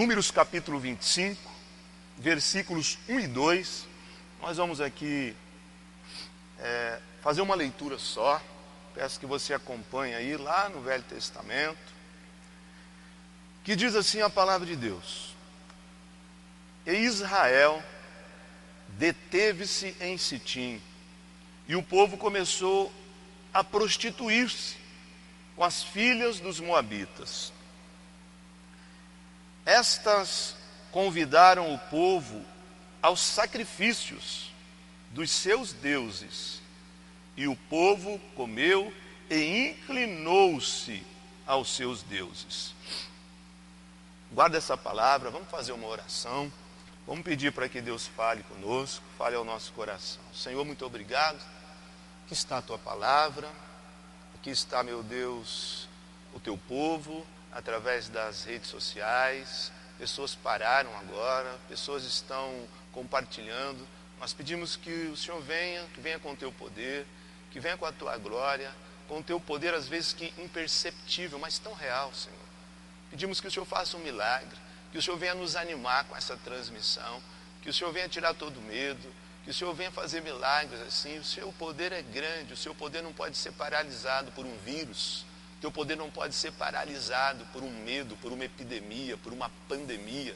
Números 0.00 0.30
capítulo 0.30 0.80
25, 0.80 1.38
versículos 2.16 2.98
1 3.06 3.20
e 3.20 3.26
2. 3.26 3.86
Nós 4.40 4.56
vamos 4.56 4.80
aqui 4.80 5.36
é, 6.58 6.98
fazer 7.20 7.42
uma 7.42 7.54
leitura 7.54 7.98
só. 7.98 8.40
Peço 8.94 9.20
que 9.20 9.26
você 9.26 9.52
acompanhe 9.52 10.14
aí 10.14 10.38
lá 10.38 10.70
no 10.70 10.80
Velho 10.80 11.02
Testamento. 11.02 11.76
Que 13.62 13.76
diz 13.76 13.94
assim 13.94 14.22
a 14.22 14.30
palavra 14.30 14.66
de 14.66 14.74
Deus: 14.74 15.34
E 16.86 16.92
Israel 16.92 17.84
deteve-se 18.88 19.94
em 20.00 20.16
Sitim, 20.16 20.80
e 21.68 21.76
o 21.76 21.82
povo 21.82 22.16
começou 22.16 22.90
a 23.52 23.62
prostituir-se 23.62 24.76
com 25.54 25.62
as 25.62 25.82
filhas 25.82 26.40
dos 26.40 26.58
Moabitas. 26.58 27.52
Estas 29.70 30.56
convidaram 30.90 31.72
o 31.72 31.78
povo 31.78 32.44
aos 33.00 33.20
sacrifícios 33.20 34.52
dos 35.12 35.30
seus 35.30 35.72
deuses, 35.72 36.60
e 37.36 37.46
o 37.46 37.54
povo 37.54 38.18
comeu 38.34 38.92
e 39.30 39.68
inclinou-se 39.68 41.06
aos 41.46 41.68
seus 41.68 42.02
deuses. 42.02 42.74
Guarda 44.32 44.58
essa 44.58 44.76
palavra, 44.76 45.30
vamos 45.30 45.48
fazer 45.48 45.70
uma 45.70 45.86
oração. 45.86 46.52
Vamos 47.06 47.22
pedir 47.22 47.52
para 47.52 47.68
que 47.68 47.80
Deus 47.80 48.08
fale 48.08 48.42
conosco, 48.42 49.04
fale 49.16 49.36
ao 49.36 49.44
nosso 49.44 49.72
coração. 49.72 50.22
Senhor, 50.34 50.64
muito 50.64 50.84
obrigado. 50.84 51.38
Aqui 52.24 52.32
está 52.32 52.58
a 52.58 52.62
tua 52.62 52.78
palavra, 52.78 53.48
aqui 54.34 54.50
está, 54.50 54.82
meu 54.82 55.04
Deus, 55.04 55.88
o 56.34 56.40
teu 56.40 56.58
povo 56.58 57.24
através 57.52 58.08
das 58.08 58.44
redes 58.44 58.68
sociais. 58.68 59.72
Pessoas 59.98 60.34
pararam 60.34 60.96
agora, 60.98 61.58
pessoas 61.68 62.04
estão 62.04 62.66
compartilhando. 62.92 63.86
Nós 64.18 64.32
pedimos 64.32 64.76
que 64.76 65.08
o 65.12 65.16
Senhor 65.16 65.40
venha, 65.40 65.84
que 65.94 66.00
venha 66.00 66.18
com 66.18 66.32
o 66.32 66.36
teu 66.36 66.52
poder, 66.52 67.06
que 67.50 67.60
venha 67.60 67.76
com 67.76 67.86
a 67.86 67.92
tua 67.92 68.16
glória, 68.16 68.70
com 69.08 69.18
o 69.18 69.22
teu 69.22 69.40
poder, 69.40 69.74
às 69.74 69.88
vezes 69.88 70.12
que 70.12 70.32
imperceptível, 70.38 71.38
mas 71.38 71.58
tão 71.58 71.74
real, 71.74 72.12
Senhor. 72.14 72.38
Pedimos 73.10 73.40
que 73.40 73.48
o 73.48 73.50
Senhor 73.50 73.66
faça 73.66 73.96
um 73.96 74.00
milagre, 74.00 74.56
que 74.92 74.98
o 74.98 75.02
Senhor 75.02 75.16
venha 75.16 75.34
nos 75.34 75.56
animar 75.56 76.04
com 76.04 76.16
essa 76.16 76.36
transmissão, 76.36 77.20
que 77.60 77.68
o 77.68 77.72
Senhor 77.72 77.92
venha 77.92 78.08
tirar 78.08 78.34
todo 78.34 78.60
medo, 78.60 79.12
que 79.44 79.50
o 79.50 79.54
Senhor 79.54 79.74
venha 79.74 79.90
fazer 79.90 80.22
milagres 80.22 80.80
assim. 80.82 81.18
O 81.18 81.24
seu 81.24 81.52
poder 81.52 81.92
é 81.92 82.02
grande, 82.02 82.52
o 82.52 82.56
seu 82.56 82.74
poder 82.74 83.02
não 83.02 83.12
pode 83.12 83.36
ser 83.36 83.52
paralisado 83.52 84.30
por 84.32 84.46
um 84.46 84.56
vírus, 84.58 85.24
teu 85.60 85.70
poder 85.70 85.96
não 85.96 86.10
pode 86.10 86.34
ser 86.34 86.52
paralisado 86.52 87.44
por 87.52 87.62
um 87.62 87.70
medo, 87.84 88.16
por 88.16 88.32
uma 88.32 88.44
epidemia, 88.44 89.16
por 89.18 89.32
uma 89.32 89.50
pandemia. 89.68 90.34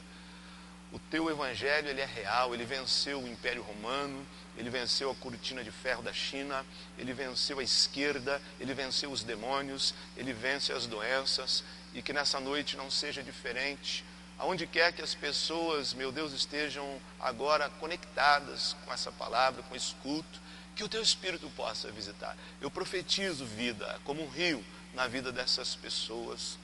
O 0.91 0.99
teu 0.99 1.29
evangelho 1.29 1.89
ele 1.89 1.99
é 1.99 2.05
real, 2.05 2.53
ele 2.53 2.63
venceu 2.63 3.19
o 3.19 3.27
Império 3.27 3.63
Romano, 3.63 4.25
ele 4.55 4.69
venceu 4.69 5.09
a 5.11 5.15
cortina 5.15 5.63
de 5.63 5.71
ferro 5.71 6.03
da 6.03 6.13
China, 6.13 6.65
ele 6.97 7.11
venceu 7.11 7.59
a 7.59 7.63
esquerda, 7.63 8.41
ele 8.59 8.73
venceu 8.73 9.11
os 9.11 9.23
demônios, 9.23 9.93
ele 10.15 10.31
vence 10.31 10.71
as 10.71 10.85
doenças 10.85 11.63
e 11.93 12.01
que 12.01 12.13
nessa 12.13 12.39
noite 12.39 12.77
não 12.77 12.89
seja 12.89 13.23
diferente. 13.23 14.05
Aonde 14.37 14.67
quer 14.67 14.93
que 14.93 15.01
as 15.01 15.15
pessoas, 15.15 15.93
meu 15.93 16.11
Deus, 16.11 16.33
estejam 16.33 17.01
agora 17.19 17.69
conectadas 17.79 18.75
com 18.85 18.93
essa 18.93 19.11
palavra, 19.11 19.63
com 19.63 19.75
esse 19.75 19.95
culto, 19.95 20.39
que 20.75 20.83
o 20.83 20.89
teu 20.89 21.01
Espírito 21.01 21.49
possa 21.55 21.91
visitar. 21.91 22.37
Eu 22.61 22.69
profetizo 22.69 23.45
vida 23.45 23.99
como 24.03 24.23
um 24.23 24.29
rio 24.29 24.63
na 24.95 25.07
vida 25.07 25.29
dessas 25.31 25.75
pessoas, 25.75 26.57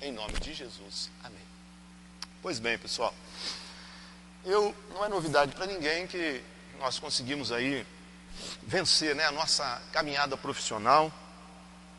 em 0.00 0.10
nome 0.10 0.32
de 0.40 0.54
Jesus. 0.54 1.10
Amém. 1.22 1.38
Pois 2.40 2.58
bem, 2.58 2.78
pessoal, 2.78 3.14
eu 4.44 4.74
não 4.90 5.04
é 5.04 5.08
novidade 5.08 5.54
para 5.54 5.66
ninguém 5.66 6.06
que 6.06 6.42
nós 6.78 6.98
conseguimos 6.98 7.52
aí 7.52 7.86
vencer 8.62 9.14
né, 9.14 9.26
a 9.26 9.32
nossa 9.32 9.80
caminhada 9.92 10.36
profissional. 10.38 11.12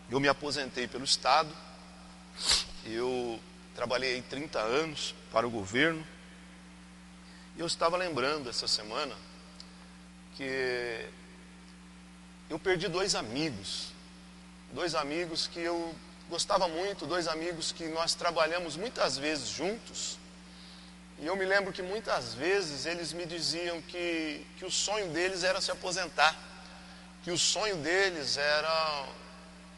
Eu 0.09 0.19
me 0.19 0.27
aposentei 0.27 0.87
pelo 0.87 1.03
Estado, 1.03 1.53
eu 2.85 3.39
trabalhei 3.75 4.21
30 4.23 4.59
anos 4.59 5.13
para 5.31 5.45
o 5.45 5.51
governo, 5.51 6.05
e 7.55 7.59
eu 7.59 7.67
estava 7.67 7.97
lembrando 7.97 8.49
essa 8.49 8.67
semana 8.67 9.15
que 10.35 11.07
eu 12.49 12.57
perdi 12.57 12.87
dois 12.87 13.13
amigos 13.13 13.96
dois 14.71 14.95
amigos 14.95 15.47
que 15.47 15.59
eu 15.59 15.93
gostava 16.29 16.67
muito, 16.67 17.05
dois 17.05 17.27
amigos 17.27 17.71
que 17.71 17.87
nós 17.87 18.13
trabalhamos 18.13 18.75
muitas 18.75 19.17
vezes 19.17 19.47
juntos. 19.49 20.17
E 21.19 21.25
eu 21.25 21.35
me 21.35 21.45
lembro 21.45 21.73
que 21.73 21.81
muitas 21.81 22.33
vezes 22.33 22.85
eles 22.85 23.11
me 23.13 23.25
diziam 23.25 23.81
que, 23.81 24.45
que 24.57 24.65
o 24.65 24.71
sonho 24.71 25.09
deles 25.09 25.43
era 25.43 25.59
se 25.61 25.71
aposentar, 25.71 26.35
que 27.23 27.31
o 27.31 27.37
sonho 27.37 27.77
deles 27.77 28.37
era 28.37 29.07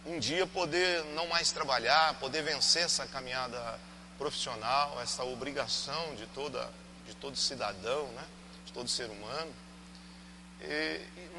um 0.06 0.20
dia 0.20 0.46
poder 0.48 1.04
não 1.16 1.28
mais 1.28 1.52
trabalhar, 1.52 2.16
poder 2.16 2.42
vencer 2.42 2.84
essa 2.84 3.06
caminhada 3.06 3.80
profissional, 4.18 5.00
essa 5.02 5.24
obrigação 5.24 6.16
de, 6.16 6.26
toda, 6.28 6.70
de 7.08 7.16
todo 7.16 7.38
cidadão, 7.38 8.08
né? 8.08 8.24
de 8.66 8.74
todo 8.74 8.90
ser 8.90 9.10
humano. 9.10 9.52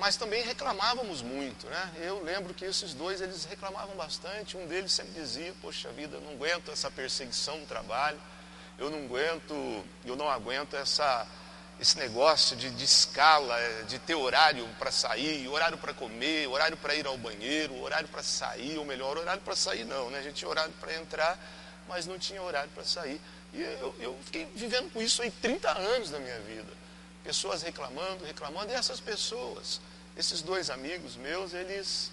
Mas 0.01 0.17
também 0.17 0.43
reclamávamos 0.43 1.21
muito, 1.21 1.67
né? 1.67 1.93
Eu 1.99 2.25
lembro 2.25 2.55
que 2.55 2.65
esses 2.65 2.95
dois 2.95 3.21
eles 3.21 3.45
reclamavam 3.45 3.95
bastante. 3.95 4.57
Um 4.57 4.67
deles 4.67 4.93
sempre 4.93 5.13
dizia: 5.13 5.55
Poxa 5.61 5.91
vida, 5.91 6.17
eu 6.17 6.21
não 6.23 6.33
aguento 6.33 6.71
essa 6.71 6.91
perseguição 6.91 7.59
no 7.59 7.67
trabalho, 7.67 8.19
eu 8.79 8.89
não 8.89 9.05
aguento, 9.05 9.85
eu 10.07 10.17
não 10.17 10.29
aguento 10.29 10.75
essa 10.75 11.27
esse 11.79 11.99
negócio 11.99 12.55
de, 12.57 12.71
de 12.71 12.85
escala, 12.85 13.57
de 13.89 13.99
ter 13.99 14.15
horário 14.15 14.69
para 14.79 14.91
sair, 14.91 15.49
horário 15.49 15.79
para 15.79 15.95
comer, 15.95 16.47
horário 16.47 16.77
para 16.77 16.95
ir 16.95 17.07
ao 17.07 17.17
banheiro, 17.17 17.75
horário 17.81 18.07
para 18.07 18.23
sair, 18.23 18.77
ou 18.77 18.85
melhor, 18.85 19.17
horário 19.17 19.41
para 19.41 19.57
sair 19.57 19.85
não, 19.85 20.11
né? 20.11 20.19
A 20.19 20.23
gente 20.23 20.35
tinha 20.35 20.49
horário 20.49 20.73
para 20.79 20.95
entrar, 20.95 21.39
mas 21.89 22.07
não 22.07 22.19
tinha 22.19 22.43
horário 22.43 22.71
para 22.75 22.85
sair. 22.85 23.19
E 23.55 23.63
eu, 23.63 23.95
eu 23.99 24.19
fiquei 24.25 24.47
vivendo 24.55 24.93
com 24.93 25.01
isso 25.01 25.23
aí 25.23 25.31
30 25.31 25.71
anos 25.71 26.11
da 26.11 26.19
minha 26.19 26.39
vida 26.41 26.80
pessoas 27.31 27.63
reclamando, 27.63 28.25
reclamando, 28.25 28.73
e 28.73 28.75
essas 28.75 28.99
pessoas, 28.99 29.81
esses 30.17 30.43
dois 30.43 30.69
amigos 30.69 31.15
meus, 31.15 31.55
eles, 31.55 32.11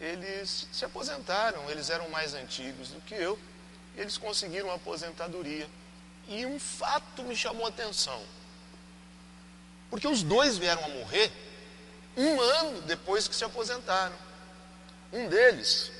eles 0.00 0.68
se 0.70 0.84
aposentaram, 0.84 1.68
eles 1.68 1.90
eram 1.90 2.08
mais 2.10 2.34
antigos 2.34 2.90
do 2.90 3.00
que 3.00 3.14
eu, 3.14 3.36
eles 3.96 4.16
conseguiram 4.16 4.70
aposentadoria. 4.70 5.68
E 6.28 6.46
um 6.46 6.60
fato 6.60 7.24
me 7.24 7.34
chamou 7.34 7.66
a 7.66 7.68
atenção, 7.68 8.22
porque 9.90 10.06
os 10.06 10.22
dois 10.22 10.56
vieram 10.56 10.84
a 10.84 10.88
morrer 10.88 11.32
um 12.16 12.40
ano 12.40 12.82
depois 12.82 13.26
que 13.26 13.34
se 13.34 13.42
aposentaram. 13.42 14.14
Um 15.12 15.26
deles, 15.26 15.90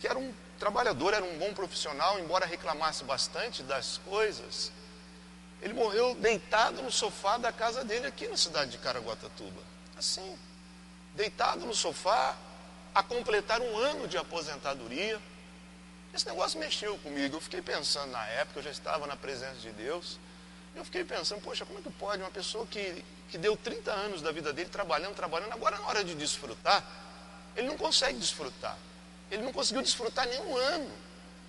que 0.00 0.08
era 0.08 0.18
um 0.18 0.34
trabalhador, 0.58 1.14
era 1.14 1.24
um 1.24 1.38
bom 1.38 1.54
profissional, 1.54 2.18
embora 2.18 2.46
reclamasse 2.46 3.04
bastante 3.04 3.62
das 3.62 3.98
coisas, 3.98 4.72
ele 5.62 5.74
morreu 5.74 6.14
deitado 6.14 6.82
no 6.82 6.90
sofá 6.90 7.36
da 7.36 7.52
casa 7.52 7.84
dele 7.84 8.06
aqui 8.06 8.26
na 8.28 8.36
cidade 8.36 8.70
de 8.72 8.78
Caraguatatuba. 8.78 9.60
Assim, 9.96 10.38
deitado 11.14 11.66
no 11.66 11.74
sofá, 11.74 12.36
a 12.94 13.02
completar 13.02 13.60
um 13.60 13.76
ano 13.78 14.08
de 14.08 14.16
aposentadoria. 14.16 15.20
Esse 16.12 16.26
negócio 16.26 16.58
mexeu 16.58 16.96
comigo. 16.98 17.36
Eu 17.36 17.40
fiquei 17.40 17.62
pensando 17.62 18.10
na 18.10 18.26
época, 18.26 18.58
eu 18.58 18.62
já 18.64 18.70
estava 18.70 19.06
na 19.06 19.16
presença 19.16 19.56
de 19.56 19.70
Deus. 19.72 20.18
Eu 20.74 20.84
fiquei 20.84 21.04
pensando, 21.04 21.40
poxa, 21.40 21.64
como 21.66 21.78
é 21.78 21.82
que 21.82 21.90
pode 21.90 22.22
uma 22.22 22.30
pessoa 22.30 22.66
que, 22.66 23.04
que 23.28 23.36
deu 23.36 23.56
30 23.56 23.90
anos 23.90 24.22
da 24.22 24.32
vida 24.32 24.52
dele 24.52 24.70
trabalhando, 24.70 25.14
trabalhando, 25.14 25.52
agora 25.52 25.78
na 25.78 25.86
hora 25.86 26.04
de 26.04 26.14
desfrutar, 26.14 26.84
ele 27.56 27.68
não 27.68 27.76
consegue 27.76 28.18
desfrutar. 28.18 28.76
Ele 29.30 29.42
não 29.42 29.52
conseguiu 29.52 29.82
desfrutar 29.82 30.26
nenhum 30.26 30.56
ano. 30.56 30.90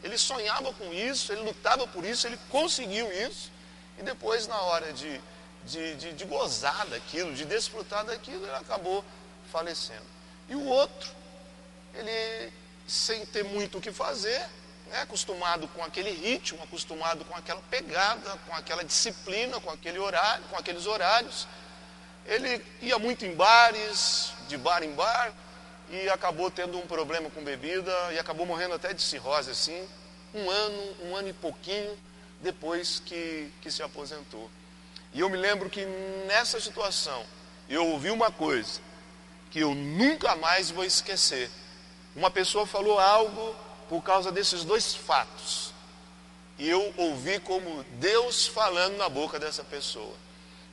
Ele 0.03 0.17
sonhava 0.17 0.73
com 0.73 0.91
isso, 0.93 1.31
ele 1.31 1.41
lutava 1.41 1.87
por 1.87 2.03
isso, 2.03 2.27
ele 2.27 2.37
conseguiu 2.49 3.11
isso. 3.11 3.51
E 3.97 4.03
depois, 4.03 4.47
na 4.47 4.59
hora 4.61 4.91
de, 4.93 5.21
de, 5.65 5.95
de, 5.95 6.13
de 6.13 6.25
gozar 6.25 6.85
daquilo, 6.87 7.33
de 7.33 7.45
desfrutar 7.45 8.05
daquilo, 8.05 8.45
ele 8.45 8.55
acabou 8.55 9.03
falecendo. 9.51 10.05
E 10.49 10.55
o 10.55 10.65
outro, 10.65 11.09
ele, 11.93 12.51
sem 12.87 13.25
ter 13.27 13.43
muito 13.43 13.77
o 13.77 13.81
que 13.81 13.91
fazer, 13.91 14.39
né, 14.87 15.01
acostumado 15.01 15.67
com 15.69 15.83
aquele 15.83 16.11
ritmo, 16.11 16.61
acostumado 16.63 17.23
com 17.25 17.35
aquela 17.35 17.61
pegada, 17.69 18.37
com 18.47 18.53
aquela 18.55 18.83
disciplina, 18.83 19.59
com 19.59 19.69
aquele 19.69 19.99
horário, 19.99 20.43
com 20.45 20.57
aqueles 20.57 20.85
horários, 20.85 21.47
ele 22.25 22.63
ia 22.81 22.99
muito 22.99 23.25
em 23.25 23.33
bares, 23.33 24.33
de 24.47 24.57
bar 24.57 24.83
em 24.83 24.93
bar, 24.93 25.33
e 25.89 26.09
acabou 26.09 26.49
tendo 26.49 26.77
um 26.77 26.87
problema 26.87 27.29
com 27.29 27.43
bebida 27.43 27.91
e 28.13 28.19
acabou 28.19 28.45
morrendo 28.45 28.75
até 28.75 28.93
de 28.93 29.01
cirrose 29.01 29.51
assim, 29.51 29.87
um 30.33 30.49
ano, 30.49 30.95
um 31.03 31.15
ano 31.15 31.27
e 31.27 31.33
pouquinho, 31.33 31.97
depois 32.41 33.01
que, 33.05 33.51
que 33.61 33.71
se 33.71 33.83
aposentou. 33.83 34.49
E 35.13 35.19
eu 35.19 35.29
me 35.29 35.37
lembro 35.37 35.69
que 35.69 35.85
nessa 36.27 36.59
situação 36.59 37.25
eu 37.69 37.85
ouvi 37.87 38.09
uma 38.09 38.31
coisa 38.31 38.79
que 39.49 39.59
eu 39.59 39.75
nunca 39.75 40.35
mais 40.35 40.71
vou 40.71 40.83
esquecer. 40.85 41.49
Uma 42.15 42.31
pessoa 42.31 42.65
falou 42.65 42.99
algo 42.99 43.55
por 43.89 44.01
causa 44.01 44.31
desses 44.31 44.63
dois 44.63 44.95
fatos. 44.95 45.73
e 46.57 46.69
eu 46.69 46.93
ouvi 46.95 47.39
como 47.39 47.83
Deus 47.99 48.45
falando 48.45 48.95
na 48.97 49.09
boca 49.09 49.39
dessa 49.39 49.63
pessoa. 49.63 50.15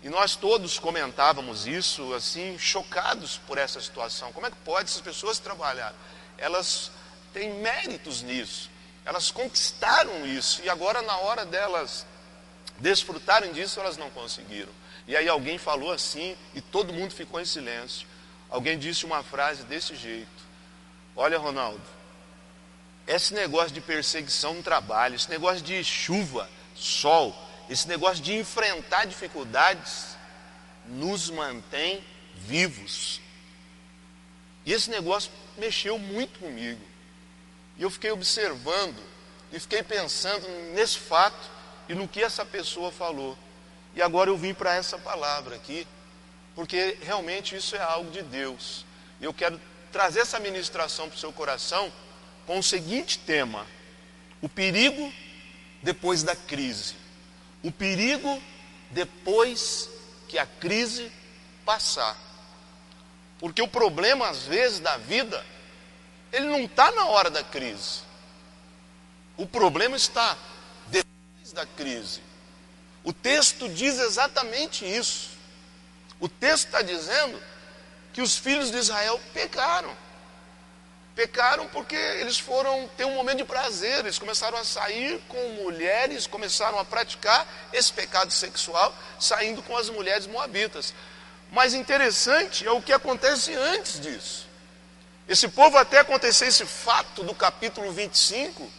E 0.02 0.08
nós 0.08 0.36
todos 0.36 0.78
comentávamos 0.78 1.66
isso, 1.66 2.12
assim, 2.14 2.58
chocados 2.58 3.38
por 3.46 3.58
essa 3.58 3.80
situação. 3.80 4.32
Como 4.32 4.46
é 4.46 4.50
que 4.50 4.56
pode 4.58 4.90
essas 4.90 5.00
pessoas 5.00 5.38
trabalhar? 5.38 5.94
Elas 6.36 6.90
têm 7.32 7.54
méritos 7.54 8.22
nisso, 8.22 8.70
elas 9.04 9.30
conquistaram 9.30 10.26
isso, 10.26 10.62
e 10.62 10.68
agora, 10.68 11.02
na 11.02 11.16
hora 11.18 11.46
delas 11.46 12.06
desfrutarem 12.78 13.52
disso, 13.52 13.80
elas 13.80 13.96
não 13.96 14.10
conseguiram. 14.10 14.72
E 15.06 15.16
aí 15.16 15.28
alguém 15.28 15.58
falou 15.58 15.90
assim, 15.90 16.36
e 16.54 16.60
todo 16.60 16.92
mundo 16.92 17.14
ficou 17.14 17.40
em 17.40 17.44
silêncio. 17.44 18.06
Alguém 18.50 18.78
disse 18.78 19.04
uma 19.04 19.22
frase 19.22 19.62
desse 19.64 19.94
jeito: 19.96 20.28
Olha, 21.16 21.38
Ronaldo, 21.38 21.82
esse 23.06 23.34
negócio 23.34 23.72
de 23.72 23.80
perseguição 23.80 24.54
no 24.54 24.62
trabalho, 24.62 25.14
esse 25.14 25.28
negócio 25.30 25.62
de 25.62 25.82
chuva, 25.82 26.48
sol, 26.74 27.34
esse 27.68 27.88
negócio 27.88 28.22
de 28.22 28.34
enfrentar 28.34 29.06
dificuldades, 29.06 30.16
nos 30.86 31.30
mantém 31.30 32.04
vivos. 32.34 33.20
E 34.64 34.72
esse 34.72 34.90
negócio 34.90 35.30
mexeu 35.56 35.98
muito 35.98 36.38
comigo. 36.38 36.80
E 37.78 37.82
eu 37.82 37.90
fiquei 37.90 38.10
observando 38.10 38.98
e 39.52 39.60
fiquei 39.60 39.82
pensando 39.82 40.46
nesse 40.74 40.98
fato 40.98 41.48
e 41.88 41.94
no 41.94 42.08
que 42.08 42.22
essa 42.22 42.44
pessoa 42.44 42.90
falou. 42.90 43.38
E 43.94 44.02
agora 44.02 44.28
eu 44.28 44.36
vim 44.36 44.52
para 44.52 44.74
essa 44.74 44.98
palavra 44.98 45.56
aqui, 45.56 45.86
porque 46.54 46.98
realmente 47.00 47.56
isso 47.56 47.76
é 47.76 47.80
algo 47.80 48.10
de 48.10 48.22
Deus. 48.22 48.84
Eu 49.20 49.32
quero 49.32 49.60
trazer 49.90 50.20
essa 50.20 50.38
ministração 50.38 51.08
para 51.08 51.16
o 51.16 51.18
seu 51.20 51.32
coração 51.32 51.92
com 52.46 52.58
o 52.58 52.62
seguinte 52.62 53.18
tema: 53.18 53.66
o 54.42 54.48
perigo 54.48 55.12
depois 55.82 56.22
da 56.22 56.34
crise. 56.34 56.94
O 57.62 57.72
perigo 57.72 58.42
depois 58.90 59.88
que 60.28 60.38
a 60.38 60.46
crise 60.46 61.10
passar. 61.64 62.16
Porque 63.38 63.62
o 63.62 63.68
problema, 63.68 64.28
às 64.28 64.42
vezes, 64.42 64.80
da 64.80 64.96
vida, 64.96 65.44
ele 66.32 66.46
não 66.46 66.60
está 66.60 66.90
na 66.92 67.06
hora 67.06 67.30
da 67.30 67.42
crise. 67.42 68.00
O 69.36 69.46
problema 69.46 69.96
está 69.96 70.36
depois 70.88 71.52
da 71.52 71.64
crise. 71.64 72.20
O 73.04 73.12
texto 73.12 73.68
diz 73.68 73.98
exatamente 73.98 74.84
isso. 74.84 75.30
O 76.20 76.28
texto 76.28 76.66
está 76.66 76.82
dizendo 76.82 77.40
que 78.12 78.20
os 78.20 78.36
filhos 78.36 78.70
de 78.70 78.78
Israel 78.78 79.20
pecaram. 79.32 79.96
Pecaram 81.14 81.68
porque 81.68 81.94
eles 81.94 82.38
foram 82.38 82.88
ter 82.96 83.04
um 83.04 83.14
momento 83.14 83.38
de 83.38 83.44
prazer, 83.44 84.00
eles 84.00 84.18
começaram 84.18 84.58
a 84.58 84.64
sair 84.64 85.20
com 85.28 85.48
mulheres, 85.62 86.26
começaram 86.26 86.78
a 86.78 86.84
praticar 86.84 87.46
esse 87.72 87.92
pecado 87.92 88.32
sexual, 88.32 88.94
saindo 89.18 89.62
com 89.62 89.76
as 89.76 89.88
mulheres 89.88 90.26
moabitas. 90.26 90.92
Mas 91.50 91.74
interessante 91.74 92.66
é 92.66 92.70
o 92.70 92.82
que 92.82 92.92
acontece 92.92 93.54
antes 93.54 94.00
disso. 94.00 94.47
Esse 95.28 95.46
povo, 95.46 95.76
até 95.76 95.98
acontecer 95.98 96.46
esse 96.46 96.64
fato 96.64 97.22
do 97.22 97.34
capítulo 97.34 97.92
25, 97.92 98.72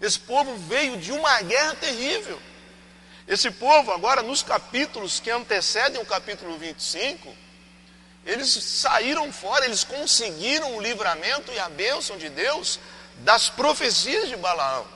esse 0.00 0.18
povo 0.18 0.56
veio 0.56 0.96
de 0.96 1.12
uma 1.12 1.42
guerra 1.42 1.74
terrível. 1.74 2.40
Esse 3.28 3.50
povo, 3.50 3.92
agora, 3.92 4.22
nos 4.22 4.42
capítulos 4.42 5.20
que 5.20 5.30
antecedem 5.30 6.00
o 6.00 6.06
capítulo 6.06 6.56
25, 6.56 7.36
eles 8.24 8.48
saíram 8.48 9.30
fora, 9.30 9.66
eles 9.66 9.84
conseguiram 9.84 10.74
o 10.76 10.80
livramento 10.80 11.52
e 11.52 11.58
a 11.58 11.68
bênção 11.68 12.16
de 12.16 12.30
Deus 12.30 12.80
das 13.18 13.50
profecias 13.50 14.30
de 14.30 14.36
Balaão. 14.36 14.86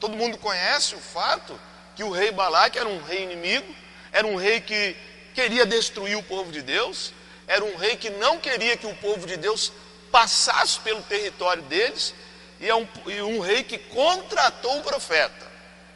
Todo 0.00 0.16
mundo 0.16 0.38
conhece 0.38 0.94
o 0.94 1.00
fato 1.00 1.60
que 1.94 2.02
o 2.02 2.10
rei 2.10 2.32
Balaque 2.32 2.78
era 2.78 2.88
um 2.88 3.02
rei 3.02 3.22
inimigo, 3.22 3.74
era 4.10 4.26
um 4.26 4.36
rei 4.36 4.60
que 4.60 4.96
queria 5.34 5.66
destruir 5.66 6.16
o 6.16 6.22
povo 6.22 6.50
de 6.50 6.62
Deus, 6.62 7.12
era 7.46 7.64
um 7.64 7.76
rei 7.76 7.96
que 7.96 8.10
não 8.10 8.38
queria 8.38 8.76
que 8.76 8.86
o 8.86 8.94
povo 8.96 9.26
de 9.26 9.36
Deus 9.36 9.72
passasse 10.10 10.78
pelo 10.80 11.02
território 11.02 11.62
deles, 11.64 12.14
e 12.60 12.68
é 12.68 12.74
um, 12.74 12.86
e 13.06 13.20
um 13.22 13.40
rei 13.40 13.62
que 13.62 13.78
contratou 13.78 14.78
o 14.78 14.82
profeta, 14.82 15.46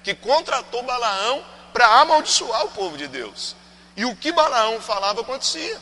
que 0.02 0.14
contratou 0.14 0.82
Balaão 0.82 1.44
para 1.72 1.86
amaldiçoar 2.00 2.64
o 2.64 2.70
povo 2.70 2.96
de 2.96 3.06
Deus. 3.06 3.54
E 3.96 4.04
o 4.04 4.14
que 4.14 4.32
Balaão 4.32 4.80
falava 4.80 5.20
acontecia. 5.20 5.80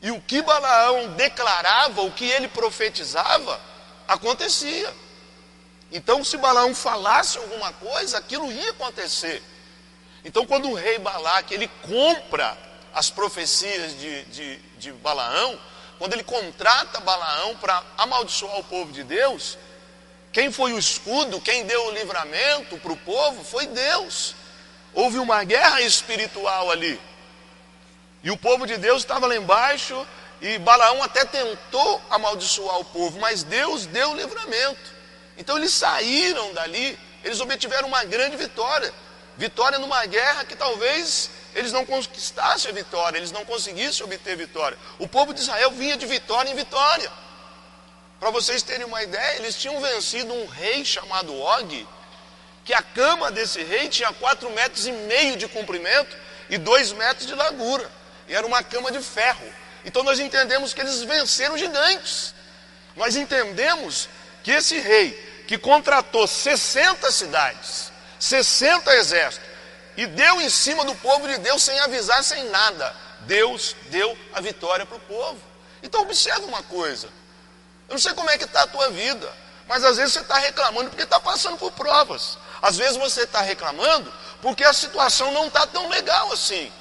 E 0.00 0.10
o 0.10 0.20
que 0.20 0.42
Balaão 0.42 1.08
declarava, 1.14 2.02
o 2.02 2.12
que 2.12 2.24
ele 2.24 2.48
profetizava, 2.48 3.60
acontecia. 4.06 4.94
Então, 5.90 6.22
se 6.22 6.36
Balaão 6.36 6.74
falasse 6.74 7.38
alguma 7.38 7.72
coisa, 7.72 8.18
aquilo 8.18 8.52
ia 8.52 8.70
acontecer. 8.70 9.42
Então, 10.24 10.46
quando 10.46 10.68
o 10.70 10.74
rei 10.74 10.98
Balaque 10.98 11.54
ele 11.54 11.68
compra 11.82 12.56
as 12.98 13.10
profecias 13.10 13.96
de, 13.96 14.24
de, 14.24 14.56
de 14.76 14.92
Balaão, 14.92 15.56
quando 16.00 16.14
ele 16.14 16.24
contrata 16.24 16.98
Balaão 16.98 17.54
para 17.58 17.80
amaldiçoar 17.96 18.58
o 18.58 18.64
povo 18.64 18.90
de 18.90 19.04
Deus, 19.04 19.56
quem 20.32 20.50
foi 20.50 20.72
o 20.72 20.78
escudo, 20.80 21.40
quem 21.40 21.64
deu 21.64 21.86
o 21.86 21.90
livramento 21.92 22.76
para 22.78 22.92
o 22.92 22.96
povo 22.96 23.44
foi 23.44 23.68
Deus. 23.68 24.34
Houve 24.92 25.20
uma 25.20 25.44
guerra 25.44 25.80
espiritual 25.80 26.72
ali. 26.72 27.00
E 28.24 28.32
o 28.32 28.36
povo 28.36 28.66
de 28.66 28.76
Deus 28.76 29.02
estava 29.02 29.28
lá 29.28 29.36
embaixo 29.36 30.04
e 30.40 30.58
Balaão 30.58 31.00
até 31.00 31.24
tentou 31.24 32.02
amaldiçoar 32.10 32.80
o 32.80 32.84
povo, 32.84 33.20
mas 33.20 33.44
Deus 33.44 33.86
deu 33.86 34.10
o 34.10 34.16
livramento. 34.16 34.92
Então 35.36 35.56
eles 35.56 35.72
saíram 35.72 36.52
dali, 36.52 36.98
eles 37.22 37.38
obtiveram 37.38 37.86
uma 37.86 38.02
grande 38.02 38.36
vitória. 38.36 38.92
Vitória 39.38 39.78
numa 39.78 40.04
guerra 40.04 40.44
que 40.44 40.54
talvez 40.54 41.30
eles 41.54 41.72
não 41.72 41.86
conquistassem 41.86 42.70
a 42.70 42.74
vitória, 42.74 43.16
eles 43.16 43.32
não 43.32 43.44
conseguissem 43.44 44.04
obter 44.04 44.36
vitória. 44.36 44.76
O 44.98 45.08
povo 45.08 45.32
de 45.32 45.40
Israel 45.40 45.70
vinha 45.70 45.96
de 45.96 46.04
vitória 46.04 46.50
em 46.50 46.54
vitória. 46.54 47.10
Para 48.20 48.30
vocês 48.30 48.62
terem 48.62 48.84
uma 48.84 49.02
ideia, 49.02 49.36
eles 49.36 49.54
tinham 49.54 49.80
vencido 49.80 50.34
um 50.34 50.46
rei 50.46 50.84
chamado 50.84 51.32
Og, 51.32 51.88
que 52.64 52.74
a 52.74 52.82
cama 52.82 53.30
desse 53.30 53.62
rei 53.62 53.88
tinha 53.88 54.12
quatro 54.12 54.50
metros 54.50 54.86
e 54.86 54.92
meio 54.92 55.36
de 55.36 55.48
comprimento 55.48 56.14
e 56.50 56.58
dois 56.58 56.92
metros 56.92 57.26
de 57.26 57.34
largura 57.34 57.98
e 58.28 58.34
era 58.34 58.46
uma 58.46 58.62
cama 58.62 58.92
de 58.92 59.00
ferro. 59.00 59.50
Então 59.84 60.02
nós 60.02 60.20
entendemos 60.20 60.74
que 60.74 60.80
eles 60.80 61.02
venceram 61.02 61.56
gigantes. 61.56 62.34
Nós 62.94 63.16
entendemos 63.16 64.08
que 64.44 64.52
esse 64.52 64.78
rei 64.78 65.12
que 65.48 65.56
contratou 65.56 66.26
60 66.26 67.10
cidades, 67.10 67.90
60 68.18 68.94
exércitos, 68.94 69.48
e 69.96 70.06
deu 70.06 70.40
em 70.40 70.48
cima 70.48 70.84
do 70.84 70.94
povo 70.96 71.26
de 71.26 71.38
Deus 71.38 71.62
sem 71.62 71.78
avisar, 71.80 72.22
sem 72.22 72.44
nada, 72.50 72.94
Deus 73.20 73.74
deu 73.90 74.16
a 74.32 74.40
vitória 74.40 74.86
para 74.86 74.96
o 74.96 75.00
povo. 75.00 75.40
Então 75.82 76.02
observe 76.02 76.44
uma 76.44 76.62
coisa. 76.62 77.08
Eu 77.88 77.94
não 77.94 77.98
sei 77.98 78.12
como 78.14 78.30
é 78.30 78.38
que 78.38 78.44
está 78.44 78.62
a 78.62 78.66
tua 78.66 78.90
vida, 78.90 79.32
mas 79.66 79.82
às 79.84 79.96
vezes 79.96 80.12
você 80.12 80.20
está 80.20 80.38
reclamando 80.38 80.90
porque 80.90 81.02
está 81.02 81.18
passando 81.18 81.56
por 81.56 81.72
provas. 81.72 82.38
Às 82.62 82.76
vezes 82.76 82.96
você 82.96 83.22
está 83.22 83.40
reclamando 83.40 84.12
porque 84.40 84.64
a 84.64 84.72
situação 84.72 85.32
não 85.32 85.46
está 85.46 85.66
tão 85.66 85.88
legal 85.88 86.32
assim. 86.32 86.72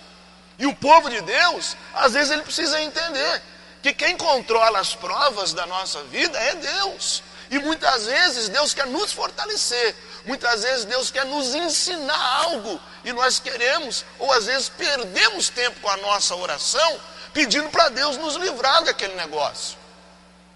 E 0.60 0.66
o 0.66 0.76
povo 0.76 1.10
de 1.10 1.22
Deus, 1.22 1.76
às 1.94 2.14
vezes 2.14 2.32
ele 2.32 2.42
precisa 2.42 2.82
entender 2.82 3.42
que 3.82 3.94
quem 3.94 4.18
controla 4.18 4.80
as 4.80 4.96
provas 4.96 5.54
da 5.54 5.66
nossa 5.66 6.04
vida 6.04 6.38
é 6.38 6.56
Deus. 6.56 7.24
E 7.50 7.60
muitas 7.60 8.06
vezes 8.06 8.50
Deus 8.50 8.74
quer 8.74 8.88
nos 8.88 9.12
fortalecer, 9.12 9.96
muitas 10.26 10.64
vezes 10.64 10.86
Deus 10.86 11.10
quer 11.10 11.26
nos 11.26 11.56
ensinar 11.56 12.44
algo 12.44 12.80
e 13.06 13.14
nós 13.14 13.40
queremos, 13.40 14.04
ou 14.20 14.32
às 14.34 14.46
vezes 14.46 14.70
perdemos 14.70 15.50
tempo 15.50 15.80
com 15.80 15.90
a 15.90 15.98
nossa 15.98 16.36
oração, 16.36 17.00
pedindo 17.34 17.70
para 17.70 17.90
Deus 17.90 18.18
nos 18.18 18.36
livrar 18.36 18.84
daquele 18.84 19.16
negócio. 19.16 19.78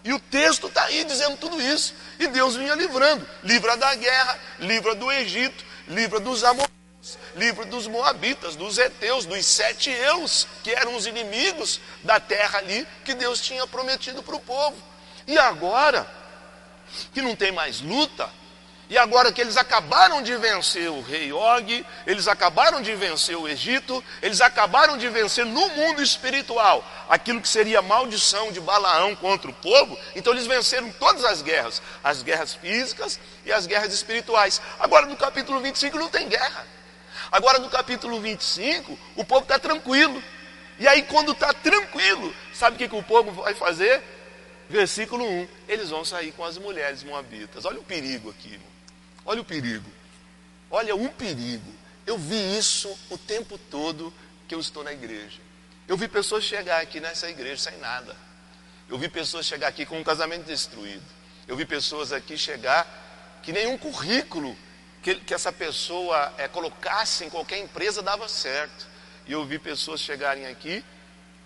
E 0.03 0.11
o 0.13 0.19
texto 0.19 0.67
está 0.67 0.83
aí 0.85 1.03
dizendo 1.03 1.37
tudo 1.37 1.61
isso. 1.61 1.93
E 2.19 2.27
Deus 2.27 2.55
vinha 2.55 2.73
livrando: 2.73 3.27
livra 3.43 3.77
da 3.77 3.93
guerra, 3.93 4.39
livra 4.59 4.95
do 4.95 5.11
Egito, 5.11 5.63
livra 5.87 6.19
dos 6.19 6.43
amores 6.43 6.71
livro 7.35 7.65
dos 7.65 7.87
Moabitas, 7.87 8.55
dos 8.55 8.77
Eteus, 8.77 9.25
dos 9.25 9.45
sete 9.45 9.89
eus, 9.89 10.47
que 10.63 10.71
eram 10.71 10.95
os 10.95 11.05
inimigos 11.05 11.79
da 12.03 12.19
terra 12.19 12.59
ali 12.59 12.87
que 13.03 13.13
Deus 13.13 13.41
tinha 13.41 13.65
prometido 13.67 14.21
para 14.21 14.35
o 14.35 14.39
povo. 14.39 14.77
E 15.25 15.37
agora, 15.37 16.07
que 17.13 17.21
não 17.21 17.35
tem 17.35 17.51
mais 17.51 17.81
luta, 17.81 18.29
e 18.91 18.97
agora 18.97 19.31
que 19.31 19.39
eles 19.39 19.55
acabaram 19.55 20.21
de 20.21 20.35
vencer 20.35 20.89
o 20.89 20.99
rei 20.99 21.31
Og, 21.31 21.85
eles 22.05 22.27
acabaram 22.27 22.81
de 22.81 22.93
vencer 22.93 23.37
o 23.37 23.47
Egito, 23.47 24.03
eles 24.21 24.41
acabaram 24.41 24.97
de 24.97 25.07
vencer 25.07 25.45
no 25.45 25.69
mundo 25.69 26.03
espiritual 26.03 26.83
aquilo 27.09 27.39
que 27.39 27.47
seria 27.47 27.81
maldição 27.81 28.51
de 28.51 28.59
Balaão 28.59 29.15
contra 29.15 29.49
o 29.49 29.53
povo, 29.53 29.97
então 30.13 30.33
eles 30.33 30.45
venceram 30.45 30.91
todas 30.99 31.23
as 31.23 31.41
guerras, 31.41 31.81
as 32.03 32.21
guerras 32.21 32.53
físicas 32.53 33.17
e 33.45 33.51
as 33.53 33.65
guerras 33.65 33.93
espirituais. 33.93 34.61
Agora 34.77 35.05
no 35.05 35.15
capítulo 35.15 35.61
25 35.61 35.97
não 35.97 36.09
tem 36.09 36.27
guerra. 36.27 36.67
Agora 37.31 37.59
no 37.59 37.69
capítulo 37.69 38.19
25, 38.19 38.99
o 39.15 39.23
povo 39.23 39.43
está 39.43 39.57
tranquilo. 39.57 40.21
E 40.77 40.85
aí, 40.85 41.03
quando 41.03 41.31
está 41.31 41.53
tranquilo, 41.53 42.35
sabe 42.53 42.75
o 42.75 42.79
que, 42.79 42.89
que 42.89 42.95
o 42.95 43.03
povo 43.03 43.31
vai 43.41 43.53
fazer? 43.53 44.03
Versículo 44.71 45.25
1: 45.25 45.47
eles 45.67 45.89
vão 45.89 46.05
sair 46.05 46.31
com 46.31 46.45
as 46.45 46.57
mulheres 46.57 47.03
moabitas. 47.03 47.65
Olha 47.65 47.79
o 47.79 47.83
perigo 47.83 48.29
aqui, 48.29 48.53
irmão. 48.53 48.67
olha 49.25 49.41
o 49.41 49.45
perigo. 49.45 49.89
Olha, 50.69 50.95
um 50.95 51.09
perigo. 51.09 51.73
Eu 52.07 52.17
vi 52.17 52.57
isso 52.57 52.97
o 53.09 53.17
tempo 53.17 53.57
todo 53.69 54.13
que 54.47 54.55
eu 54.55 54.59
estou 54.61 54.81
na 54.81 54.93
igreja. 54.93 55.39
Eu 55.87 55.97
vi 55.97 56.07
pessoas 56.07 56.45
chegar 56.45 56.81
aqui 56.81 57.01
nessa 57.01 57.29
igreja 57.29 57.69
sem 57.69 57.77
nada. 57.79 58.15
Eu 58.87 58.97
vi 58.97 59.09
pessoas 59.09 59.45
chegar 59.45 59.67
aqui 59.67 59.85
com 59.85 59.99
um 59.99 60.03
casamento 60.03 60.45
destruído. 60.45 61.03
Eu 61.45 61.57
vi 61.57 61.65
pessoas 61.65 62.13
aqui 62.13 62.37
chegar 62.37 63.39
que 63.43 63.51
nenhum 63.51 63.77
currículo 63.77 64.57
que, 65.03 65.15
que 65.15 65.33
essa 65.33 65.51
pessoa 65.51 66.33
é, 66.37 66.47
colocasse 66.47 67.25
em 67.25 67.29
qualquer 67.29 67.57
empresa 67.57 68.01
dava 68.01 68.29
certo. 68.29 68.87
E 69.27 69.33
eu 69.33 69.45
vi 69.45 69.59
pessoas 69.59 69.99
chegarem 69.99 70.45
aqui 70.45 70.81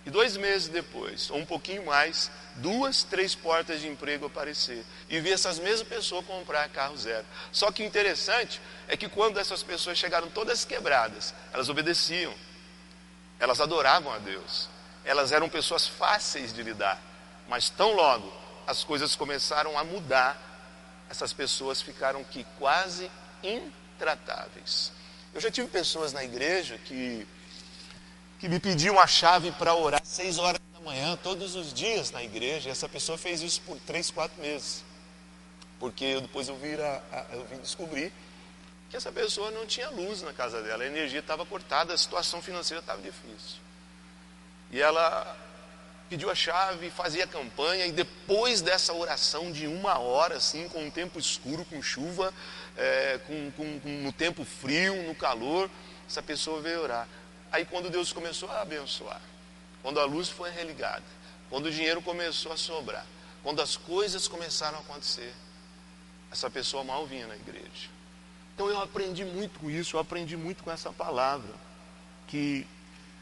e 0.06 0.10
dois 0.12 0.38
meses 0.38 0.68
depois, 0.68 1.32
ou 1.32 1.38
um 1.38 1.46
pouquinho 1.46 1.86
mais, 1.86 2.30
duas, 2.56 3.04
três 3.04 3.34
portas 3.34 3.82
de 3.82 3.88
emprego 3.88 4.28
aparecer. 4.28 4.86
E 5.10 5.20
vi 5.20 5.32
essas 5.32 5.58
mesmas 5.58 5.88
pessoas 5.88 6.26
comprar 6.26 6.70
carro 6.70 6.96
zero. 6.96 7.26
Só 7.52 7.72
que 7.72 7.82
o 7.82 7.86
interessante 7.86 8.62
é 8.88 8.96
que 8.96 9.10
quando 9.10 9.40
essas 9.40 9.64
pessoas 9.64 9.98
chegaram 9.98 10.30
todas 10.30 10.64
quebradas, 10.64 11.34
elas 11.52 11.70
obedeciam. 11.70 12.34
Elas 13.40 13.60
adoravam 13.60 14.14
a 14.14 14.20
Deus. 14.20 14.70
Elas 15.04 15.32
eram 15.32 15.50
pessoas 15.50 15.88
fáceis 15.88 16.54
de 16.54 16.62
lidar. 16.62 17.02
Mas 17.48 17.70
tão 17.70 17.94
logo 17.94 18.32
as 18.68 18.84
coisas 18.84 19.16
começaram 19.16 19.78
a 19.78 19.84
mudar, 19.84 20.40
essas 21.10 21.34
pessoas 21.34 21.82
ficaram 21.82 22.24
que 22.24 22.46
quase 22.58 23.10
intratáveis. 23.44 24.92
Eu 25.34 25.42
já 25.42 25.52
tive 25.52 25.68
pessoas 25.68 26.14
na 26.14 26.24
igreja 26.24 26.78
que, 26.78 27.28
que 28.46 28.50
me 28.50 28.60
pediam 28.60 29.00
a 29.00 29.08
chave 29.08 29.52
para 29.54 29.74
orar 29.74 30.00
seis 30.04 30.38
horas 30.38 30.62
da 30.72 30.80
manhã, 30.80 31.18
todos 31.24 31.56
os 31.56 31.74
dias 31.74 32.12
na 32.12 32.24
igreja, 32.24 32.70
e 32.70 32.72
essa 32.72 32.88
pessoa 32.88 33.18
fez 33.18 33.42
isso 33.42 33.60
por 33.62 33.80
três, 33.80 34.12
quatro 34.12 34.40
meses. 34.40 34.84
Porque 35.80 36.22
depois 36.22 36.48
eu, 36.48 36.56
vir 36.56 36.80
a, 36.80 37.02
a, 37.12 37.26
eu 37.34 37.44
vim 37.46 37.58
descobrir 37.58 38.14
que 38.88 38.96
essa 38.96 39.12
pessoa 39.12 39.50
não 39.50 39.66
tinha 39.66 39.90
luz 39.90 40.22
na 40.22 40.32
casa 40.32 40.62
dela, 40.62 40.84
a 40.84 40.86
energia 40.86 41.22
estava 41.22 41.44
cortada, 41.44 41.92
a 41.92 41.98
situação 41.98 42.40
financeira 42.40 42.82
estava 42.82 43.02
difícil. 43.02 43.58
E 44.70 44.80
ela 44.80 45.36
pediu 46.08 46.30
a 46.30 46.36
chave, 46.36 46.92
fazia 46.92 47.26
campanha, 47.26 47.88
e 47.88 47.92
depois 47.92 48.62
dessa 48.62 48.94
oração 48.94 49.52
de 49.52 49.66
uma 49.66 49.98
hora, 49.98 50.36
assim, 50.36 50.70
com 50.70 50.86
um 50.86 50.92
tempo 50.92 51.18
escuro, 51.18 51.66
com 51.66 51.82
chuva, 51.82 52.32
é, 52.78 53.20
com, 53.26 53.52
com, 53.54 53.80
com, 53.80 53.90
no 53.90 54.14
tempo 54.14 54.46
frio, 54.46 55.02
no 55.02 55.16
calor, 55.16 55.68
essa 56.08 56.22
pessoa 56.22 56.62
veio 56.62 56.84
orar. 56.84 57.08
Aí 57.52 57.66
quando 57.66 57.90
Deus 57.90 58.12
começou 58.12 58.50
a 58.50 58.62
abençoar, 58.62 59.22
quando 59.82 60.00
a 60.00 60.06
luz 60.06 60.30
foi 60.30 60.50
religada, 60.52 61.04
quando 61.50 61.68
o 61.68 61.72
dinheiro 61.72 62.02
começou 62.02 62.52
a 62.52 62.58
sobrar, 62.58 63.06
quando 63.44 63.62
as 63.62 63.78
coisas 63.78 64.28
começaram 64.28 64.78
a 64.78 64.82
acontecer, 64.82 65.34
essa 66.32 66.50
pessoa 66.50 66.84
mal 66.84 67.06
vinha 67.06 67.28
na 67.28 67.36
igreja. 67.36 67.90
Então 68.54 68.68
eu 68.70 68.82
aprendi 68.82 69.24
muito 69.24 69.60
com 69.60 69.70
isso, 69.70 69.96
eu 69.96 70.00
aprendi 70.00 70.36
muito 70.36 70.64
com 70.64 70.72
essa 70.72 70.92
palavra, 70.92 71.54
que, 72.28 72.66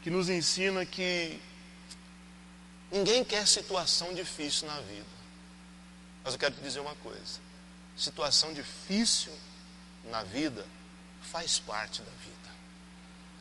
que 0.02 0.10
nos 0.10 0.28
ensina 0.28 0.86
que 0.86 1.40
Ninguém 2.94 3.24
quer 3.24 3.44
situação 3.44 4.14
difícil 4.14 4.68
na 4.68 4.80
vida. 4.82 5.04
Mas 6.22 6.34
eu 6.34 6.38
quero 6.38 6.54
te 6.54 6.60
dizer 6.60 6.78
uma 6.78 6.94
coisa: 6.96 7.40
situação 7.96 8.54
difícil 8.54 9.32
na 10.04 10.22
vida 10.22 10.64
faz 11.20 11.58
parte 11.58 12.00
da 12.02 12.10
vida. 12.12 12.54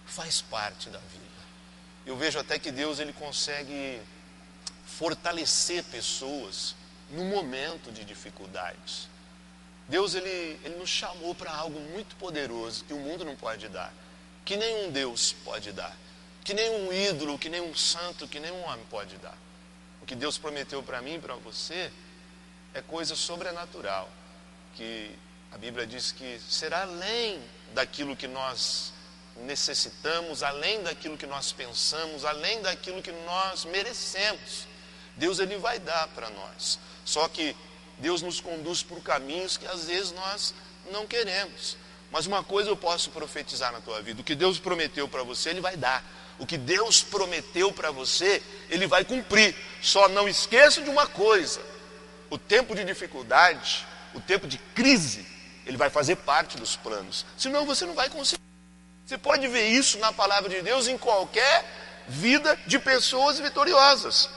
Faz 0.06 0.42
parte 0.42 0.90
da 0.90 1.00
vida. 1.00 1.24
Eu 2.06 2.18
vejo 2.18 2.40
até 2.40 2.60
que 2.60 2.72
Deus 2.72 3.00
ele 3.00 3.14
consegue 3.14 4.02
fortalecer 4.86 5.84
pessoas 5.86 6.76
no 7.10 7.24
momento 7.26 7.92
de 7.92 8.04
dificuldades. 8.04 9.08
Deus 9.88 10.16
ele, 10.16 10.60
ele 10.64 10.76
nos 10.78 10.90
chamou 10.90 11.36
para 11.36 11.52
algo 11.52 11.80
muito 11.80 12.16
poderoso 12.16 12.84
que 12.86 12.94
o 12.94 13.00
mundo 13.00 13.26
não 13.26 13.36
pode 13.36 13.68
dar, 13.68 13.94
que 14.46 14.56
nenhum 14.56 14.92
Deus 14.92 15.34
pode 15.44 15.72
dar, 15.72 15.96
que 16.44 16.54
nenhum 16.54 16.92
ídolo, 16.92 17.38
que 17.38 17.50
nenhum 17.50 17.76
santo, 17.76 18.28
que 18.28 18.40
nenhum 18.40 18.62
homem 18.64 18.86
pode 18.90 19.18
dar. 19.18 19.38
O 20.02 20.06
que 20.06 20.16
Deus 20.16 20.38
prometeu 20.38 20.82
para 20.84 21.02
mim 21.02 21.16
e 21.16 21.20
para 21.20 21.36
você 21.36 21.92
é 22.74 22.82
coisa 22.82 23.16
sobrenatural, 23.16 24.10
que 24.76 25.12
a 25.52 25.58
Bíblia 25.58 25.86
diz 25.86 26.12
que 26.12 26.40
será 26.50 26.82
além 26.84 27.42
daquilo 27.74 28.16
que 28.16 28.28
nós 28.28 28.93
necessitamos, 29.38 30.44
além 30.44 30.82
daquilo 30.84 31.18
que 31.18 31.26
nós 31.26 31.52
pensamos, 31.52 32.24
além 32.26 32.62
daquilo 32.62 33.02
que 33.02 33.12
nós 33.12 33.66
merecemos. 33.66 34.68
Deus 35.16 35.40
ele 35.40 35.58
vai 35.58 35.80
dar 35.80 36.08
para 36.10 36.30
nós. 36.30 36.80
Só 37.06 37.28
que 37.28 37.56
Deus 37.98 38.22
nos 38.22 38.40
conduz 38.40 38.82
por 38.82 39.02
caminhos 39.02 39.58
que 39.58 39.68
às 39.68 39.86
vezes 39.86 40.12
nós 40.12 40.54
não 40.92 41.06
queremos. 41.06 41.78
Mas 42.12 42.28
uma 42.28 42.44
coisa 42.44 42.70
eu 42.70 42.78
posso 42.78 43.10
profetizar 43.10 43.72
na 43.72 43.82
tua 43.82 44.02
vida: 44.02 44.22
o 44.22 44.24
que 44.24 44.36
Deus 44.36 44.60
prometeu 44.60 45.08
para 45.08 45.24
você, 45.24 45.50
Ele 45.50 45.62
vai 45.62 45.76
dar. 45.76 46.04
O 46.40 46.46
que 46.46 46.58
Deus 46.58 47.02
prometeu 47.02 47.72
para 47.72 47.92
você, 47.92 48.42
Ele 48.70 48.88
vai 48.88 49.04
cumprir. 49.04 49.56
Só 49.82 50.08
não 50.10 50.28
esqueça 50.28 50.82
de 50.82 50.90
uma 50.90 51.08
coisa: 51.08 51.62
o 52.30 52.38
tempo 52.38 52.76
de 52.76 52.84
dificuldade, 52.84 53.86
o 54.14 54.22
tempo 54.22 54.48
de 54.48 54.58
crise, 54.58 55.26
ele 55.66 55.78
vai 55.78 55.90
fazer 55.90 56.16
parte 56.18 56.58
dos 56.58 56.76
planos. 56.76 57.26
Senão 57.38 57.66
você 57.66 57.86
não 57.86 57.94
vai 57.94 58.10
conseguir. 58.10 58.42
Você 59.06 59.18
pode 59.18 59.48
ver 59.50 59.68
isso 59.68 59.98
na 60.00 60.14
palavra 60.14 60.50
de 60.50 60.62
Deus 60.62 60.88
em 60.88 60.98
qualquer 60.98 61.66
vida 62.08 62.58
de 62.66 62.80
pessoas 62.80 63.38
vitoriosas. 63.38 64.30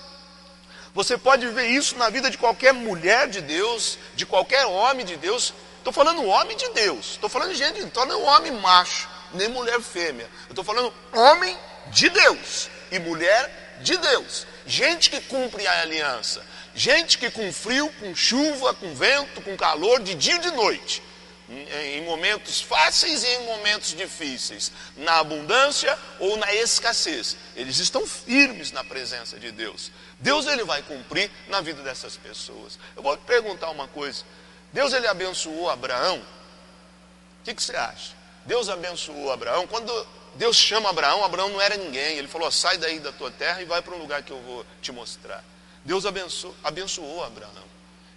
Você 0.92 1.16
pode 1.16 1.46
ver 1.48 1.68
isso 1.68 1.96
na 1.96 2.10
vida 2.10 2.28
de 2.28 2.36
qualquer 2.36 2.72
mulher 2.72 3.28
de 3.28 3.40
Deus, 3.40 3.96
de 4.16 4.26
qualquer 4.26 4.66
homem 4.66 5.06
de 5.06 5.16
Deus. 5.16 5.54
Estou 5.78 5.92
falando 5.92 6.24
homem 6.24 6.56
de 6.56 6.68
Deus, 6.70 7.12
estou 7.12 7.30
falando 7.30 7.54
gente, 7.54 7.78
não 7.78 7.86
estou 7.86 8.04
falando 8.04 8.24
homem 8.24 8.52
macho, 8.52 9.08
nem 9.34 9.46
mulher 9.48 9.80
fêmea. 9.80 10.28
Estou 10.48 10.64
falando 10.64 10.92
homem 11.12 11.56
de 11.88 12.08
Deus 12.08 12.68
e 12.90 12.98
mulher 12.98 13.78
de 13.82 13.96
Deus. 13.96 14.48
Gente 14.66 15.10
que 15.10 15.20
cumpre 15.20 15.64
a 15.64 15.82
aliança. 15.82 16.44
Gente 16.74 17.18
que 17.18 17.30
com 17.30 17.52
frio, 17.52 17.88
com 18.00 18.14
chuva, 18.16 18.74
com 18.74 18.92
vento, 18.96 19.40
com 19.42 19.56
calor, 19.56 20.00
de 20.00 20.14
dia 20.14 20.34
e 20.34 20.40
de 20.40 20.50
noite. 20.50 21.02
Em 21.48 22.02
momentos 22.04 22.60
fáceis 22.60 23.22
e 23.22 23.28
em 23.28 23.46
momentos 23.46 23.94
difíceis, 23.94 24.72
na 24.96 25.20
abundância 25.20 25.96
ou 26.18 26.36
na 26.36 26.52
escassez, 26.52 27.36
eles 27.54 27.78
estão 27.78 28.04
firmes 28.04 28.72
na 28.72 28.82
presença 28.82 29.38
de 29.38 29.52
Deus. 29.52 29.92
Deus 30.18 30.44
ele 30.46 30.64
vai 30.64 30.82
cumprir 30.82 31.30
na 31.46 31.60
vida 31.60 31.82
dessas 31.82 32.16
pessoas. 32.16 32.76
Eu 32.96 33.02
vou 33.02 33.16
te 33.16 33.22
perguntar 33.22 33.70
uma 33.70 33.86
coisa: 33.86 34.24
Deus 34.72 34.92
ele 34.92 35.06
abençoou 35.06 35.70
Abraão? 35.70 36.18
O 36.18 37.44
que, 37.44 37.54
que 37.54 37.62
você 37.62 37.76
acha? 37.76 38.12
Deus 38.44 38.68
abençoou 38.68 39.30
Abraão 39.30 39.68
quando 39.68 40.06
Deus 40.34 40.56
chama 40.56 40.90
Abraão, 40.90 41.24
Abraão 41.24 41.48
não 41.48 41.60
era 41.60 41.76
ninguém. 41.76 42.18
Ele 42.18 42.26
falou: 42.26 42.50
sai 42.50 42.76
daí 42.76 42.98
da 42.98 43.12
tua 43.12 43.30
terra 43.30 43.62
e 43.62 43.64
vai 43.64 43.80
para 43.80 43.94
um 43.94 43.98
lugar 43.98 44.22
que 44.22 44.32
eu 44.32 44.40
vou 44.42 44.66
te 44.82 44.90
mostrar. 44.90 45.44
Deus 45.84 46.04
abençoou, 46.04 46.56
abençoou 46.64 47.24
Abraão. 47.24 47.66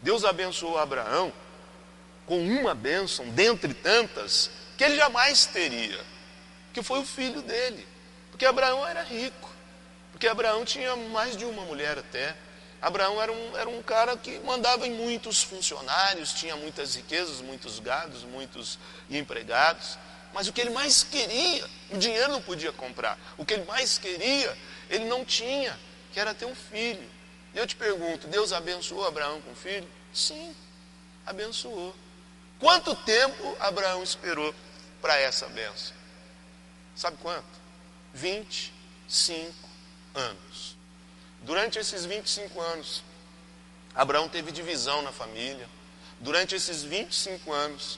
Deus 0.01 0.25
abençoou 0.25 0.79
Abraão 0.79 1.31
com 2.29 2.39
uma 2.39 2.75
bênção, 2.75 3.27
dentre 3.29 3.73
tantas, 3.73 4.51
que 4.77 4.83
ele 4.83 4.95
jamais 4.95 5.47
teria, 5.47 5.99
que 6.71 6.83
foi 6.83 6.99
o 6.99 7.05
filho 7.05 7.41
dele. 7.41 7.87
Porque 8.29 8.45
Abraão 8.45 8.87
era 8.87 9.01
rico, 9.01 9.49
porque 10.11 10.27
Abraão 10.27 10.63
tinha 10.63 10.95
mais 10.95 11.35
de 11.35 11.43
uma 11.43 11.63
mulher 11.63 11.97
até. 11.97 12.35
Abraão 12.79 13.19
era 13.19 13.33
um, 13.33 13.57
era 13.57 13.67
um 13.67 13.81
cara 13.81 14.15
que 14.15 14.39
mandava 14.41 14.85
em 14.87 14.91
muitos 14.91 15.41
funcionários, 15.41 16.31
tinha 16.31 16.55
muitas 16.55 16.93
riquezas, 16.93 17.41
muitos 17.41 17.79
gados, 17.79 18.21
muitos 18.21 18.77
empregados. 19.09 19.97
Mas 20.31 20.47
o 20.47 20.53
que 20.53 20.61
ele 20.61 20.69
mais 20.69 21.01
queria, 21.01 21.67
o 21.89 21.97
dinheiro 21.97 22.31
não 22.31 22.43
podia 22.43 22.71
comprar. 22.71 23.17
O 23.39 23.43
que 23.43 23.55
ele 23.55 23.65
mais 23.65 23.97
queria, 23.97 24.55
ele 24.87 25.05
não 25.05 25.25
tinha, 25.25 25.75
que 26.13 26.19
era 26.19 26.35
ter 26.35 26.45
um 26.45 26.53
filho. 26.53 27.09
E 27.55 27.57
eu 27.57 27.65
te 27.65 27.75
pergunto, 27.75 28.27
Deus 28.27 28.53
abençoou 28.53 29.07
Abraão 29.07 29.41
com 29.41 29.55
filho? 29.55 29.89
Sim, 30.13 30.55
abençoou. 31.25 31.95
Quanto 32.59 32.93
tempo 32.93 33.55
Abraão 33.59 34.03
esperou 34.03 34.53
para 35.01 35.17
essa 35.17 35.47
benção? 35.47 35.95
Sabe 36.93 37.17
quanto? 37.21 37.47
25 38.13 39.53
anos. 40.13 40.75
Durante 41.41 41.79
esses 41.79 42.03
25 42.03 42.59
anos, 42.59 43.01
Abraão 43.95 44.27
teve 44.27 44.51
divisão 44.51 45.01
na 45.01 45.11
família. 45.13 45.69
Durante 46.19 46.53
esses 46.53 46.83
25 46.83 47.53
anos, 47.53 47.97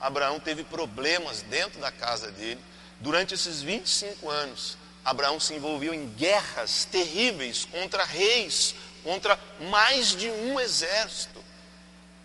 Abraão 0.00 0.40
teve 0.40 0.64
problemas 0.64 1.42
dentro 1.42 1.80
da 1.80 1.92
casa 1.92 2.32
dele. 2.32 2.60
Durante 2.98 3.34
esses 3.34 3.62
25 3.62 4.28
anos, 4.28 4.76
Abraão 5.04 5.38
se 5.38 5.54
envolveu 5.54 5.94
em 5.94 6.08
guerras 6.08 6.84
terríveis 6.86 7.64
contra 7.64 8.02
reis, 8.04 8.74
contra 9.04 9.38
mais 9.60 10.08
de 10.08 10.28
um 10.28 10.58
exército. 10.58 11.42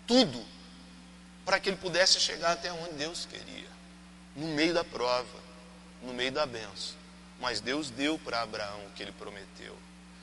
Tudo 0.08 0.44
para 1.48 1.58
que 1.58 1.70
ele 1.70 1.78
pudesse 1.78 2.20
chegar 2.20 2.52
até 2.52 2.70
onde 2.70 2.92
Deus 2.92 3.24
queria, 3.24 3.70
no 4.36 4.48
meio 4.48 4.74
da 4.74 4.84
prova, 4.84 5.24
no 6.02 6.12
meio 6.12 6.30
da 6.30 6.44
benção. 6.44 6.94
Mas 7.40 7.58
Deus 7.58 7.88
deu 7.88 8.18
para 8.18 8.42
Abraão 8.42 8.84
o 8.84 8.90
que 8.90 9.02
ele 9.02 9.12
prometeu. 9.12 9.74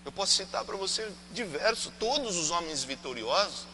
Eu 0.05 0.11
posso 0.11 0.33
citar 0.33 0.63
para 0.63 0.77
você 0.77 1.11
diversos, 1.31 1.91
todos 1.97 2.37
os 2.37 2.51
homens 2.51 2.83
vitoriosos, 2.83 3.65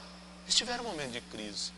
eles 0.45 0.55
tiveram 0.55 0.85
um 0.85 0.87
momento 0.87 1.11
de 1.11 1.19
crise. 1.19 1.73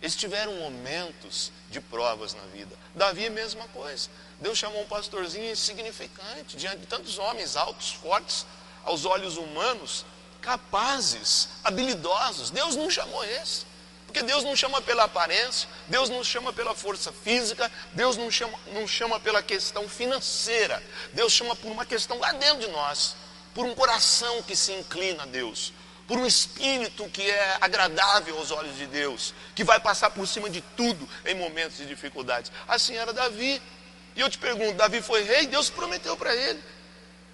Eles 0.00 0.16
tiveram 0.16 0.54
momentos 0.54 1.52
de 1.68 1.82
provas 1.82 2.32
na 2.32 2.44
vida. 2.44 2.74
Davi 2.94 3.26
a 3.26 3.30
mesma 3.30 3.68
coisa. 3.68 4.08
Deus 4.40 4.56
chamou 4.56 4.80
um 4.80 4.86
pastorzinho 4.86 5.52
insignificante, 5.52 6.56
diante 6.56 6.78
de 6.78 6.86
tantos 6.86 7.18
homens 7.18 7.56
altos, 7.56 7.92
fortes, 7.92 8.46
aos 8.84 9.04
olhos 9.04 9.36
humanos, 9.36 10.06
capazes, 10.40 11.50
habilidosos. 11.62 12.48
Deus 12.50 12.74
não 12.74 12.88
chamou 12.88 13.22
esse. 13.22 13.68
Porque 14.10 14.24
Deus 14.24 14.42
não 14.42 14.56
chama 14.56 14.82
pela 14.82 15.04
aparência, 15.04 15.68
Deus 15.86 16.10
não 16.10 16.24
chama 16.24 16.52
pela 16.52 16.74
força 16.74 17.12
física, 17.12 17.70
Deus 17.92 18.16
não 18.16 18.28
chama, 18.28 18.58
não 18.72 18.84
chama 18.84 19.20
pela 19.20 19.40
questão 19.40 19.88
financeira, 19.88 20.82
Deus 21.12 21.32
chama 21.32 21.54
por 21.54 21.70
uma 21.70 21.86
questão 21.86 22.18
lá 22.18 22.32
dentro 22.32 22.58
de 22.58 22.66
nós, 22.72 23.14
por 23.54 23.64
um 23.64 23.72
coração 23.72 24.42
que 24.42 24.56
se 24.56 24.72
inclina 24.72 25.22
a 25.22 25.26
Deus, 25.26 25.72
por 26.08 26.18
um 26.18 26.26
espírito 26.26 27.08
que 27.10 27.22
é 27.22 27.58
agradável 27.60 28.36
aos 28.36 28.50
olhos 28.50 28.76
de 28.76 28.88
Deus, 28.88 29.32
que 29.54 29.62
vai 29.62 29.78
passar 29.78 30.10
por 30.10 30.26
cima 30.26 30.50
de 30.50 30.60
tudo 30.60 31.08
em 31.24 31.36
momentos 31.36 31.76
de 31.76 31.86
dificuldades. 31.86 32.50
Assim 32.66 32.96
era 32.96 33.12
Davi. 33.12 33.62
E 34.16 34.20
eu 34.20 34.28
te 34.28 34.38
pergunto: 34.38 34.74
Davi 34.74 35.00
foi 35.00 35.22
rei? 35.22 35.46
Deus 35.46 35.70
prometeu 35.70 36.16
para 36.16 36.34
ele. 36.34 36.60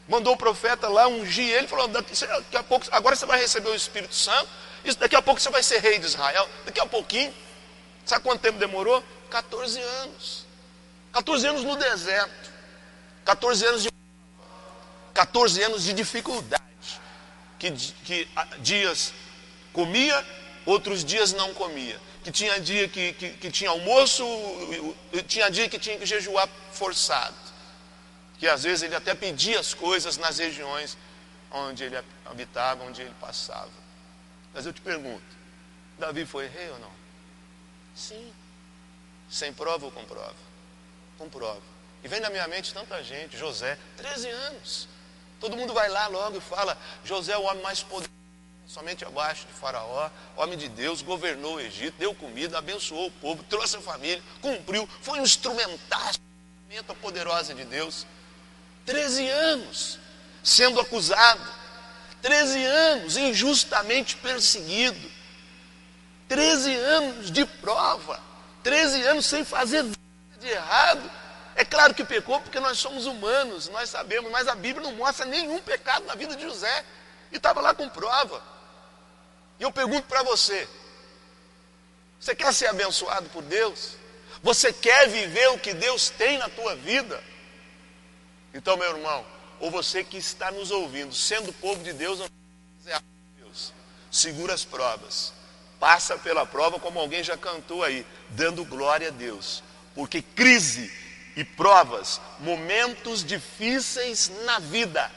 Mandou 0.07 0.35
o 0.35 0.37
profeta 0.37 0.89
lá 0.89 1.09
ungir 1.09 1.49
ele, 1.49 1.67
falou: 1.69 1.89
daqui, 1.89 2.13
a 2.55 2.63
pouco, 2.63 2.87
agora 2.91 3.17
você 3.17 3.25
vai 3.25 3.41
receber 3.41 3.71
o 3.71 3.75
Espírito 3.75 4.15
Santo, 4.15 4.51
isso 4.91 4.99
daqui 4.99 5.17
a 5.17 5.23
pouco 5.23 5.41
você 5.41 5.51
vai 5.51 5.63
ser 5.63 5.81
rei 5.81 5.99
de 5.99 6.07
Israel. 6.07 6.49
Daqui 6.65 6.81
a 6.81 6.87
pouquinho, 6.87 7.35
sabe 8.05 8.23
quanto 8.23 8.41
tempo 8.41 8.59
demorou? 8.59 9.03
14 9.31 9.81
anos. 9.81 10.47
14 11.13 11.47
anos 11.47 11.65
no 11.65 11.77
deserto. 11.77 12.51
14 13.25 13.67
anos 13.67 13.83
de 13.83 13.91
14 15.13 15.63
anos 15.63 15.83
de 15.85 15.93
dificuldade 15.95 16.63
que, 17.59 17.71
que 17.71 18.29
dias 18.59 19.13
comia, 19.73 20.25
outros 20.65 21.05
dias 21.05 21.33
não 21.33 21.53
comia. 21.55 21.99
Que 22.23 22.31
tinha 22.31 22.61
dia 22.61 22.89
que, 22.89 23.13
que, 23.13 23.31
que 23.31 23.51
tinha 23.51 23.71
almoço, 23.71 24.25
tinha 25.27 25.51
dia 25.51 25.69
que 25.69 25.79
tinha 25.79 25.97
que 25.97 26.05
jejuar 26.05 26.49
forçado. 26.73 27.35
Que 28.39 28.49
às 28.49 28.65
vezes 28.65 28.83
ele 28.83 28.95
até 28.95 29.15
pedia 29.15 29.59
as 29.59 29.73
coisas 29.73 30.17
nas 30.17 30.39
regiões 30.39 30.97
onde 31.51 31.85
ele 31.85 31.97
habitava, 32.25 32.85
onde 32.85 33.01
ele 33.01 33.15
passava. 33.21 33.71
Mas 34.57 34.65
eu 34.65 34.73
te 34.73 34.81
pergunto, 34.81 35.23
Davi 35.99 36.25
foi 36.25 36.47
rei 36.47 36.71
ou 36.71 36.79
não? 36.79 36.91
Sim. 37.95 38.33
Sem 39.31 39.53
prova 39.53 39.85
ou 39.85 39.93
com 39.93 40.03
prova? 40.07 40.35
Com 41.19 41.29
prova. 41.29 41.61
E 42.03 42.09
vem 42.09 42.21
na 42.21 42.31
minha 42.31 42.49
mente 42.49 42.73
tanta 42.73 43.05
gente, 43.05 43.37
José, 43.37 43.79
13 43.99 44.31
anos. 44.31 44.89
Todo 45.39 45.59
mundo 45.59 45.75
vai 45.75 45.91
lá 45.91 46.07
logo 46.07 46.39
e 46.39 46.41
fala: 46.41 46.79
José 47.05 47.33
é 47.33 47.37
o 47.37 47.43
homem 47.43 47.63
mais 47.63 47.83
poderoso, 47.83 48.11
somente 48.67 49.05
abaixo 49.05 49.47
de 49.47 49.53
Faraó, 49.53 50.09
homem 50.35 50.57
de 50.57 50.71
Deus, 50.71 51.03
governou 51.03 51.57
o 51.57 51.61
Egito, 51.61 51.99
deu 51.99 52.15
comida, 52.15 52.57
abençoou 52.57 53.09
o 53.09 53.11
povo, 53.11 53.43
trouxe 53.43 53.77
a 53.77 53.81
família, 53.83 54.23
cumpriu, 54.41 54.89
foi 55.03 55.21
um 55.21 55.23
instrumentaço, 55.23 56.19
a 56.89 56.95
poderosa 56.95 57.55
de 57.55 57.65
Deus. 57.67 58.07
Treze 58.87 59.29
anos 59.29 59.99
sendo 60.47 60.81
acusado, 60.81 61.43
treze 62.27 62.65
anos 62.65 63.17
injustamente 63.17 64.17
perseguido, 64.17 65.11
treze 66.29 66.75
anos 66.75 67.31
de 67.31 67.45
prova, 67.45 68.21
treze 68.65 69.01
anos 69.03 69.27
sem 69.27 69.45
fazer 69.45 69.83
nada 69.83 69.97
de 70.41 70.49
errado 70.49 71.11
é 71.57 71.65
claro 71.65 71.95
que 71.95 72.05
pecou 72.05 72.39
porque 72.41 72.61
nós 72.61 72.79
somos 72.79 73.07
humanos, 73.07 73.69
nós 73.71 73.89
sabemos, 73.89 74.31
mas 74.31 74.47
a 74.47 74.55
Bíblia 74.55 74.87
não 74.87 74.95
mostra 74.95 75.25
nenhum 75.25 75.59
pecado 75.63 76.05
na 76.05 76.15
vida 76.15 76.37
de 76.37 76.43
José. 76.43 76.85
E 77.33 77.39
estava 77.39 77.63
lá 77.63 77.75
com 77.75 77.89
prova. 77.89 78.43
E 79.59 79.63
eu 79.63 79.73
pergunto 79.73 80.07
para 80.07 80.23
você: 80.23 80.69
você 82.21 82.35
quer 82.37 82.53
ser 82.53 82.67
abençoado 82.67 83.31
por 83.31 83.43
Deus? 83.43 83.97
Você 84.43 84.71
quer 84.71 85.09
viver 85.09 85.49
o 85.49 85.59
que 85.59 85.73
Deus 85.73 86.11
tem 86.11 86.37
na 86.37 86.51
tua 86.51 86.77
vida? 86.77 87.25
Então, 88.53 88.77
meu 88.77 88.95
irmão, 88.95 89.25
ou 89.61 89.71
você 89.71 90.05
que 90.05 90.17
está 90.17 90.51
nos 90.51 90.71
ouvindo, 90.71 91.15
sendo 91.15 91.53
povo 91.55 91.83
de 91.83 91.93
Deus, 91.93 92.21
Deus, 93.37 93.73
segura 94.11 94.55
as 94.55 94.65
provas, 94.65 95.33
passa 95.79 96.17
pela 96.19 96.47
prova, 96.47 96.79
como 96.79 96.99
alguém 96.99 97.23
já 97.23 97.37
cantou 97.37 97.83
aí, 97.83 98.07
dando 98.31 98.65
glória 98.65 99.09
a 99.09 99.11
Deus, 99.11 99.63
porque 99.95 100.23
crise 100.23 100.93
e 101.37 101.45
provas, 101.45 102.21
momentos 102.39 103.25
difíceis 103.25 104.31
na 104.45 104.59
vida, 104.59 105.11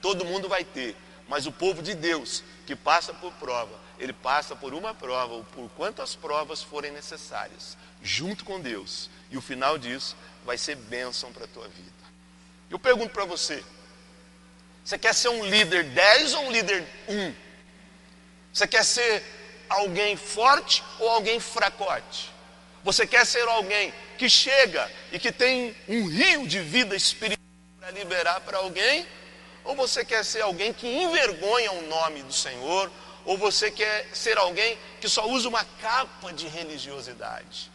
todo 0.00 0.24
mundo 0.24 0.48
vai 0.48 0.64
ter, 0.64 0.96
mas 1.28 1.46
o 1.46 1.52
povo 1.52 1.82
de 1.82 1.94
Deus 1.94 2.42
que 2.66 2.74
passa 2.74 3.12
por 3.14 3.32
prova, 3.34 3.78
ele 3.98 4.12
passa 4.12 4.56
por 4.56 4.72
uma 4.72 4.94
prova 4.94 5.34
ou 5.34 5.44
por 5.44 5.68
quantas 5.70 6.14
provas 6.14 6.62
forem 6.62 6.90
necessárias, 6.90 7.76
junto 8.02 8.44
com 8.44 8.60
Deus, 8.60 9.10
e 9.30 9.36
o 9.36 9.42
final 9.42 9.76
disso 9.78 10.16
vai 10.44 10.56
ser 10.56 10.74
bênção 10.74 11.32
para 11.32 11.44
a 11.44 11.48
tua 11.48 11.68
vida. 11.68 11.90
Eu 12.70 12.78
pergunto 12.78 13.12
para 13.12 13.24
você: 13.24 13.62
você 14.90 14.98
quer 14.98 15.14
ser 15.14 15.28
um 15.28 15.44
líder 15.44 15.84
10 15.84 16.34
ou 16.34 16.46
um 16.46 16.50
líder 16.50 16.84
1? 17.06 17.32
Você 18.52 18.66
quer 18.66 18.84
ser 18.84 19.22
alguém 19.68 20.16
forte 20.16 20.82
ou 20.98 21.08
alguém 21.08 21.38
fracote? 21.38 22.28
Você 22.82 23.06
quer 23.06 23.24
ser 23.24 23.46
alguém 23.46 23.94
que 24.18 24.28
chega 24.28 24.90
e 25.12 25.18
que 25.20 25.30
tem 25.30 25.76
um 25.86 26.08
rio 26.08 26.44
de 26.44 26.58
vida 26.58 26.96
espiritual 26.96 27.38
para 27.78 27.92
liberar 27.92 28.40
para 28.40 28.58
alguém? 28.58 29.06
Ou 29.62 29.76
você 29.76 30.04
quer 30.04 30.24
ser 30.24 30.40
alguém 30.40 30.72
que 30.72 30.88
envergonha 30.88 31.70
o 31.70 31.86
nome 31.86 32.24
do 32.24 32.32
Senhor? 32.32 32.90
Ou 33.24 33.38
você 33.38 33.70
quer 33.70 34.08
ser 34.12 34.38
alguém 34.38 34.76
que 35.00 35.08
só 35.08 35.24
usa 35.28 35.48
uma 35.48 35.64
capa 35.80 36.32
de 36.32 36.48
religiosidade? 36.48 37.70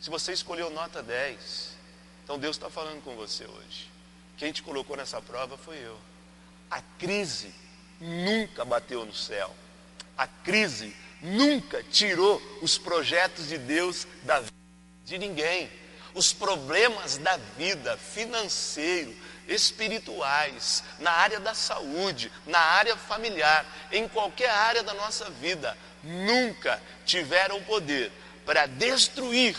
Se 0.00 0.10
você 0.10 0.32
escolheu 0.32 0.68
nota 0.68 1.00
10, 1.00 1.76
então 2.24 2.40
Deus 2.40 2.56
está 2.56 2.68
falando 2.68 3.04
com 3.04 3.14
você 3.14 3.44
hoje. 3.44 3.88
Quem 4.36 4.50
te 4.50 4.64
colocou 4.64 4.96
nessa 4.96 5.22
prova 5.22 5.56
foi 5.56 5.76
eu. 5.78 6.07
A 6.70 6.80
crise 6.98 7.54
nunca 8.00 8.64
bateu 8.64 9.04
no 9.04 9.14
céu. 9.14 9.54
A 10.16 10.26
crise 10.26 10.94
nunca 11.20 11.82
tirou 11.82 12.40
os 12.62 12.78
projetos 12.78 13.48
de 13.48 13.58
Deus 13.58 14.06
da 14.22 14.40
vida 14.40 14.52
de 15.04 15.18
ninguém. 15.18 15.70
Os 16.14 16.32
problemas 16.32 17.16
da 17.18 17.36
vida, 17.56 17.96
financeiro, 17.96 19.14
espirituais, 19.46 20.82
na 20.98 21.10
área 21.10 21.40
da 21.40 21.54
saúde, 21.54 22.30
na 22.46 22.58
área 22.58 22.96
familiar, 22.96 23.64
em 23.90 24.08
qualquer 24.08 24.50
área 24.50 24.82
da 24.82 24.92
nossa 24.94 25.30
vida, 25.30 25.76
nunca 26.02 26.80
tiveram 27.04 27.62
poder 27.62 28.12
para 28.44 28.66
destruir 28.66 29.56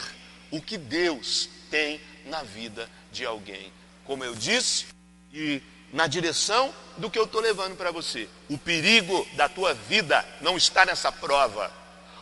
o 0.52 0.62
que 0.62 0.78
Deus 0.78 1.50
tem 1.70 2.02
na 2.26 2.44
vida 2.44 2.90
de 3.12 3.26
alguém. 3.26 3.72
Como 4.06 4.24
eu 4.24 4.36
disse, 4.36 4.88
e 5.34 5.62
na 5.92 6.08
direção 6.08 6.74
do 6.98 7.10
que 7.10 7.18
eu 7.18 7.24
estou 7.24 7.42
levando 7.42 7.76
para 7.76 7.92
você. 7.92 8.28
O 8.50 8.58
perigo 8.58 9.28
da 9.34 9.48
tua 9.50 9.74
vida 9.74 10.26
não 10.42 10.58
está 10.58 10.86
nessa 10.86 11.12
prova. 11.12 11.72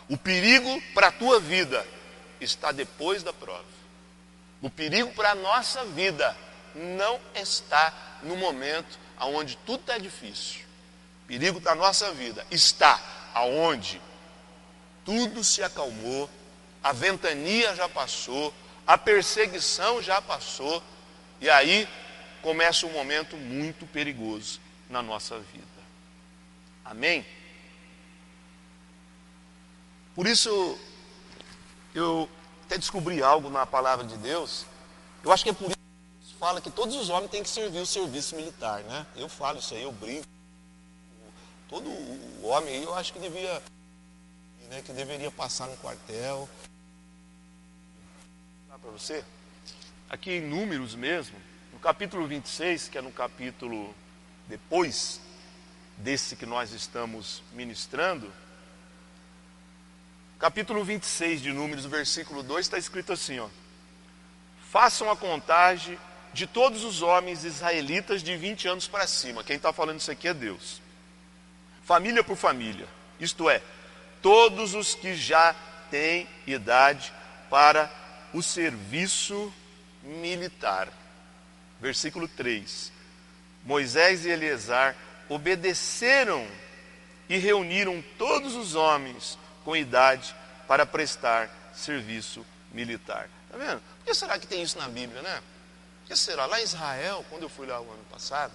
O 0.09 0.17
perigo 0.17 0.81
para 0.93 1.07
a 1.07 1.11
tua 1.11 1.39
vida 1.39 1.85
está 2.39 2.71
depois 2.71 3.23
da 3.23 3.33
prova. 3.33 3.65
O 4.61 4.69
perigo 4.69 5.11
para 5.13 5.31
a 5.31 5.35
nossa 5.35 5.83
vida 5.85 6.35
não 6.73 7.19
está 7.35 7.93
no 8.23 8.35
momento 8.35 8.97
onde 9.19 9.57
tudo 9.57 9.81
está 9.81 9.97
difícil. 9.97 10.61
O 11.23 11.27
perigo 11.27 11.59
da 11.59 11.75
nossa 11.75 12.11
vida 12.11 12.45
está 12.49 12.99
aonde 13.33 14.01
tudo 15.03 15.43
se 15.43 15.63
acalmou, 15.63 16.29
a 16.83 16.91
ventania 16.91 17.75
já 17.75 17.87
passou, 17.87 18.53
a 18.85 18.97
perseguição 18.97 20.01
já 20.01 20.21
passou, 20.21 20.83
e 21.39 21.49
aí 21.49 21.87
começa 22.47 22.85
um 22.85 22.93
momento 22.93 23.35
muito 23.35 23.85
perigoso 23.85 24.61
na 24.89 25.01
nossa 25.01 25.37
vida. 25.37 25.65
Amém? 26.85 27.25
Por 30.15 30.25
isso, 30.25 30.79
eu 31.93 32.29
até 32.63 32.77
descobri 32.77 33.21
algo 33.21 33.49
na 33.49 33.65
palavra 33.65 34.05
de 34.05 34.15
Deus. 34.15 34.65
Eu 35.25 35.33
acho 35.33 35.43
que 35.43 35.49
é 35.49 35.53
por 35.53 35.65
isso 35.65 35.75
que 35.75 36.25
Deus 36.25 36.39
fala 36.39 36.61
que 36.61 36.71
todos 36.71 36.95
os 36.95 37.09
homens 37.09 37.31
têm 37.31 37.43
que 37.43 37.49
servir 37.49 37.79
o 37.79 37.85
serviço 37.85 38.33
militar, 38.37 38.81
né? 38.83 39.05
Eu 39.17 39.27
falo 39.27 39.59
isso 39.59 39.73
aí, 39.73 39.83
eu 39.83 39.91
brinco. 39.91 40.25
Todo 41.67 41.89
homem 42.43 42.81
eu 42.81 42.95
acho 42.95 43.11
que 43.11 43.19
devia, 43.19 43.61
né, 44.69 44.81
que 44.85 44.93
deveria 44.93 45.29
passar 45.31 45.67
no 45.67 45.75
quartel. 45.75 46.47
Para 48.69 48.91
você, 48.91 49.21
aqui 50.09 50.31
em 50.31 50.47
números 50.47 50.95
mesmo, 50.95 51.37
no 51.77 51.81
capítulo 51.81 52.25
26, 52.25 52.89
que 52.89 52.97
é 52.97 53.01
no 53.03 53.11
capítulo 53.11 53.93
depois 54.47 55.21
desse 55.95 56.35
que 56.35 56.43
nós 56.43 56.73
estamos 56.73 57.43
ministrando, 57.53 58.33
capítulo 60.39 60.83
26 60.83 61.39
de 61.39 61.53
Números, 61.53 61.85
versículo 61.85 62.41
2, 62.41 62.65
está 62.65 62.79
escrito 62.79 63.13
assim: 63.13 63.37
ó, 63.37 63.47
Façam 64.71 65.11
a 65.11 65.15
contagem 65.15 65.99
de 66.33 66.47
todos 66.47 66.83
os 66.83 67.03
homens 67.03 67.43
israelitas 67.43 68.23
de 68.23 68.35
20 68.35 68.67
anos 68.69 68.87
para 68.87 69.05
cima. 69.05 69.43
Quem 69.43 69.57
está 69.57 69.71
falando 69.71 69.99
isso 69.99 70.09
aqui 70.09 70.27
é 70.27 70.33
Deus. 70.33 70.81
Família 71.83 72.23
por 72.23 72.35
família, 72.35 72.87
isto 73.19 73.47
é, 73.47 73.61
todos 74.19 74.73
os 74.73 74.95
que 74.95 75.15
já 75.15 75.55
têm 75.91 76.27
idade 76.47 77.13
para 77.51 77.87
o 78.33 78.41
serviço 78.41 79.53
militar. 80.01 80.91
Versículo 81.79 82.27
3. 82.27 82.91
Moisés 83.63 84.25
e 84.25 84.29
Eleazar 84.29 84.95
obedeceram 85.29 86.47
e 87.29 87.37
reuniram 87.37 88.03
todos 88.17 88.55
os 88.55 88.75
homens 88.75 89.37
com 89.63 89.75
idade 89.75 90.33
para 90.67 90.85
prestar 90.85 91.49
serviço 91.73 92.45
militar. 92.71 93.29
Está 93.45 93.57
vendo? 93.57 93.81
Por 93.99 94.05
que 94.05 94.13
será 94.13 94.39
que 94.39 94.47
tem 94.47 94.63
isso 94.63 94.77
na 94.77 94.87
Bíblia, 94.87 95.21
né? 95.21 95.41
Por 96.01 96.07
que 96.07 96.15
será? 96.15 96.45
Lá 96.45 96.59
em 96.59 96.63
Israel, 96.63 97.25
quando 97.29 97.43
eu 97.43 97.49
fui 97.49 97.67
lá 97.67 97.79
o 97.79 97.91
ano 97.91 98.03
passado, 98.09 98.53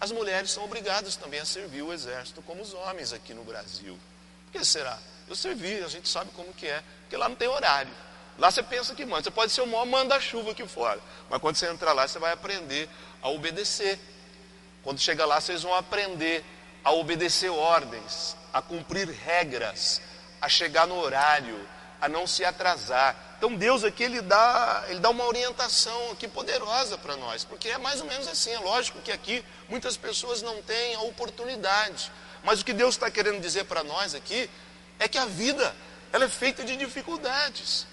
as 0.00 0.10
mulheres 0.10 0.50
são 0.50 0.64
obrigadas 0.64 1.16
também 1.16 1.40
a 1.40 1.44
servir 1.44 1.82
o 1.82 1.92
exército 1.92 2.42
como 2.42 2.60
os 2.60 2.74
homens 2.74 3.12
aqui 3.12 3.32
no 3.32 3.44
Brasil. 3.44 3.98
Por 4.46 4.58
que 4.58 4.64
será? 4.64 4.98
Eu 5.28 5.36
servi, 5.36 5.82
a 5.82 5.88
gente 5.88 6.08
sabe 6.08 6.30
como 6.32 6.52
que 6.52 6.66
é, 6.66 6.82
porque 7.02 7.16
lá 7.16 7.28
não 7.28 7.36
tem 7.36 7.48
horário. 7.48 7.92
Lá 8.38 8.50
você 8.50 8.62
pensa 8.62 8.94
que 8.94 9.04
manda, 9.04 9.22
você 9.22 9.30
pode 9.30 9.52
ser 9.52 9.60
o 9.60 9.66
maior 9.66 9.86
manda-chuva 9.86 10.52
aqui 10.52 10.66
fora, 10.66 11.00
mas 11.28 11.40
quando 11.40 11.56
você 11.56 11.68
entrar 11.68 11.92
lá, 11.92 12.08
você 12.08 12.18
vai 12.18 12.32
aprender 12.32 12.88
a 13.20 13.28
obedecer. 13.28 13.98
Quando 14.82 14.98
chega 14.98 15.24
lá, 15.24 15.40
vocês 15.40 15.62
vão 15.62 15.74
aprender 15.74 16.44
a 16.82 16.90
obedecer 16.92 17.50
ordens, 17.50 18.36
a 18.52 18.60
cumprir 18.60 19.08
regras, 19.08 20.00
a 20.40 20.48
chegar 20.48 20.86
no 20.86 20.96
horário, 20.98 21.68
a 22.00 22.08
não 22.08 22.26
se 22.26 22.44
atrasar. 22.44 23.14
Então 23.38 23.54
Deus 23.54 23.84
aqui 23.84 24.02
ele 24.02 24.20
dá, 24.20 24.84
ele 24.88 24.98
dá 24.98 25.10
uma 25.10 25.24
orientação 25.24 26.10
aqui 26.10 26.26
poderosa 26.26 26.98
para 26.98 27.16
nós, 27.16 27.44
porque 27.44 27.68
é 27.68 27.78
mais 27.78 28.00
ou 28.00 28.06
menos 28.06 28.26
assim. 28.26 28.50
É 28.50 28.58
lógico 28.58 29.00
que 29.00 29.12
aqui 29.12 29.44
muitas 29.68 29.96
pessoas 29.96 30.42
não 30.42 30.60
têm 30.62 30.96
a 30.96 31.00
oportunidade, 31.02 32.10
mas 32.42 32.60
o 32.60 32.64
que 32.64 32.72
Deus 32.72 32.94
está 32.94 33.10
querendo 33.10 33.40
dizer 33.40 33.64
para 33.64 33.84
nós 33.84 34.14
aqui 34.14 34.50
é 34.98 35.06
que 35.06 35.18
a 35.18 35.26
vida 35.26 35.74
ela 36.12 36.24
é 36.24 36.28
feita 36.28 36.64
de 36.64 36.76
dificuldades. 36.76 37.86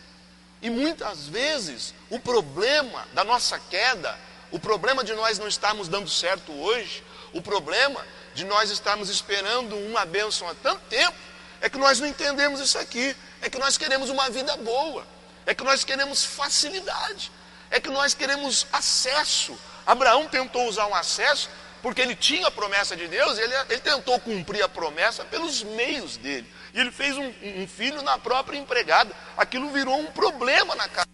E 0.61 0.69
muitas 0.69 1.27
vezes 1.27 1.93
o 2.09 2.19
problema 2.19 3.07
da 3.13 3.23
nossa 3.23 3.57
queda 3.59 4.17
o 4.51 4.59
problema 4.59 5.03
de 5.03 5.13
nós 5.13 5.37
não 5.37 5.47
estarmos 5.47 5.87
dando 5.87 6.09
certo 6.09 6.51
hoje, 6.51 7.03
o 7.33 7.41
problema 7.41 8.03
de 8.33 8.45
nós 8.45 8.71
estarmos 8.71 9.09
esperando 9.09 9.75
uma 9.75 10.05
bênção 10.05 10.47
há 10.49 10.55
tanto 10.55 10.81
tempo, 10.89 11.15
é 11.61 11.69
que 11.69 11.77
nós 11.77 11.99
não 11.99 12.07
entendemos 12.07 12.59
isso 12.59 12.77
aqui. 12.77 13.15
É 13.41 13.49
que 13.49 13.59
nós 13.59 13.77
queremos 13.77 14.09
uma 14.09 14.29
vida 14.29 14.57
boa, 14.57 15.05
é 15.45 15.53
que 15.53 15.63
nós 15.63 15.83
queremos 15.83 16.25
facilidade, 16.25 17.31
é 17.71 17.79
que 17.79 17.89
nós 17.89 18.13
queremos 18.13 18.67
acesso. 18.71 19.57
Abraão 19.85 20.27
tentou 20.27 20.67
usar 20.67 20.87
um 20.87 20.95
acesso 20.95 21.49
porque 21.81 22.01
ele 22.01 22.15
tinha 22.15 22.47
a 22.47 22.51
promessa 22.51 22.95
de 22.95 23.07
Deus, 23.07 23.37
ele, 23.37 23.53
ele 23.69 23.79
tentou 23.79 24.19
cumprir 24.19 24.63
a 24.63 24.69
promessa 24.69 25.23
pelos 25.25 25.63
meios 25.63 26.17
dele. 26.17 26.51
E 26.73 26.79
ele 26.79 26.91
fez 26.91 27.17
um, 27.17 27.33
um 27.41 27.67
filho 27.67 28.01
na 28.01 28.17
própria 28.17 28.57
empregada. 28.57 29.15
Aquilo 29.37 29.69
virou 29.69 29.97
um 29.97 30.07
problema 30.07 30.75
na 30.75 30.87
casa. 30.87 31.07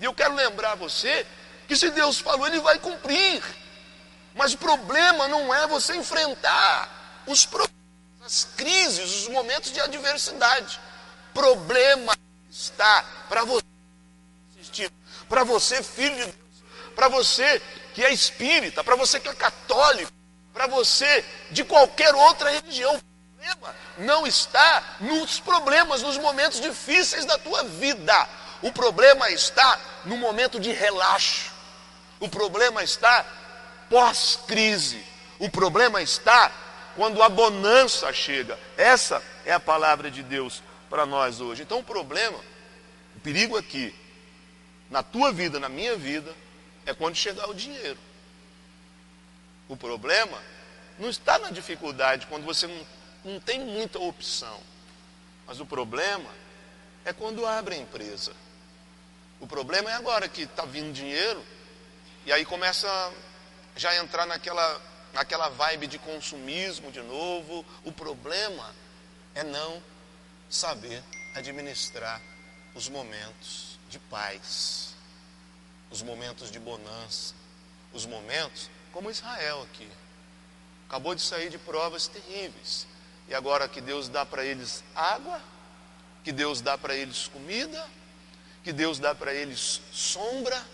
E 0.00 0.04
eu 0.04 0.14
quero 0.14 0.34
lembrar 0.34 0.74
você 0.74 1.26
que 1.66 1.76
se 1.76 1.90
Deus 1.90 2.18
falou, 2.18 2.46
Ele 2.46 2.60
vai 2.60 2.78
cumprir. 2.78 3.42
Mas 4.34 4.54
o 4.54 4.58
problema 4.58 5.28
não 5.28 5.52
é 5.52 5.66
você 5.66 5.96
enfrentar 5.96 7.22
os 7.26 7.44
problemas, 7.44 7.74
as 8.24 8.44
crises, 8.56 9.22
os 9.22 9.28
momentos 9.28 9.72
de 9.72 9.80
adversidade. 9.80 10.80
Problema 11.34 12.16
está 12.50 13.02
para 13.28 13.44
você 13.44 13.68
para 15.28 15.44
você, 15.44 15.82
filho 15.82 16.16
de 16.16 16.24
Deus, 16.24 16.36
para 16.94 17.08
você 17.08 17.60
que 17.98 18.04
é 18.04 18.12
espírita, 18.12 18.84
para 18.84 18.94
você 18.94 19.18
que 19.18 19.28
é 19.28 19.34
católico, 19.34 20.12
para 20.54 20.68
você 20.68 21.24
de 21.50 21.64
qualquer 21.64 22.14
outra 22.14 22.48
religião. 22.48 22.94
O 22.94 23.00
problema 23.00 23.74
não 23.98 24.24
está 24.24 24.98
nos 25.00 25.40
problemas, 25.40 26.00
nos 26.00 26.16
momentos 26.16 26.60
difíceis 26.60 27.24
da 27.24 27.36
tua 27.38 27.64
vida. 27.64 28.14
O 28.62 28.70
problema 28.70 29.28
está 29.30 29.80
no 30.04 30.16
momento 30.16 30.60
de 30.60 30.70
relaxo. 30.70 31.50
O 32.20 32.28
problema 32.28 32.84
está 32.84 33.26
pós-crise. 33.90 35.04
O 35.40 35.50
problema 35.50 36.00
está 36.00 36.52
quando 36.94 37.20
a 37.20 37.28
bonança 37.28 38.12
chega. 38.12 38.56
Essa 38.76 39.20
é 39.44 39.52
a 39.52 39.58
palavra 39.58 40.08
de 40.08 40.22
Deus 40.22 40.62
para 40.88 41.04
nós 41.04 41.40
hoje. 41.40 41.62
Então 41.62 41.80
o 41.80 41.84
problema, 41.84 42.38
o 43.16 43.20
perigo 43.24 43.56
aqui, 43.56 43.92
na 44.88 45.02
tua 45.02 45.32
vida, 45.32 45.58
na 45.58 45.68
minha 45.68 45.96
vida, 45.96 46.32
é 46.88 46.94
quando 46.94 47.14
chegar 47.16 47.48
o 47.48 47.54
dinheiro. 47.54 47.98
O 49.68 49.76
problema 49.76 50.42
não 50.98 51.10
está 51.10 51.38
na 51.38 51.50
dificuldade, 51.50 52.26
quando 52.26 52.44
você 52.44 52.66
não, 52.66 52.86
não 53.24 53.40
tem 53.40 53.60
muita 53.60 53.98
opção. 53.98 54.58
Mas 55.46 55.60
o 55.60 55.66
problema 55.66 56.30
é 57.04 57.12
quando 57.12 57.46
abre 57.46 57.74
a 57.74 57.78
empresa. 57.78 58.32
O 59.38 59.46
problema 59.46 59.90
é 59.90 59.94
agora 59.94 60.28
que 60.28 60.42
está 60.42 60.64
vindo 60.64 60.92
dinheiro 60.92 61.44
e 62.24 62.32
aí 62.32 62.44
começa 62.44 62.88
já 63.76 63.90
a 63.90 63.96
entrar 63.96 64.26
naquela, 64.26 64.82
naquela 65.12 65.48
vibe 65.50 65.86
de 65.86 65.98
consumismo 65.98 66.90
de 66.90 67.02
novo. 67.02 67.64
O 67.84 67.92
problema 67.92 68.74
é 69.34 69.44
não 69.44 69.82
saber 70.48 71.02
administrar 71.34 72.20
os 72.74 72.88
momentos 72.88 73.78
de 73.88 73.98
paz, 73.98 74.87
os 75.90 76.02
momentos 76.02 76.50
de 76.50 76.58
bonança, 76.58 77.34
os 77.92 78.04
momentos 78.06 78.70
como 78.92 79.10
Israel 79.10 79.62
aqui. 79.62 79.88
Acabou 80.88 81.14
de 81.14 81.22
sair 81.22 81.50
de 81.50 81.58
provas 81.58 82.06
terríveis. 82.06 82.86
E 83.28 83.34
agora 83.34 83.68
que 83.68 83.80
Deus 83.80 84.08
dá 84.08 84.24
para 84.24 84.44
eles 84.44 84.82
água, 84.94 85.40
que 86.24 86.32
Deus 86.32 86.60
dá 86.60 86.78
para 86.78 86.94
eles 86.94 87.28
comida, 87.28 87.86
que 88.64 88.72
Deus 88.72 88.98
dá 88.98 89.14
para 89.14 89.34
eles 89.34 89.80
sombra, 89.92 90.64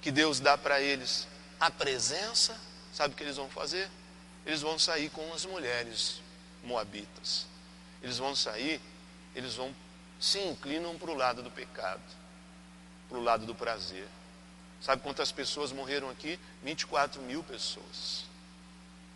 que 0.00 0.10
Deus 0.10 0.40
dá 0.40 0.58
para 0.58 0.80
eles 0.80 1.26
a 1.60 1.70
presença, 1.70 2.58
sabe 2.92 3.14
o 3.14 3.16
que 3.16 3.22
eles 3.22 3.36
vão 3.36 3.48
fazer? 3.48 3.88
Eles 4.44 4.60
vão 4.60 4.78
sair 4.78 5.10
com 5.10 5.32
as 5.32 5.44
mulheres 5.44 6.20
moabitas. 6.64 7.46
Eles 8.02 8.18
vão 8.18 8.34
sair, 8.34 8.80
eles 9.34 9.54
vão 9.54 9.74
se 10.20 10.40
inclinam 10.40 10.98
para 10.98 11.10
o 11.10 11.14
lado 11.14 11.42
do 11.42 11.50
pecado, 11.50 12.02
para 13.08 13.18
o 13.18 13.22
lado 13.22 13.46
do 13.46 13.54
prazer. 13.54 14.06
Sabe 14.80 15.02
quantas 15.02 15.32
pessoas 15.32 15.72
morreram 15.72 16.08
aqui? 16.08 16.38
24 16.62 17.20
mil 17.22 17.42
pessoas. 17.42 18.24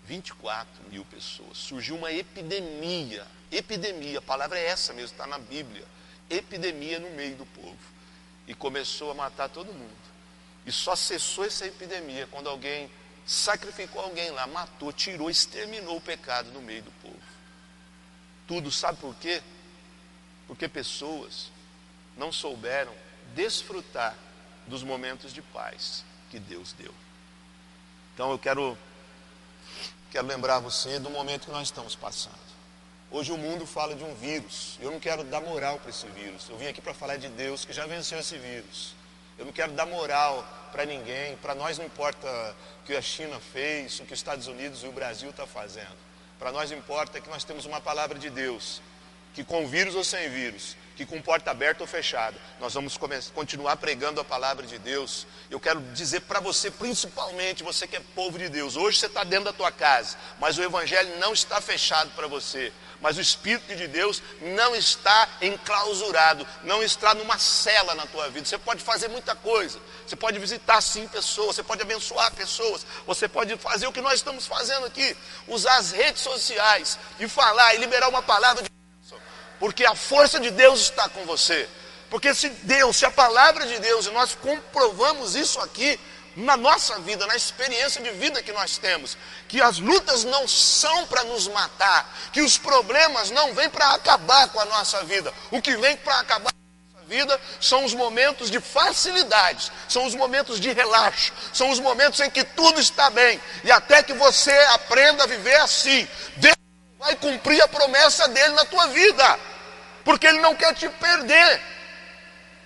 24 0.06 0.68
mil 0.90 1.04
pessoas. 1.04 1.56
Surgiu 1.56 1.96
uma 1.96 2.12
epidemia. 2.12 3.26
Epidemia, 3.50 4.18
a 4.18 4.22
palavra 4.22 4.58
é 4.58 4.66
essa 4.66 4.92
mesmo, 4.92 5.12
está 5.12 5.26
na 5.26 5.38
Bíblia. 5.38 5.84
Epidemia 6.28 6.98
no 6.98 7.10
meio 7.10 7.36
do 7.36 7.46
povo. 7.46 7.78
E 8.46 8.54
começou 8.54 9.10
a 9.10 9.14
matar 9.14 9.48
todo 9.48 9.72
mundo. 9.72 10.12
E 10.66 10.72
só 10.72 10.96
cessou 10.96 11.44
essa 11.44 11.66
epidemia 11.66 12.26
quando 12.30 12.48
alguém 12.48 12.90
sacrificou 13.26 14.02
alguém 14.02 14.30
lá, 14.30 14.46
matou, 14.46 14.92
tirou, 14.92 15.30
exterminou 15.30 15.96
o 15.96 16.00
pecado 16.00 16.50
no 16.50 16.60
meio 16.60 16.82
do 16.82 16.90
povo. 17.02 17.20
Tudo, 18.46 18.70
sabe 18.70 18.98
por 18.98 19.14
quê? 19.16 19.40
Porque 20.46 20.68
pessoas 20.68 21.50
não 22.16 22.32
souberam 22.32 22.92
desfrutar 23.34 24.16
dos 24.66 24.82
momentos 24.82 25.32
de 25.32 25.42
paz 25.42 26.04
que 26.30 26.38
Deus 26.38 26.72
deu. 26.72 26.94
Então 28.14 28.30
eu 28.30 28.38
quero 28.38 28.76
quero 30.10 30.26
lembrar 30.26 30.58
você 30.58 30.98
do 30.98 31.08
momento 31.08 31.46
que 31.46 31.50
nós 31.50 31.68
estamos 31.68 31.94
passando. 31.94 32.52
Hoje 33.10 33.32
o 33.32 33.36
mundo 33.36 33.66
fala 33.66 33.94
de 33.94 34.04
um 34.04 34.14
vírus. 34.14 34.78
Eu 34.80 34.90
não 34.90 35.00
quero 35.00 35.24
dar 35.24 35.40
moral 35.40 35.78
para 35.78 35.90
esse 35.90 36.06
vírus. 36.08 36.48
Eu 36.48 36.56
vim 36.56 36.66
aqui 36.66 36.80
para 36.80 36.94
falar 36.94 37.16
de 37.16 37.28
Deus 37.28 37.64
que 37.64 37.72
já 37.72 37.86
venceu 37.86 38.18
esse 38.18 38.38
vírus. 38.38 38.94
Eu 39.38 39.44
não 39.44 39.52
quero 39.52 39.72
dar 39.72 39.86
moral 39.86 40.46
para 40.70 40.84
ninguém. 40.84 41.36
Para 41.36 41.54
nós 41.54 41.78
não 41.78 41.84
importa 41.84 42.26
o 42.80 42.86
que 42.86 42.94
a 42.94 43.02
China 43.02 43.38
fez, 43.52 44.00
o 44.00 44.04
que 44.04 44.12
os 44.12 44.18
Estados 44.18 44.46
Unidos 44.46 44.82
e 44.82 44.86
o 44.86 44.92
Brasil 44.92 45.30
estão 45.30 45.46
tá 45.46 45.52
fazendo. 45.52 45.96
Para 46.38 46.52
nós 46.52 46.72
importa 46.72 47.20
que 47.20 47.28
nós 47.28 47.44
temos 47.44 47.66
uma 47.66 47.80
palavra 47.80 48.18
de 48.18 48.28
Deus, 48.30 48.82
que 49.34 49.44
com 49.44 49.66
vírus 49.66 49.94
ou 49.94 50.02
sem 50.02 50.28
vírus, 50.28 50.76
que 50.96 51.06
com 51.06 51.20
porta 51.20 51.50
aberta 51.50 51.82
ou 51.82 51.86
fechada, 51.86 52.36
nós 52.60 52.74
vamos 52.74 52.98
continuar 53.34 53.76
pregando 53.76 54.20
a 54.20 54.24
palavra 54.24 54.66
de 54.66 54.78
Deus. 54.78 55.26
Eu 55.50 55.58
quero 55.58 55.80
dizer 55.92 56.20
para 56.20 56.40
você, 56.40 56.70
principalmente 56.70 57.62
você 57.62 57.86
que 57.86 57.96
é 57.96 58.00
povo 58.14 58.38
de 58.38 58.48
Deus, 58.48 58.76
hoje 58.76 58.98
você 58.98 59.06
está 59.06 59.24
dentro 59.24 59.46
da 59.46 59.52
tua 59.52 59.72
casa, 59.72 60.16
mas 60.38 60.58
o 60.58 60.62
Evangelho 60.62 61.18
não 61.18 61.32
está 61.32 61.60
fechado 61.60 62.10
para 62.14 62.26
você. 62.26 62.72
Mas 63.02 63.18
o 63.18 63.20
Espírito 63.20 63.74
de 63.74 63.88
Deus 63.88 64.22
não 64.40 64.76
está 64.76 65.28
enclausurado, 65.42 66.46
não 66.62 66.84
está 66.84 67.12
numa 67.14 67.36
cela 67.36 67.96
na 67.96 68.06
tua 68.06 68.30
vida. 68.30 68.46
Você 68.46 68.56
pode 68.56 68.80
fazer 68.80 69.08
muita 69.08 69.34
coisa, 69.34 69.80
você 70.06 70.14
pode 70.14 70.38
visitar 70.38 70.80
sim 70.80 71.08
pessoas, 71.08 71.56
você 71.56 71.64
pode 71.64 71.82
abençoar 71.82 72.32
pessoas, 72.32 72.86
você 73.04 73.26
pode 73.26 73.56
fazer 73.56 73.88
o 73.88 73.92
que 73.92 74.00
nós 74.00 74.14
estamos 74.14 74.46
fazendo 74.46 74.86
aqui, 74.86 75.16
usar 75.48 75.78
as 75.78 75.90
redes 75.90 76.22
sociais 76.22 76.96
e 77.18 77.26
falar 77.26 77.74
e 77.74 77.78
liberar 77.78 78.08
uma 78.08 78.22
palavra 78.22 78.62
de 78.62 78.71
porque 79.62 79.86
a 79.86 79.94
força 79.94 80.40
de 80.40 80.50
Deus 80.50 80.80
está 80.80 81.08
com 81.08 81.24
você. 81.24 81.68
Porque 82.10 82.34
se 82.34 82.48
Deus, 82.48 82.96
se 82.96 83.06
a 83.06 83.12
palavra 83.12 83.64
de 83.64 83.78
Deus, 83.78 84.06
e 84.06 84.10
nós 84.10 84.34
comprovamos 84.34 85.36
isso 85.36 85.60
aqui, 85.60 86.00
na 86.34 86.56
nossa 86.56 86.98
vida, 86.98 87.24
na 87.28 87.36
experiência 87.36 88.02
de 88.02 88.10
vida 88.10 88.42
que 88.42 88.50
nós 88.50 88.76
temos, 88.76 89.16
que 89.46 89.62
as 89.62 89.78
lutas 89.78 90.24
não 90.24 90.48
são 90.48 91.06
para 91.06 91.22
nos 91.22 91.46
matar, 91.46 92.12
que 92.32 92.40
os 92.40 92.58
problemas 92.58 93.30
não 93.30 93.54
vêm 93.54 93.70
para 93.70 93.90
acabar 93.90 94.48
com 94.48 94.58
a 94.58 94.64
nossa 94.64 95.04
vida. 95.04 95.32
O 95.52 95.62
que 95.62 95.76
vem 95.76 95.96
para 95.96 96.18
acabar 96.18 96.50
com 96.52 96.58
a 96.58 96.98
nossa 96.98 97.06
vida 97.06 97.40
são 97.60 97.84
os 97.84 97.94
momentos 97.94 98.50
de 98.50 98.58
facilidade, 98.58 99.70
são 99.88 100.04
os 100.06 100.16
momentos 100.16 100.58
de 100.58 100.72
relaxo, 100.72 101.32
são 101.52 101.70
os 101.70 101.78
momentos 101.78 102.18
em 102.18 102.28
que 102.28 102.42
tudo 102.42 102.80
está 102.80 103.10
bem. 103.10 103.40
E 103.62 103.70
até 103.70 104.02
que 104.02 104.12
você 104.12 104.50
aprenda 104.72 105.22
a 105.22 105.28
viver 105.28 105.60
assim, 105.60 106.08
Deus 106.34 106.56
vai 106.98 107.14
cumprir 107.14 107.60
a 107.62 107.68
promessa 107.68 108.26
dele 108.26 108.54
na 108.54 108.64
tua 108.64 108.88
vida, 108.88 109.38
porque 110.04 110.26
ele 110.26 110.40
não 110.40 110.54
quer 110.54 110.74
te 110.74 110.88
perder. 110.88 111.60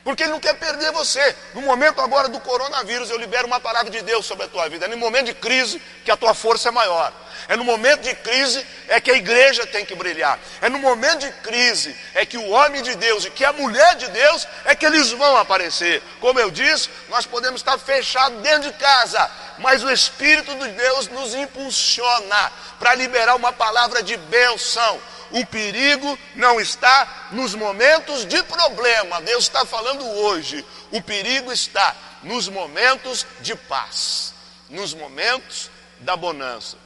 Porque 0.06 0.22
Ele 0.22 0.30
não 0.30 0.38
quer 0.38 0.54
perder 0.54 0.92
você. 0.92 1.34
No 1.52 1.62
momento 1.62 2.00
agora 2.00 2.28
do 2.28 2.38
coronavírus, 2.38 3.10
eu 3.10 3.18
libero 3.18 3.48
uma 3.48 3.58
palavra 3.58 3.90
de 3.90 4.02
Deus 4.02 4.24
sobre 4.24 4.44
a 4.44 4.48
tua 4.48 4.68
vida. 4.68 4.84
É 4.84 4.88
no 4.88 4.96
momento 4.96 5.26
de 5.26 5.34
crise 5.34 5.82
que 6.04 6.12
a 6.12 6.16
tua 6.16 6.32
força 6.32 6.68
é 6.68 6.70
maior. 6.70 7.12
É 7.48 7.56
no 7.56 7.64
momento 7.64 8.02
de 8.02 8.14
crise 8.14 8.64
é 8.86 9.00
que 9.00 9.10
a 9.10 9.14
igreja 9.14 9.66
tem 9.66 9.84
que 9.84 9.96
brilhar. 9.96 10.38
É 10.62 10.68
no 10.68 10.78
momento 10.78 11.22
de 11.22 11.32
crise 11.42 11.96
é 12.14 12.24
que 12.24 12.38
o 12.38 12.50
homem 12.50 12.84
de 12.84 12.94
Deus 12.94 13.24
e 13.24 13.30
que 13.30 13.44
a 13.44 13.52
mulher 13.52 13.96
de 13.96 14.06
Deus 14.10 14.46
é 14.64 14.76
que 14.76 14.86
eles 14.86 15.10
vão 15.10 15.36
aparecer. 15.38 16.00
Como 16.20 16.38
eu 16.38 16.52
disse, 16.52 16.88
nós 17.08 17.26
podemos 17.26 17.60
estar 17.60 17.76
fechados 17.76 18.40
dentro 18.42 18.70
de 18.70 18.78
casa, 18.78 19.28
mas 19.58 19.82
o 19.82 19.90
Espírito 19.90 20.54
de 20.54 20.68
Deus 20.68 21.08
nos 21.08 21.34
impulsiona 21.34 22.52
para 22.78 22.94
liberar 22.94 23.34
uma 23.34 23.52
palavra 23.52 24.04
de 24.04 24.16
bênção 24.16 25.00
o 25.30 25.44
perigo 25.46 26.18
não 26.34 26.60
está 26.60 27.28
nos 27.32 27.54
momentos 27.54 28.24
de 28.24 28.42
problema. 28.44 29.20
Deus 29.22 29.44
está 29.44 29.64
falando 29.64 30.04
hoje. 30.04 30.64
O 30.90 31.02
perigo 31.02 31.52
está 31.52 31.94
nos 32.22 32.48
momentos 32.48 33.26
de 33.40 33.54
paz, 33.54 34.34
nos 34.68 34.94
momentos 34.94 35.70
da 36.00 36.16
bonança, 36.16 36.76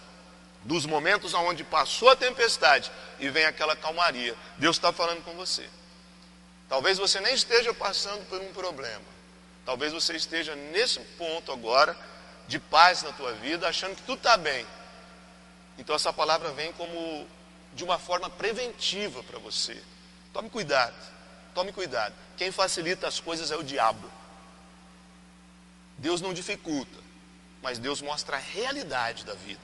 dos 0.65 0.87
momentos 0.87 1.35
onde 1.35 1.65
passou 1.65 2.11
a 2.11 2.17
tempestade 2.17 2.91
e 3.19 3.29
vem 3.29 3.45
aquela 3.45 3.77
calmaria. 3.77 4.35
Deus 4.59 4.77
está 4.77 4.93
falando 4.93 5.23
com 5.25 5.33
você. 5.35 5.69
Talvez 6.69 6.99
você 6.99 7.21
nem 7.21 7.35
esteja 7.35 7.75
passando 7.75 8.25
por 8.29 8.41
um 8.41 8.53
problema. 8.53 9.05
Talvez 9.67 9.93
você 9.93 10.15
esteja 10.17 10.55
nesse 10.55 11.01
ponto 11.19 11.53
agora 11.53 11.97
de 12.47 12.59
paz 12.59 13.03
na 13.03 13.13
tua 13.13 13.33
vida, 13.35 13.69
achando 13.69 13.97
que 13.97 14.03
tudo 14.03 14.19
está 14.19 14.37
bem. 14.37 14.67
Então 15.79 15.95
essa 15.95 16.13
palavra 16.13 16.51
vem 16.51 16.73
como 16.73 17.27
de 17.75 17.85
uma 17.85 17.99
forma 17.99 18.29
preventiva 18.29 19.23
para 19.23 19.39
você. 19.39 19.81
Tome 20.33 20.51
cuidado, 20.51 20.97
tome 21.55 21.73
cuidado. 21.73 22.15
Quem 22.37 22.51
facilita 22.51 23.07
as 23.07 23.21
coisas 23.21 23.51
é 23.51 23.57
o 23.57 23.63
diabo. 23.63 24.11
Deus 25.99 26.21
não 26.21 26.33
dificulta, 26.33 26.99
mas 27.63 27.79
Deus 27.79 28.01
mostra 28.01 28.37
a 28.37 28.41
realidade 28.41 29.25
da 29.25 29.35
vida. 29.35 29.61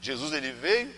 Jesus 0.00 0.32
ele 0.32 0.52
veio 0.52 0.94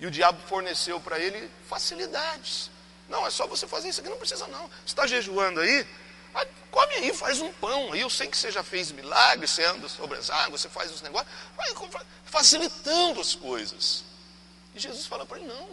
e 0.00 0.06
o 0.06 0.10
diabo 0.10 0.40
forneceu 0.48 0.98
para 1.00 1.18
ele 1.18 1.50
facilidades. 1.68 2.70
Não, 3.08 3.26
é 3.26 3.30
só 3.30 3.46
você 3.46 3.66
fazer 3.66 3.90
isso 3.90 4.00
aqui, 4.00 4.08
não 4.08 4.16
precisa 4.16 4.46
não. 4.48 4.66
Você 4.68 4.86
está 4.86 5.06
jejuando 5.06 5.60
aí? 5.60 5.86
Ah, 6.34 6.46
come 6.70 6.94
aí, 6.94 7.12
faz 7.12 7.40
um 7.40 7.52
pão. 7.52 7.92
Aí 7.92 8.00
eu 8.00 8.08
sei 8.08 8.26
que 8.26 8.36
você 8.36 8.50
já 8.50 8.62
fez 8.62 8.90
milagres, 8.90 9.50
você 9.50 9.64
anda 9.64 9.88
sobre 9.88 10.18
as 10.18 10.30
águas, 10.30 10.62
você 10.62 10.68
faz 10.68 10.90
os 10.90 11.02
negócios, 11.02 11.30
facilitando 12.24 13.20
as 13.20 13.34
coisas. 13.34 14.04
E 14.74 14.80
Jesus 14.80 15.06
fala 15.06 15.26
para 15.26 15.38
ele: 15.38 15.48
não, 15.48 15.68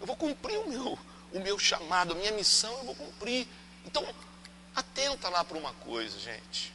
eu 0.00 0.06
vou 0.06 0.16
cumprir 0.16 0.58
o 0.58 0.68
meu, 0.68 0.98
o 1.32 1.40
meu 1.40 1.58
chamado, 1.58 2.12
a 2.12 2.16
minha 2.16 2.32
missão, 2.32 2.72
eu 2.78 2.84
vou 2.84 2.94
cumprir. 2.94 3.46
Então, 3.84 4.06
atenta 4.74 5.28
lá 5.28 5.44
para 5.44 5.58
uma 5.58 5.72
coisa, 5.74 6.18
gente. 6.18 6.72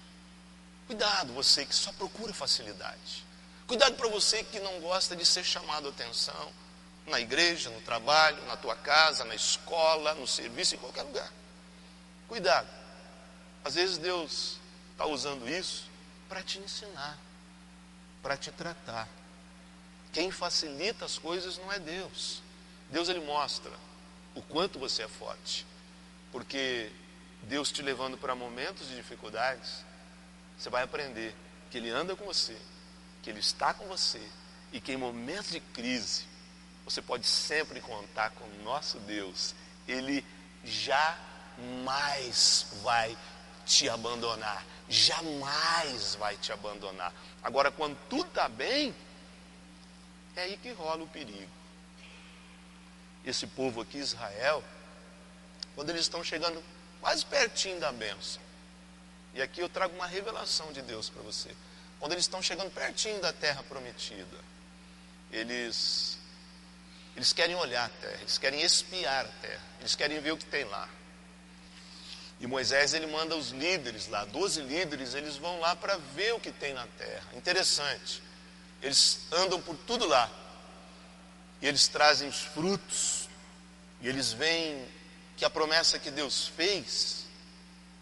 Cuidado, 0.88 1.34
você 1.34 1.65
que 1.65 1.76
só 1.76 1.91
procura 1.93 2.34
facilidade. 2.34 3.26
Cuidado 3.67 3.95
para 3.95 4.08
você 4.08 4.43
que 4.43 4.60
não 4.60 4.80
gosta 4.80 5.15
de 5.15 5.26
ser 5.26 5.43
chamado 5.43 5.88
a 5.88 5.89
atenção 5.89 6.54
na 7.08 7.19
igreja, 7.19 7.69
no 7.69 7.82
trabalho, 7.82 8.41
na 8.45 8.56
tua 8.56 8.76
casa, 8.76 9.26
na 9.26 9.36
escola, 9.36 10.13
no 10.15 10.28
serviço, 10.28 10.76
em 10.76 10.78
qualquer 10.78 11.04
lugar. 11.04 11.32
Cuidado. 12.28 12.67
Às 13.63 13.76
vezes 13.76 13.97
Deus 13.97 14.58
está 14.91 15.06
usando 15.06 15.47
isso 15.50 15.84
para 16.30 16.41
te 16.41 16.60
ensinar, 16.60 17.17
para 18.21 18.38
te 18.38 18.52
tratar. 18.52 19.08
Quem 20.17 20.32
facilita 20.32 21.06
as 21.06 21.19
coisas 21.19 21.60
não 21.60 21.71
é 21.71 21.77
Deus. 21.77 22.41
Deus 22.89 23.08
ele 23.08 23.19
mostra 23.19 23.71
o 24.34 24.41
quanto 24.41 24.80
você 24.80 25.03
é 25.03 25.08
forte. 25.08 25.63
Porque 26.32 26.91
Deus 27.43 27.71
te 27.71 27.84
levando 27.84 28.17
para 28.17 28.34
momentos 28.34 28.88
de 28.88 28.95
dificuldades, 28.95 29.86
você 30.58 30.71
vai 30.71 30.82
aprender 30.82 31.36
que 31.69 31.77
ele 31.77 31.91
anda 31.91 32.15
com 32.15 32.25
você, 32.25 32.58
que 33.21 33.30
ele 33.30 33.41
está 33.41 33.75
com 33.75 33.86
você 33.86 34.19
e 34.73 34.82
que 34.82 34.91
em 34.91 34.97
momentos 34.97 35.51
de 35.51 35.60
crise 35.60 36.25
você 36.84 36.99
pode 36.99 37.27
sempre 37.27 37.80
contar 37.80 38.32
com 38.32 38.43
o 38.43 38.63
nosso 38.63 38.97
Deus. 39.01 39.53
Ele 39.88 40.25
jamais 40.63 42.65
vai 42.82 43.15
te 43.67 43.88
abandonar, 43.88 44.65
jamais 44.89 46.15
vai 46.15 46.36
te 46.38 46.51
abandonar. 46.51 47.13
Agora, 47.43 47.69
quando 47.69 47.95
tudo 48.10 48.30
está 48.30 48.49
bem, 48.49 48.95
é 50.39 50.43
aí 50.43 50.58
que 50.58 50.71
rola 50.71 51.04
o 51.04 51.08
perigo. 51.08 51.50
Esse 53.26 53.47
povo 53.47 53.82
aqui, 53.82 53.97
Israel, 53.97 54.63
quando 55.76 55.89
eles 55.89 56.02
estão 56.02 56.23
chegando 56.23 56.63
quase 57.02 57.26
pertinho 57.26 57.80
da 57.80 57.91
bênção, 57.91 58.41
e 59.34 59.41
aqui 59.41 59.60
eu 59.60 59.69
trago 59.69 59.93
uma 59.95 60.08
revelação 60.08 60.71
de 60.71 60.82
Deus 60.82 61.10
para 61.10 61.21
você. 61.21 61.50
Quando 62.00 62.13
eles 62.13 62.23
estão 62.23 62.41
chegando 62.41 62.71
pertinho 62.71 63.19
da 63.19 63.34
terra 63.34 63.63
prometida, 63.63 64.38
eles, 65.32 66.17
eles 67.15 67.34
querem 67.34 67.56
olhar 67.56 67.86
a 67.86 67.89
terra, 67.89 68.21
eles 68.21 68.38
querem 68.38 68.62
espiar 68.62 69.26
a 69.26 69.41
terra, 69.41 69.63
eles 69.80 69.95
querem 69.95 70.19
ver 70.19 70.32
o 70.32 70.38
que 70.38 70.45
tem 70.45 70.63
lá. 70.65 70.88
E 72.39 72.45
Moisés 72.45 72.93
ele 72.93 73.08
manda 73.08 73.36
os 73.36 73.50
líderes 73.50 74.08
lá, 74.08 74.23
12 74.26 74.62
líderes, 74.62 75.15
eles 75.15 75.38
vão 75.38 75.60
lá 75.60 75.76
para 75.76 75.97
ver 75.97 76.36
o 76.36 76.39
que 76.39 76.52
tem 76.52 76.73
na 76.73 76.86
terra. 76.97 77.26
Interessante. 77.34 78.26
Eles 78.81 79.19
andam 79.31 79.61
por 79.61 79.75
tudo 79.75 80.05
lá. 80.05 80.29
E 81.61 81.67
eles 81.67 81.87
trazem 81.87 82.27
os 82.27 82.41
frutos. 82.41 83.27
E 84.01 84.07
eles 84.07 84.31
veem 84.31 84.87
que 85.35 85.45
a 85.45 85.49
promessa 85.49 85.99
que 85.99 86.11
Deus 86.11 86.47
fez, 86.47 87.25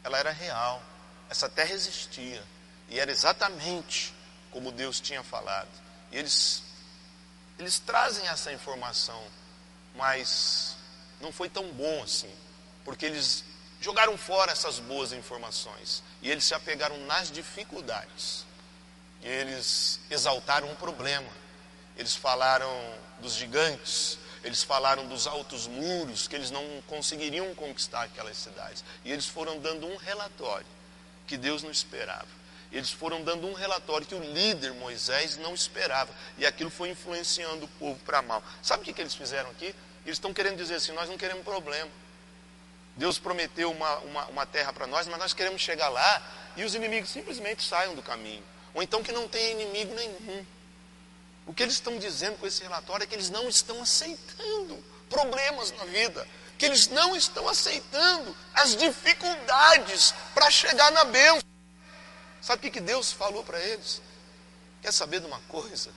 ela 0.03 0.17
era 0.17 0.31
real. 0.31 0.81
Essa 1.29 1.49
terra 1.49 1.71
existia. 1.71 2.43
E 2.89 2.99
era 2.99 3.11
exatamente 3.11 4.13
como 4.51 4.71
Deus 4.71 4.99
tinha 4.99 5.23
falado. 5.23 5.69
E 6.11 6.17
eles, 6.17 6.63
eles 7.57 7.79
trazem 7.79 8.27
essa 8.27 8.51
informação, 8.51 9.21
mas 9.95 10.75
não 11.21 11.31
foi 11.31 11.49
tão 11.49 11.71
bom 11.71 12.03
assim. 12.03 12.33
Porque 12.83 13.05
eles 13.05 13.43
jogaram 13.81 14.17
fora 14.17 14.51
essas 14.51 14.79
boas 14.79 15.13
informações. 15.13 16.03
E 16.21 16.29
eles 16.29 16.43
se 16.43 16.53
apegaram 16.53 16.97
nas 17.05 17.31
dificuldades 17.31 18.44
eles 19.25 19.99
exaltaram 20.09 20.69
um 20.69 20.75
problema. 20.75 21.27
Eles 21.97 22.15
falaram 22.15 22.69
dos 23.19 23.33
gigantes, 23.33 24.19
eles 24.43 24.61
falaram 24.61 25.07
dos 25.07 25.25
altos 25.25 25.65
muros, 25.65 26.27
que 26.27 26.35
eles 26.35 26.51
não 26.51 26.63
conseguiriam 26.87 27.53
conquistar 27.55 28.03
aquelas 28.03 28.37
cidades. 28.37 28.83
E 29.03 29.11
eles 29.11 29.25
foram 29.25 29.59
dando 29.59 29.87
um 29.87 29.95
relatório 29.95 30.67
que 31.25 31.37
Deus 31.37 31.63
não 31.63 31.71
esperava. 31.71 32.27
Eles 32.71 32.91
foram 32.91 33.23
dando 33.23 33.47
um 33.47 33.53
relatório 33.53 34.05
que 34.05 34.13
o 34.13 34.19
líder 34.19 34.73
Moisés 34.73 35.37
não 35.37 35.55
esperava. 35.55 36.13
E 36.37 36.45
aquilo 36.45 36.69
foi 36.69 36.89
influenciando 36.89 37.65
o 37.65 37.69
povo 37.79 37.99
para 38.05 38.21
mal. 38.21 38.43
Sabe 38.61 38.83
o 38.83 38.85
que, 38.85 38.93
que 38.93 39.01
eles 39.01 39.15
fizeram 39.15 39.49
aqui? 39.49 39.73
Eles 40.05 40.17
estão 40.17 40.33
querendo 40.33 40.57
dizer 40.57 40.75
assim: 40.75 40.91
nós 40.91 41.09
não 41.09 41.17
queremos 41.17 41.43
problema. 41.43 41.89
Deus 42.95 43.17
prometeu 43.17 43.71
uma, 43.71 43.97
uma, 43.99 44.25
uma 44.25 44.45
terra 44.45 44.71
para 44.71 44.85
nós, 44.85 45.07
mas 45.07 45.17
nós 45.17 45.33
queremos 45.33 45.61
chegar 45.61 45.89
lá 45.89 46.21
e 46.55 46.63
os 46.63 46.75
inimigos 46.75 47.09
simplesmente 47.09 47.63
saiam 47.63 47.95
do 47.95 48.01
caminho 48.01 48.43
ou 48.75 48.83
então 48.83 49.01
que 49.01 49.13
não 49.13 49.27
tenha 49.27 49.51
inimigo 49.51 49.95
nenhum. 49.95 50.45
O 51.47 51.53
que 51.53 51.63
eles 51.63 51.75
estão 51.75 51.97
dizendo 51.97 52.37
com 52.37 52.45
esse 52.45 52.61
relatório 52.61 53.05
é 53.05 53.07
que 53.07 53.15
eles 53.15 53.29
não 53.29 53.47
estão 53.47 53.81
aceitando 53.81 54.83
problemas 55.09 55.71
na 55.71 55.85
vida, 55.85 56.27
que 56.57 56.65
eles 56.65 56.87
não 56.89 57.15
estão 57.15 57.47
aceitando 57.47 58.35
as 58.53 58.75
dificuldades 58.75 60.13
para 60.33 60.51
chegar 60.51 60.91
na 60.91 61.05
bênção. 61.05 61.41
Sabe 62.41 62.59
o 62.59 62.61
que, 62.63 62.71
que 62.71 62.81
Deus 62.81 63.13
falou 63.13 63.43
para 63.43 63.59
eles? 63.59 64.01
Quer 64.81 64.91
saber 64.91 65.21
de 65.21 65.25
uma 65.25 65.39
coisa? 65.47 65.89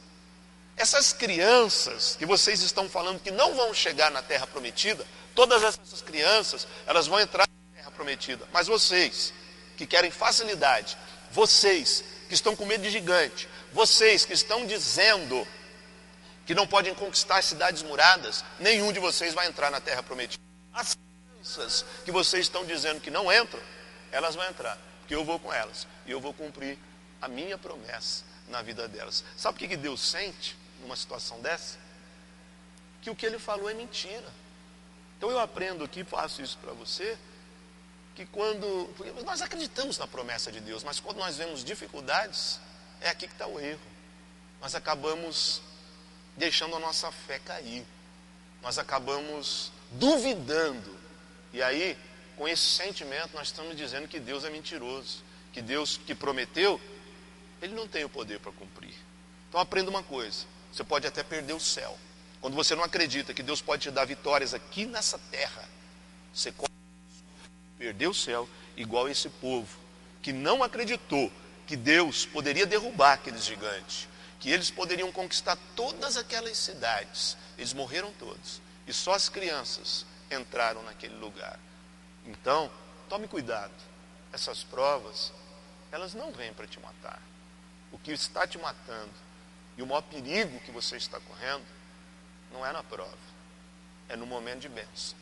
Essas 0.76 1.12
crianças 1.12 2.14
que 2.16 2.24
vocês 2.24 2.62
estão 2.62 2.88
falando 2.88 3.20
que 3.20 3.32
não 3.32 3.56
vão 3.56 3.74
chegar 3.74 4.10
na 4.12 4.22
terra 4.22 4.46
prometida, 4.46 5.04
todas 5.34 5.64
essas 5.64 6.00
crianças, 6.00 6.68
elas 6.86 7.08
vão 7.08 7.18
entrar 7.18 7.48
na 7.48 7.76
terra 7.76 7.90
prometida. 7.90 8.46
Mas 8.52 8.68
vocês 8.68 9.32
que 9.76 9.86
querem 9.86 10.10
facilidade, 10.10 10.96
vocês 11.32 12.04
que 12.28 12.34
estão 12.34 12.54
com 12.54 12.66
medo 12.66 12.82
de 12.82 12.90
gigante, 12.90 13.48
vocês 13.72 14.24
que 14.24 14.32
estão 14.32 14.66
dizendo 14.66 15.46
que 16.46 16.54
não 16.54 16.66
podem 16.66 16.94
conquistar 16.94 17.42
cidades 17.42 17.82
muradas, 17.82 18.44
nenhum 18.58 18.92
de 18.92 19.00
vocês 19.00 19.34
vai 19.34 19.46
entrar 19.46 19.70
na 19.70 19.80
terra 19.80 20.02
prometida. 20.02 20.42
As 20.72 20.96
crianças 20.96 21.84
que 22.04 22.12
vocês 22.12 22.46
estão 22.46 22.64
dizendo 22.64 23.00
que 23.00 23.10
não 23.10 23.32
entram, 23.32 23.60
elas 24.12 24.34
vão 24.34 24.44
entrar, 24.46 24.78
porque 25.00 25.14
eu 25.14 25.24
vou 25.24 25.38
com 25.38 25.52
elas 25.52 25.86
e 26.06 26.10
eu 26.10 26.20
vou 26.20 26.32
cumprir 26.32 26.78
a 27.20 27.28
minha 27.28 27.58
promessa 27.58 28.24
na 28.48 28.62
vida 28.62 28.86
delas. 28.88 29.24
Sabe 29.36 29.56
o 29.56 29.68
que 29.68 29.76
Deus 29.76 30.00
sente 30.00 30.56
numa 30.80 30.96
situação 30.96 31.40
dessa? 31.40 31.78
Que 33.02 33.10
o 33.10 33.14
que 33.14 33.26
ele 33.26 33.38
falou 33.38 33.68
é 33.68 33.74
mentira. 33.74 34.32
Então 35.16 35.30
eu 35.30 35.38
aprendo 35.38 35.84
aqui, 35.84 36.04
faço 36.04 36.40
isso 36.42 36.56
para 36.58 36.72
você, 36.72 37.18
que 38.18 38.26
quando. 38.26 38.90
Nós 39.24 39.40
acreditamos 39.40 39.96
na 39.96 40.06
promessa 40.08 40.50
de 40.50 40.58
Deus, 40.58 40.82
mas 40.82 40.98
quando 40.98 41.18
nós 41.18 41.36
vemos 41.36 41.62
dificuldades, 41.62 42.58
é 43.00 43.10
aqui 43.10 43.28
que 43.28 43.32
está 43.32 43.46
o 43.46 43.60
erro. 43.60 43.80
Nós 44.60 44.74
acabamos 44.74 45.62
deixando 46.36 46.74
a 46.74 46.80
nossa 46.80 47.12
fé 47.12 47.38
cair. 47.38 47.86
Nós 48.60 48.76
acabamos 48.76 49.70
duvidando. 49.92 50.98
E 51.52 51.62
aí, 51.62 51.96
com 52.36 52.48
esse 52.48 52.64
sentimento, 52.64 53.30
nós 53.34 53.48
estamos 53.48 53.76
dizendo 53.76 54.08
que 54.08 54.18
Deus 54.18 54.44
é 54.44 54.50
mentiroso. 54.50 55.22
Que 55.52 55.62
Deus 55.62 55.96
que 56.04 56.14
prometeu, 56.14 56.80
Ele 57.62 57.74
não 57.74 57.86
tem 57.86 58.04
o 58.04 58.08
poder 58.08 58.40
para 58.40 58.50
cumprir. 58.50 58.94
Então 59.48 59.60
aprenda 59.60 59.90
uma 59.90 60.02
coisa: 60.02 60.44
você 60.72 60.82
pode 60.82 61.06
até 61.06 61.22
perder 61.22 61.52
o 61.52 61.60
céu. 61.60 61.96
Quando 62.40 62.54
você 62.54 62.74
não 62.74 62.82
acredita 62.82 63.32
que 63.32 63.44
Deus 63.44 63.62
pode 63.62 63.82
te 63.82 63.90
dar 63.92 64.04
vitórias 64.04 64.54
aqui 64.54 64.86
nessa 64.86 65.18
terra, 65.30 65.68
você 66.34 66.52
perdeu 67.78 68.10
o 68.10 68.14
céu, 68.14 68.48
igual 68.76 69.08
esse 69.08 69.28
povo, 69.28 69.78
que 70.20 70.32
não 70.32 70.62
acreditou 70.62 71.32
que 71.66 71.76
Deus 71.76 72.26
poderia 72.26 72.66
derrubar 72.66 73.12
aqueles 73.12 73.44
gigantes, 73.44 74.08
que 74.40 74.50
eles 74.50 74.70
poderiam 74.70 75.12
conquistar 75.12 75.56
todas 75.76 76.16
aquelas 76.16 76.56
cidades. 76.56 77.36
Eles 77.56 77.72
morreram 77.72 78.12
todos, 78.18 78.60
e 78.86 78.92
só 78.92 79.14
as 79.14 79.28
crianças 79.28 80.04
entraram 80.30 80.82
naquele 80.82 81.16
lugar. 81.16 81.58
Então, 82.26 82.70
tome 83.08 83.28
cuidado. 83.28 83.72
Essas 84.32 84.62
provas, 84.62 85.32
elas 85.90 86.14
não 86.14 86.32
vêm 86.32 86.52
para 86.52 86.66
te 86.66 86.78
matar. 86.80 87.20
O 87.90 87.98
que 87.98 88.12
está 88.12 88.46
te 88.46 88.58
matando 88.58 89.12
e 89.76 89.82
o 89.82 89.86
maior 89.86 90.02
perigo 90.02 90.60
que 90.60 90.70
você 90.70 90.96
está 90.96 91.18
correndo 91.20 91.64
não 92.52 92.64
é 92.66 92.72
na 92.72 92.82
prova, 92.82 93.16
é 94.08 94.16
no 94.16 94.26
momento 94.26 94.60
de 94.60 94.68
bênção. 94.68 95.16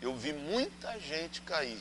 Eu 0.00 0.16
vi 0.16 0.32
muita 0.32 0.98
gente 0.98 1.40
cair, 1.42 1.80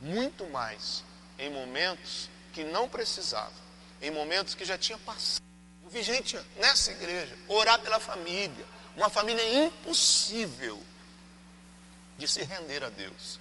muito 0.00 0.46
mais, 0.50 1.02
em 1.38 1.50
momentos 1.50 2.30
que 2.52 2.64
não 2.64 2.88
precisava, 2.88 3.52
em 4.00 4.10
momentos 4.10 4.54
que 4.54 4.64
já 4.64 4.78
tinha 4.78 4.98
passado. 4.98 5.44
Eu 5.82 5.90
vi 5.90 6.02
gente 6.02 6.38
nessa 6.56 6.92
igreja 6.92 7.36
orar 7.48 7.80
pela 7.80 7.98
família, 7.98 8.64
uma 8.96 9.10
família 9.10 9.66
impossível 9.66 10.82
de 12.16 12.26
se 12.28 12.42
render 12.42 12.82
a 12.84 12.88
Deus. 12.88 13.38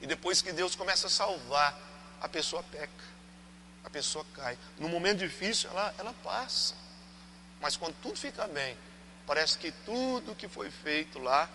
E 0.00 0.06
depois 0.06 0.40
que 0.40 0.52
Deus 0.52 0.74
começa 0.74 1.06
a 1.06 1.10
salvar, 1.10 1.78
a 2.20 2.28
pessoa 2.28 2.62
peca, 2.62 3.04
a 3.84 3.90
pessoa 3.90 4.24
cai. 4.34 4.58
No 4.78 4.88
momento 4.88 5.18
difícil, 5.18 5.70
ela, 5.70 5.94
ela 5.98 6.14
passa. 6.22 6.74
Mas 7.60 7.76
quando 7.76 7.94
tudo 8.00 8.18
fica 8.18 8.46
bem, 8.46 8.76
parece 9.26 9.58
que 9.58 9.70
tudo 9.84 10.34
que 10.34 10.48
foi 10.48 10.70
feito 10.70 11.18
lá 11.18 11.48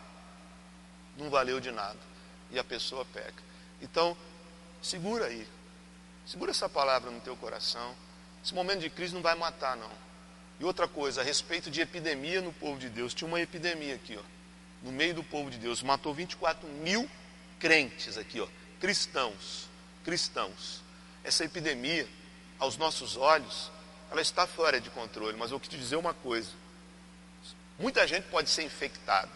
não 1.19 1.29
valeu 1.29 1.59
de 1.59 1.71
nada. 1.71 1.99
E 2.51 2.57
a 2.57 2.63
pessoa 2.63 3.05
peca. 3.05 3.43
Então, 3.81 4.17
segura 4.81 5.25
aí. 5.25 5.47
Segura 6.25 6.51
essa 6.51 6.67
palavra 6.67 7.11
no 7.11 7.19
teu 7.21 7.35
coração. 7.35 7.95
Esse 8.43 8.53
momento 8.53 8.79
de 8.79 8.89
crise 8.89 9.13
não 9.13 9.21
vai 9.21 9.35
matar, 9.35 9.75
não. 9.75 9.91
E 10.59 10.65
outra 10.65 10.87
coisa, 10.87 11.21
a 11.21 11.23
respeito 11.23 11.69
de 11.69 11.81
epidemia 11.81 12.41
no 12.41 12.51
povo 12.53 12.79
de 12.79 12.89
Deus, 12.89 13.13
tinha 13.13 13.27
uma 13.27 13.39
epidemia 13.39 13.95
aqui, 13.95 14.17
ó 14.17 14.39
no 14.81 14.91
meio 14.91 15.13
do 15.13 15.23
povo 15.23 15.49
de 15.49 15.57
Deus, 15.57 15.83
matou 15.83 16.13
24 16.13 16.67
mil 16.67 17.09
crentes 17.59 18.17
aqui, 18.17 18.39
ó, 18.39 18.47
cristãos, 18.79 19.67
cristãos. 20.03 20.81
Essa 21.23 21.43
epidemia, 21.43 22.07
aos 22.57 22.77
nossos 22.77 23.17
olhos, 23.17 23.69
ela 24.09 24.21
está 24.21 24.47
fora 24.47 24.79
de 24.79 24.89
controle, 24.89 25.37
mas 25.37 25.51
eu 25.51 25.59
vou 25.59 25.67
te 25.67 25.77
dizer 25.77 25.97
uma 25.97 26.13
coisa: 26.13 26.51
muita 27.77 28.07
gente 28.07 28.27
pode 28.29 28.49
ser 28.49 28.63
infectada, 28.63 29.31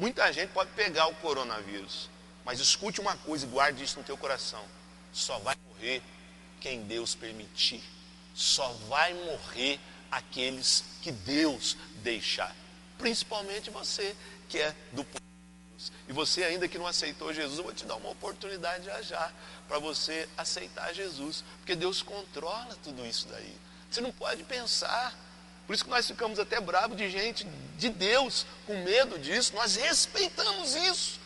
muita 0.00 0.32
gente 0.32 0.50
pode 0.50 0.70
pegar 0.70 1.06
o 1.06 1.14
coronavírus, 1.16 2.08
mas 2.44 2.58
escute 2.58 3.00
uma 3.00 3.16
coisa 3.18 3.44
e 3.44 3.48
guarde 3.48 3.84
isso 3.84 3.98
no 3.98 4.04
teu 4.04 4.16
coração: 4.16 4.64
só 5.12 5.38
vai 5.40 5.54
morrer 5.68 6.02
quem 6.60 6.82
Deus 6.82 7.14
permitir, 7.14 7.82
só 8.34 8.66
vai 8.88 9.12
morrer 9.12 9.78
aqueles 10.10 10.84
que 11.02 11.12
Deus 11.12 11.76
deixar, 12.02 12.56
principalmente 12.98 13.70
você 13.70 14.16
que 14.48 14.58
é 14.58 14.74
do 14.92 15.04
povo 15.04 15.20
de 15.20 15.70
Deus. 15.70 15.92
E 16.08 16.12
você 16.12 16.44
ainda 16.44 16.66
que 16.66 16.78
não 16.78 16.86
aceitou 16.86 17.32
Jesus, 17.32 17.58
eu 17.58 17.64
vou 17.64 17.72
te 17.72 17.84
dar 17.84 17.96
uma 17.96 18.10
oportunidade 18.10 18.86
já 18.86 19.00
já 19.02 19.32
para 19.68 19.78
você 19.78 20.28
aceitar 20.36 20.92
Jesus, 20.92 21.44
porque 21.58 21.76
Deus 21.76 22.02
controla 22.02 22.76
tudo 22.82 23.06
isso 23.06 23.28
daí. 23.28 23.54
Você 23.90 24.00
não 24.00 24.12
pode 24.12 24.42
pensar. 24.44 25.14
Por 25.70 25.74
isso 25.74 25.84
que 25.84 25.90
nós 25.90 26.04
ficamos 26.04 26.40
até 26.40 26.60
bravos 26.60 26.96
de 26.96 27.08
gente 27.08 27.46
de 27.78 27.90
Deus, 27.90 28.44
com 28.66 28.82
medo 28.82 29.16
disso. 29.20 29.54
Nós 29.54 29.76
respeitamos 29.76 30.74
isso. 30.74 31.20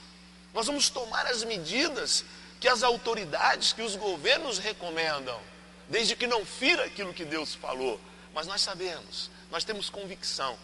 Nós 0.52 0.66
vamos 0.66 0.90
tomar 0.90 1.26
as 1.28 1.42
medidas 1.42 2.26
que 2.60 2.68
as 2.68 2.82
autoridades, 2.82 3.72
que 3.72 3.80
os 3.80 3.96
governos 3.96 4.58
recomendam, 4.58 5.40
desde 5.88 6.14
que 6.14 6.26
não 6.26 6.44
fira 6.44 6.84
aquilo 6.84 7.14
que 7.14 7.24
Deus 7.24 7.54
falou. 7.54 7.98
Mas 8.34 8.46
nós 8.46 8.60
sabemos, 8.60 9.30
nós 9.50 9.64
temos 9.64 9.88
convicção, 9.88 10.58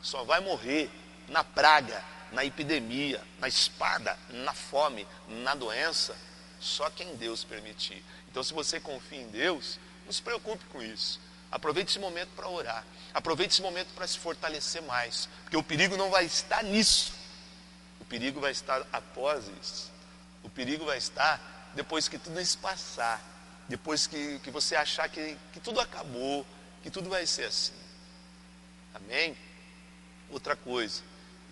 só 0.00 0.24
vai 0.24 0.40
morrer 0.40 0.90
na 1.28 1.44
praga, 1.44 2.02
na 2.32 2.42
epidemia, 2.42 3.22
na 3.38 3.48
espada, 3.48 4.18
na 4.30 4.54
fome, 4.54 5.06
na 5.28 5.54
doença, 5.54 6.16
só 6.58 6.88
quem 6.88 7.14
Deus 7.16 7.44
permitir. 7.44 8.02
Então, 8.30 8.42
se 8.42 8.54
você 8.54 8.80
confia 8.80 9.20
em 9.20 9.28
Deus, 9.28 9.78
não 10.06 10.12
se 10.14 10.22
preocupe 10.22 10.64
com 10.72 10.82
isso. 10.82 11.20
Aproveite 11.50 11.90
esse 11.90 11.98
momento 11.98 12.30
para 12.34 12.48
orar. 12.48 12.84
Aproveite 13.14 13.54
esse 13.54 13.62
momento 13.62 13.88
para 13.94 14.06
se 14.06 14.18
fortalecer 14.18 14.82
mais. 14.82 15.28
Porque 15.42 15.56
o 15.56 15.62
perigo 15.62 15.96
não 15.96 16.10
vai 16.10 16.24
estar 16.24 16.62
nisso. 16.64 17.12
O 18.00 18.04
perigo 18.04 18.40
vai 18.40 18.52
estar 18.52 18.86
após 18.92 19.44
isso. 19.60 19.90
O 20.42 20.48
perigo 20.50 20.84
vai 20.84 20.98
estar 20.98 21.72
depois 21.74 22.08
que 22.08 22.18
tudo 22.18 22.40
isso 22.40 22.58
passar. 22.58 23.22
Depois 23.68 24.06
que, 24.06 24.38
que 24.40 24.50
você 24.50 24.76
achar 24.76 25.08
que, 25.08 25.36
que 25.52 25.60
tudo 25.60 25.80
acabou. 25.80 26.46
Que 26.82 26.90
tudo 26.90 27.08
vai 27.08 27.26
ser 27.26 27.44
assim. 27.44 27.74
Amém? 28.94 29.36
Outra 30.30 30.56
coisa 30.56 31.02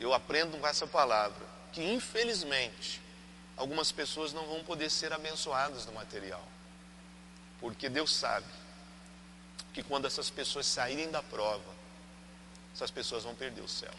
eu 0.01 0.13
aprendo 0.13 0.59
com 0.59 0.67
essa 0.67 0.87
palavra 0.87 1.47
que, 1.73 1.83
infelizmente, 1.83 3.01
algumas 3.57 3.91
pessoas 3.93 4.33
não 4.33 4.47
vão 4.47 4.65
poder 4.65 4.91
ser 4.91 5.13
abençoadas 5.13 5.87
no 5.87 5.93
material. 5.93 6.45
Porque 7.61 7.89
Deus 7.89 8.15
sabe 8.15 8.47
que 9.75 9.83
quando 9.83 10.07
essas 10.07 10.31
pessoas 10.31 10.65
saírem 10.65 11.11
da 11.11 11.23
prova, 11.23 11.75
essas 12.75 12.91
pessoas 12.91 13.25
vão 13.25 13.35
perder 13.35 13.61
o 13.61 13.69
céu. 13.69 13.93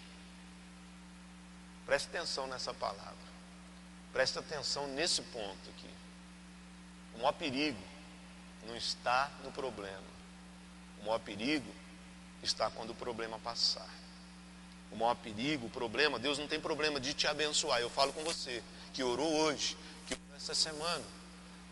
Preste 1.86 2.08
atenção 2.08 2.48
nessa 2.48 2.74
palavra. 2.74 3.14
Preste 4.12 4.40
atenção 4.40 4.88
nesse 4.88 5.22
ponto 5.22 5.70
aqui. 5.70 5.94
O 7.14 7.18
maior 7.20 7.34
perigo 7.34 7.82
não 8.66 8.76
está 8.76 9.30
no 9.44 9.52
problema. 9.52 10.16
O 11.02 11.06
maior 11.06 11.20
perigo 11.20 11.72
está 12.42 12.72
quando 12.72 12.90
o 12.90 12.96
problema 12.96 13.38
passar 13.38 13.88
o 14.96 14.98
maior 14.98 15.16
perigo, 15.16 15.68
o 15.68 15.70
problema, 15.70 16.18
Deus 16.18 16.38
não 16.38 16.48
tem 16.48 16.60
problema 16.60 17.00
de 17.00 17.14
te 17.14 17.28
abençoar. 17.28 17.80
Eu 17.82 17.90
falo 17.90 18.14
com 18.14 18.24
você, 18.24 18.64
que 18.94 19.04
orou 19.04 19.32
hoje, 19.36 19.78
que 20.08 20.14
orou 20.14 20.36
essa 20.38 20.56
semana, 20.56 21.04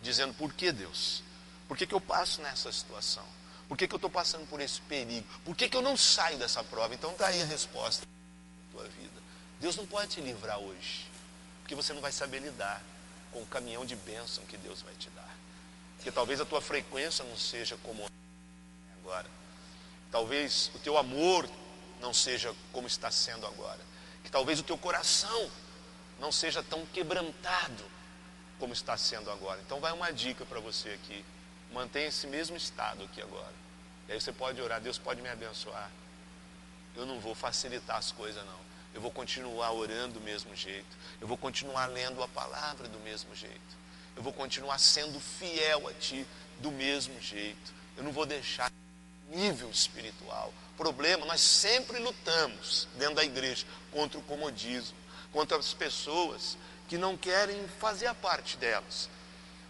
dizendo, 0.02 0.34
por 0.34 0.54
que 0.54 0.72
Deus? 0.72 1.24
Por 1.68 1.78
que, 1.78 1.88
que 1.88 1.96
eu 1.96 2.02
passo 2.02 2.42
nessa 2.42 2.72
situação? 2.72 3.26
Por 3.74 3.78
que, 3.78 3.88
que 3.88 3.96
eu 3.96 3.98
estou 3.98 4.10
passando 4.10 4.48
por 4.48 4.62
esse 4.62 4.80
perigo? 4.82 5.26
Por 5.44 5.56
que, 5.56 5.68
que 5.68 5.76
eu 5.76 5.82
não 5.82 5.98
saio 5.98 6.38
dessa 6.38 6.64
prova? 6.64 6.94
Então 6.94 7.12
está 7.14 7.26
aí 7.26 7.42
a 7.42 7.46
resposta 7.46 8.06
da 8.06 8.78
tua 8.78 8.88
vida. 8.88 9.20
Deus 9.60 9.76
não 9.76 9.88
pode 9.88 10.12
te 10.12 10.22
livrar 10.22 10.60
hoje, 10.60 11.10
porque 11.64 11.74
você 11.74 11.92
não 11.92 12.00
vai 12.00 12.12
saber 12.12 12.38
lidar 12.38 12.84
com 13.32 13.42
o 13.42 13.46
caminhão 13.48 13.84
de 13.84 13.96
bênção 13.96 14.46
que 14.46 14.58
Deus 14.58 14.84
vai 14.84 14.94
te 14.94 15.10
dar. 15.10 15.36
Porque 15.96 16.12
talvez 16.12 16.40
a 16.40 16.46
tua 16.46 16.62
frequência 16.62 17.26
não 17.26 17.36
seja 17.36 17.76
como 17.78 18.06
agora. 19.02 19.26
Talvez 20.12 20.70
o 20.76 20.78
teu 20.78 20.96
amor 20.96 21.50
não 22.00 22.14
seja 22.14 22.54
como 22.72 22.86
está 22.86 23.10
sendo 23.10 23.48
agora. 23.48 23.82
Que 24.24 24.30
talvez 24.30 24.60
o 24.60 24.64
teu 24.64 24.78
coração 24.78 25.50
não 26.20 26.32
seja 26.32 26.62
tão 26.62 26.86
quebrantado 26.94 27.84
como 28.60 28.72
está 28.72 28.96
sendo 28.98 29.32
agora. 29.32 29.60
Então 29.66 29.80
vai 29.80 29.92
uma 29.92 30.14
dica 30.14 30.46
para 30.46 30.60
você 30.60 30.90
aqui. 30.90 31.26
Mantenha 31.74 32.10
esse 32.10 32.28
mesmo 32.28 32.56
estado 32.56 33.06
aqui 33.06 33.20
agora. 33.20 33.63
E 34.08 34.12
aí 34.12 34.22
você 34.22 34.32
pode 34.32 34.62
orar, 34.62 34.82
Deus 34.82 34.98
pode 34.98 35.22
me 35.22 35.30
abençoar. 35.30 35.90
Eu 36.96 37.06
não 37.06 37.20
vou 37.20 37.34
facilitar 37.34 37.98
as 37.98 38.12
coisas 38.12 38.44
não. 38.46 38.64
Eu 38.94 39.02
vou 39.02 39.12
continuar 39.12 39.72
orando 39.72 40.20
do 40.20 40.22
mesmo 40.22 40.56
jeito. 40.56 40.98
Eu 41.20 41.28
vou 41.28 41.38
continuar 41.38 41.88
lendo 41.88 42.22
a 42.22 42.28
palavra 42.28 42.88
do 42.88 43.00
mesmo 43.00 43.36
jeito. 43.36 43.84
Eu 44.16 44.22
vou 44.22 44.32
continuar 44.32 44.78
sendo 44.78 45.20
fiel 45.20 45.88
a 45.88 45.94
ti 45.94 46.26
do 46.60 46.72
mesmo 46.72 47.20
jeito. 47.20 47.74
Eu 47.98 48.04
não 48.04 48.12
vou 48.12 48.26
deixar 48.26 48.72
nível 49.30 49.70
espiritual. 49.70 50.54
Problema, 50.78 51.26
nós 51.26 51.42
sempre 51.42 52.00
lutamos 52.00 52.88
dentro 52.98 53.16
da 53.16 53.24
igreja 53.24 53.66
contra 53.92 54.20
o 54.20 54.24
comodismo, 54.24 54.98
contra 55.32 55.58
as 55.58 55.74
pessoas 55.74 56.58
que 56.88 56.98
não 56.98 57.18
querem 57.18 57.68
fazer 57.80 58.08
a 58.08 58.14
parte 58.14 58.58
delas, 58.58 59.10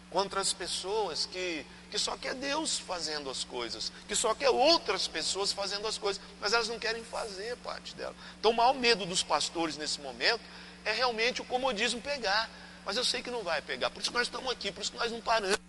contra 0.09 0.41
as 0.41 0.53
pessoas 0.53 1.25
que, 1.25 1.65
que 1.93 1.99
só 1.99 2.17
quer 2.17 2.33
Deus 2.33 2.79
fazendo 2.79 3.29
as 3.29 3.43
coisas, 3.43 3.91
que 4.07 4.15
só 4.15 4.33
quer 4.33 4.49
outras 4.49 5.07
pessoas 5.07 5.51
fazendo 5.51 5.87
as 5.87 5.95
coisas, 5.95 6.19
mas 6.41 6.51
elas 6.51 6.67
não 6.67 6.79
querem 6.79 7.03
fazer 7.03 7.55
parte 7.57 7.93
dela. 7.93 8.15
Então, 8.39 8.49
o 8.49 8.53
maior 8.55 8.73
medo 8.73 9.05
dos 9.05 9.21
pastores 9.21 9.77
nesse 9.77 10.01
momento 10.01 10.41
é 10.83 10.91
realmente 10.91 11.43
o 11.43 11.45
comodismo 11.45 12.01
pegar. 12.01 12.49
Mas 12.83 12.97
eu 12.97 13.05
sei 13.05 13.21
que 13.21 13.29
não 13.29 13.43
vai 13.43 13.61
pegar, 13.61 13.91
por 13.91 14.01
isso 14.01 14.09
que 14.09 14.17
nós 14.17 14.25
estamos 14.25 14.51
aqui, 14.51 14.71
por 14.71 14.81
isso 14.81 14.91
que 14.91 14.97
nós 14.97 15.11
não 15.11 15.21
paramos, 15.21 15.59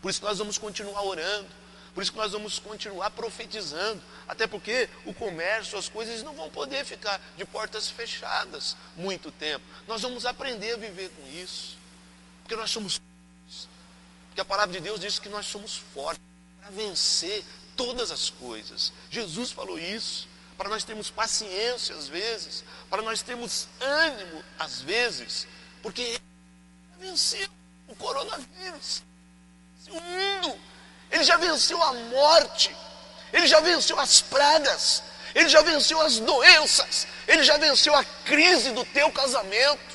por 0.00 0.08
isso 0.08 0.20
que 0.20 0.26
nós 0.26 0.38
vamos 0.38 0.56
continuar 0.56 1.02
orando, 1.02 1.48
por 1.92 2.00
isso 2.00 2.12
que 2.12 2.18
nós 2.18 2.30
vamos 2.30 2.60
continuar 2.60 3.10
profetizando, 3.10 4.00
até 4.28 4.46
porque 4.46 4.88
o 5.04 5.12
comércio, 5.12 5.76
as 5.76 5.88
coisas 5.88 6.22
não 6.22 6.32
vão 6.32 6.48
poder 6.48 6.84
ficar 6.84 7.20
de 7.36 7.44
portas 7.44 7.90
fechadas 7.90 8.76
muito 8.96 9.32
tempo. 9.32 9.64
Nós 9.88 10.00
vamos 10.00 10.24
aprender 10.24 10.74
a 10.74 10.76
viver 10.76 11.10
com 11.10 11.26
isso, 11.36 11.76
porque 12.44 12.54
nós 12.54 12.70
somos. 12.70 13.00
Porque 14.38 14.52
a 14.52 14.56
palavra 14.56 14.72
de 14.72 14.80
Deus 14.80 15.00
diz 15.00 15.18
que 15.18 15.28
nós 15.28 15.46
somos 15.46 15.78
fortes 15.92 16.22
para 16.60 16.70
vencer 16.70 17.44
todas 17.76 18.12
as 18.12 18.30
coisas. 18.30 18.92
Jesus 19.10 19.50
falou 19.50 19.76
isso, 19.76 20.28
para 20.56 20.68
nós 20.68 20.84
termos 20.84 21.10
paciência 21.10 21.92
às 21.96 22.06
vezes, 22.06 22.62
para 22.88 23.02
nós 23.02 23.20
termos 23.20 23.66
ânimo 23.80 24.44
às 24.56 24.80
vezes, 24.80 25.48
porque 25.82 26.02
ele 26.02 26.20
venceu 27.00 27.48
o 27.88 27.96
coronavírus, 27.96 29.02
o 29.90 30.00
mundo 30.00 30.56
ele 31.10 31.24
já 31.24 31.36
venceu 31.36 31.82
a 31.82 31.92
morte, 31.94 32.70
ele 33.32 33.48
já 33.48 33.58
venceu 33.58 33.98
as 33.98 34.20
pragas, 34.20 35.02
ele 35.34 35.48
já 35.48 35.62
venceu 35.62 36.00
as 36.00 36.20
doenças, 36.20 37.08
ele 37.26 37.42
já 37.42 37.56
venceu 37.56 37.92
a 37.92 38.04
crise 38.04 38.70
do 38.70 38.84
teu 38.84 39.10
casamento, 39.10 39.87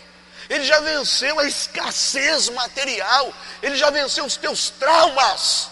ele 0.50 0.64
já 0.64 0.80
venceu 0.80 1.39
a 1.39 1.46
escassez 1.46 2.50
material, 2.50 3.34
ele 3.62 3.76
já 3.76 3.89
venceu 3.89 4.26
os 4.26 4.38
teus 4.38 4.70
traumas. 4.70 5.70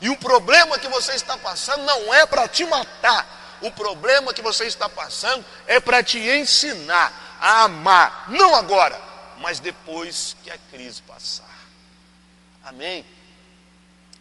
E 0.00 0.08
o 0.08 0.16
problema 0.16 0.78
que 0.78 0.88
você 0.88 1.12
está 1.12 1.36
passando 1.36 1.84
não 1.84 2.14
é 2.14 2.24
para 2.26 2.48
te 2.48 2.64
matar, 2.64 3.58
o 3.60 3.70
problema 3.70 4.32
que 4.32 4.40
você 4.40 4.64
está 4.64 4.88
passando 4.88 5.44
é 5.66 5.78
para 5.78 6.02
te 6.02 6.18
ensinar 6.18 7.38
a 7.40 7.64
amar, 7.64 8.26
não 8.28 8.54
agora, 8.54 9.00
mas 9.38 9.60
depois 9.60 10.36
que 10.42 10.50
a 10.50 10.58
crise 10.70 11.02
passar. 11.02 11.48
Amém? 12.64 13.04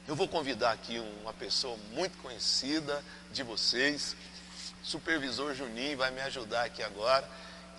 Eu 0.07 0.15
vou 0.15 0.27
convidar 0.27 0.71
aqui 0.71 0.99
uma 1.21 1.33
pessoa 1.33 1.77
muito 1.91 2.17
conhecida 2.17 3.03
de 3.31 3.43
vocês, 3.43 4.15
supervisor 4.81 5.53
Juninho, 5.53 5.97
vai 5.97 6.09
me 6.11 6.21
ajudar 6.21 6.63
aqui 6.63 6.81
agora. 6.81 7.29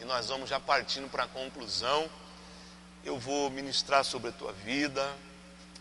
E 0.00 0.04
nós 0.04 0.28
vamos 0.28 0.48
já 0.48 0.58
partindo 0.58 1.10
para 1.10 1.24
a 1.24 1.28
conclusão. 1.28 2.08
Eu 3.04 3.18
vou 3.18 3.50
ministrar 3.50 4.02
sobre 4.04 4.30
a 4.30 4.32
tua 4.32 4.52
vida, 4.52 5.14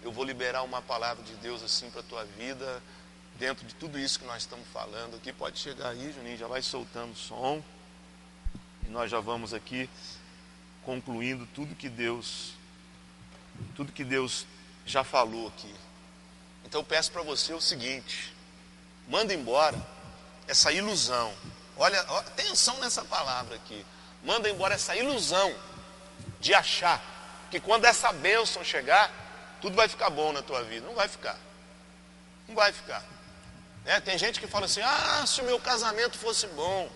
eu 0.01 0.11
vou 0.11 0.23
liberar 0.23 0.63
uma 0.63 0.81
palavra 0.81 1.23
de 1.23 1.33
Deus 1.35 1.63
assim 1.63 1.89
para 1.89 2.01
a 2.01 2.03
tua 2.03 2.25
vida, 2.25 2.81
dentro 3.35 3.65
de 3.65 3.73
tudo 3.75 3.97
isso 3.97 4.19
que 4.19 4.25
nós 4.25 4.43
estamos 4.43 4.67
falando 4.73 5.15
aqui. 5.15 5.31
Pode 5.31 5.57
chegar 5.57 5.89
aí, 5.89 6.11
Juninho, 6.13 6.37
já 6.37 6.47
vai 6.47 6.61
soltando 6.61 7.13
o 7.13 7.15
som. 7.15 7.63
E 8.85 8.89
nós 8.89 9.09
já 9.09 9.19
vamos 9.19 9.53
aqui 9.53 9.89
concluindo 10.83 11.47
tudo 11.53 11.75
que 11.75 11.87
Deus, 11.87 12.53
tudo 13.75 13.91
que 13.91 14.03
Deus 14.03 14.45
já 14.85 15.03
falou 15.03 15.47
aqui. 15.47 15.73
Então 16.65 16.81
eu 16.81 16.85
peço 16.85 17.11
para 17.11 17.21
você 17.21 17.53
o 17.53 17.61
seguinte: 17.61 18.33
manda 19.07 19.33
embora 19.33 19.77
essa 20.47 20.71
ilusão. 20.71 21.33
Olha, 21.77 22.01
atenção 22.01 22.77
nessa 22.79 23.05
palavra 23.05 23.55
aqui. 23.55 23.85
Manda 24.23 24.49
embora 24.49 24.75
essa 24.75 24.95
ilusão 24.95 25.55
de 26.39 26.53
achar 26.53 27.01
que 27.49 27.59
quando 27.59 27.85
essa 27.85 28.11
bênção 28.11 28.63
chegar, 28.63 29.11
tudo 29.61 29.75
vai 29.75 29.87
ficar 29.87 30.09
bom 30.09 30.31
na 30.31 30.41
tua 30.41 30.63
vida. 30.63 30.85
Não 30.85 30.95
vai 30.95 31.07
ficar. 31.07 31.37
Não 32.47 32.55
vai 32.55 32.71
ficar. 32.71 33.03
É, 33.85 33.99
tem 33.99 34.17
gente 34.17 34.39
que 34.39 34.47
fala 34.47 34.65
assim: 34.65 34.81
ah, 34.81 35.23
se 35.25 35.41
o 35.41 35.45
meu 35.45 35.59
casamento 35.59 36.17
fosse 36.17 36.47
bom. 36.47 36.89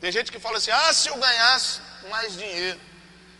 Tem 0.00 0.10
gente 0.12 0.30
que 0.30 0.38
fala 0.38 0.58
assim: 0.58 0.70
ah, 0.70 0.92
se 0.92 1.08
eu 1.08 1.16
ganhasse 1.16 1.80
mais 2.08 2.34
dinheiro. 2.34 2.80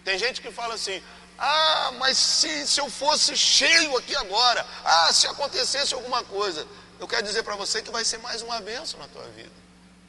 Tem 0.05 0.19
gente 0.19 0.41
que 0.41 0.51
fala 0.51 0.75
assim: 0.75 1.03
ah, 1.39 1.93
mas 1.99 2.19
se, 2.19 2.67
se 2.67 2.81
eu 2.81 2.91
fosse 2.91 3.37
cheio 3.37 3.97
aqui 3.97 4.15
agora, 4.17 4.67
ah, 4.85 5.13
se 5.13 5.27
acontecesse 5.27 5.95
alguma 5.95 6.23
coisa, 6.25 6.67
eu 6.99 7.09
quero 7.09 7.23
dizer 7.23 7.43
para 7.43 7.57
você 7.57 7.81
que 7.81 7.91
vai 7.91 8.05
ser 8.05 8.19
mais 8.19 8.43
uma 8.43 8.61
benção 8.61 9.01
na 9.01 9.09
tua 9.09 9.27
vida. 9.29 9.53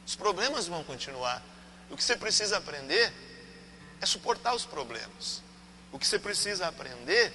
Os 0.06 0.14
problemas 0.14 0.66
vão 0.66 0.84
continuar. 0.84 1.42
O 1.92 1.96
que 1.96 2.02
você 2.02 2.16
precisa 2.16 2.56
aprender 2.56 3.12
é 4.00 4.06
suportar 4.06 4.54
os 4.54 4.64
problemas. 4.64 5.42
O 5.92 5.98
que 5.98 6.06
você 6.06 6.18
precisa 6.18 6.66
aprender 6.66 7.30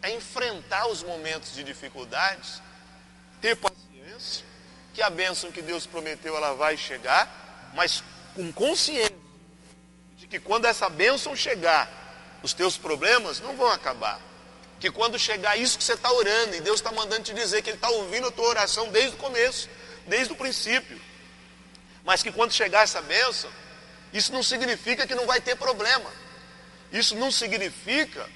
é 0.00 0.10
enfrentar 0.16 0.86
os 0.86 1.02
momentos 1.02 1.54
de 1.54 1.62
dificuldades, 1.62 2.62
ter 3.38 3.54
paciência, 3.54 4.46
que 4.94 5.02
a 5.02 5.10
bênção 5.10 5.52
que 5.52 5.60
Deus 5.60 5.86
prometeu 5.86 6.34
ela 6.34 6.54
vai 6.54 6.74
chegar, 6.78 7.70
mas 7.74 8.02
com 8.34 8.50
consciência 8.50 9.14
de 10.16 10.26
que 10.26 10.40
quando 10.40 10.64
essa 10.64 10.88
bênção 10.88 11.36
chegar, 11.36 12.40
os 12.42 12.54
teus 12.54 12.78
problemas 12.78 13.40
não 13.40 13.54
vão 13.56 13.70
acabar. 13.70 14.18
Que 14.80 14.90
quando 14.90 15.18
chegar 15.18 15.56
isso 15.58 15.76
que 15.76 15.84
você 15.84 15.92
está 15.92 16.10
orando, 16.10 16.56
e 16.56 16.62
Deus 16.62 16.76
está 16.76 16.90
mandando 16.90 17.24
te 17.24 17.34
dizer 17.34 17.60
que 17.60 17.68
Ele 17.68 17.76
está 17.76 17.90
ouvindo 17.90 18.28
a 18.28 18.32
tua 18.32 18.48
oração 18.48 18.88
desde 18.88 19.16
o 19.16 19.18
começo, 19.18 19.68
desde 20.06 20.32
o 20.32 20.36
princípio. 20.36 21.11
Mas 22.04 22.22
que 22.22 22.32
quando 22.32 22.52
chegar 22.52 22.82
essa 22.82 23.00
bênção, 23.02 23.50
isso 24.12 24.32
não 24.32 24.42
significa 24.42 25.06
que 25.06 25.14
não 25.14 25.26
vai 25.26 25.40
ter 25.40 25.56
problema. 25.56 26.10
Isso 26.90 27.14
não 27.16 27.30
significa 27.30 28.28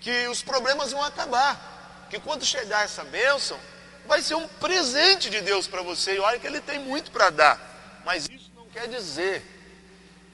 que 0.00 0.28
os 0.28 0.42
problemas 0.42 0.92
vão 0.92 1.02
acabar. 1.02 2.06
Que 2.10 2.18
quando 2.20 2.44
chegar 2.44 2.84
essa 2.84 3.04
bênção, 3.04 3.58
vai 4.06 4.22
ser 4.22 4.34
um 4.34 4.46
presente 4.46 5.28
de 5.28 5.40
Deus 5.40 5.66
para 5.66 5.82
você. 5.82 6.16
E 6.16 6.20
olha 6.20 6.38
que 6.38 6.46
Ele 6.46 6.60
tem 6.60 6.78
muito 6.78 7.10
para 7.10 7.30
dar. 7.30 8.02
Mas 8.04 8.28
isso 8.28 8.50
não 8.54 8.66
quer 8.68 8.88
dizer 8.88 9.42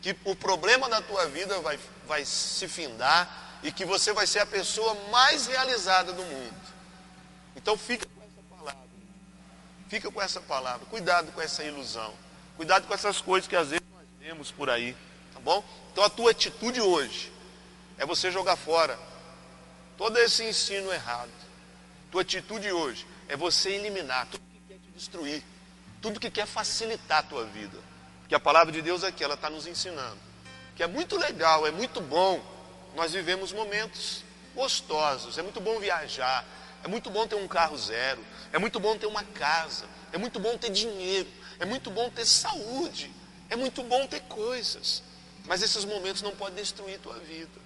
que 0.03 0.17
o 0.25 0.35
problema 0.35 0.89
da 0.89 1.01
tua 1.01 1.27
vida 1.27 1.59
vai 1.61 1.79
vai 2.11 2.25
se 2.25 2.67
findar 2.67 3.61
e 3.63 3.71
que 3.71 3.85
você 3.85 4.13
vai 4.13 4.27
ser 4.27 4.41
a 4.41 4.47
pessoa 4.47 4.97
mais 5.13 5.47
realizada 5.47 6.13
do 6.13 6.25
mundo. 6.25 6.61
Então 7.55 7.79
fica 7.79 8.05
com 8.05 8.21
essa 8.21 8.43
palavra. 8.51 8.89
Fica 9.89 10.11
com 10.11 10.23
essa 10.23 10.41
palavra. 10.41 10.87
Cuidado 10.87 11.31
com 11.31 11.41
essa 11.41 11.63
ilusão. 11.63 12.13
Cuidado 12.57 12.87
com 12.87 12.95
essas 12.95 13.21
coisas 13.21 13.49
que 13.49 13.57
às 13.57 13.69
vezes 13.71 13.87
nós 13.93 14.07
vemos 14.19 14.51
por 14.51 14.69
aí. 14.71 14.97
Tá 15.33 15.41
bom? 15.41 15.65
Então 15.93 16.05
a 16.05 16.11
tua 16.11 16.31
atitude 16.31 16.81
hoje 16.81 17.33
é 17.99 18.07
você 18.07 18.31
jogar 18.31 18.57
fora 18.57 18.99
todo 19.97 20.17
esse 20.19 20.45
ensino 20.45 20.93
errado. 20.93 21.31
Tua 22.11 22.23
atitude 22.23 22.71
hoje 22.73 23.07
é 23.29 23.37
você 23.37 23.71
eliminar 23.71 24.27
tudo 24.27 24.43
que 24.51 24.61
quer 24.69 24.79
te 24.79 24.91
destruir, 24.93 25.43
tudo 26.03 26.21
que 26.21 26.31
quer 26.31 26.47
facilitar 26.47 27.19
a 27.19 27.23
tua 27.23 27.45
vida. 27.45 27.79
Porque 28.21 28.35
a 28.35 28.41
palavra 28.41 28.73
de 28.73 28.83
Deus 28.83 29.05
aqui, 29.05 29.23
ela 29.23 29.35
está 29.35 29.49
nos 29.49 29.67
ensinando 29.67 30.31
que 30.81 30.85
é 30.85 30.87
muito 30.87 31.19
legal, 31.19 31.67
é 31.67 31.71
muito 31.71 32.01
bom. 32.01 32.43
Nós 32.97 33.13
vivemos 33.13 33.53
momentos 33.53 34.25
gostosos, 34.55 35.37
é 35.37 35.43
muito 35.43 35.61
bom 35.61 35.79
viajar, 35.79 36.43
é 36.83 36.89
muito 36.89 37.11
bom 37.11 37.27
ter 37.27 37.35
um 37.35 37.47
carro 37.47 37.77
zero, 37.77 38.25
é 38.51 38.59
muito 38.59 38.81
bom 38.81 38.97
ter 38.97 39.05
uma 39.05 39.23
casa, 39.23 39.85
é 40.11 40.17
muito 40.17 40.41
bom 40.41 40.57
ter 40.57 40.71
dinheiro, 40.71 41.29
é 41.61 41.65
muito 41.65 41.91
bom 41.91 42.11
ter 42.11 42.27
saúde, 42.27 43.13
é 43.49 43.55
muito 43.55 43.83
bom 43.83 44.07
ter 44.07 44.21
coisas. 44.23 45.03
Mas 45.47 45.63
esses 45.63 45.85
momentos 45.85 46.23
não 46.23 46.35
podem 46.35 46.57
destruir 46.57 46.99
tua 47.01 47.19
vida. 47.19 47.61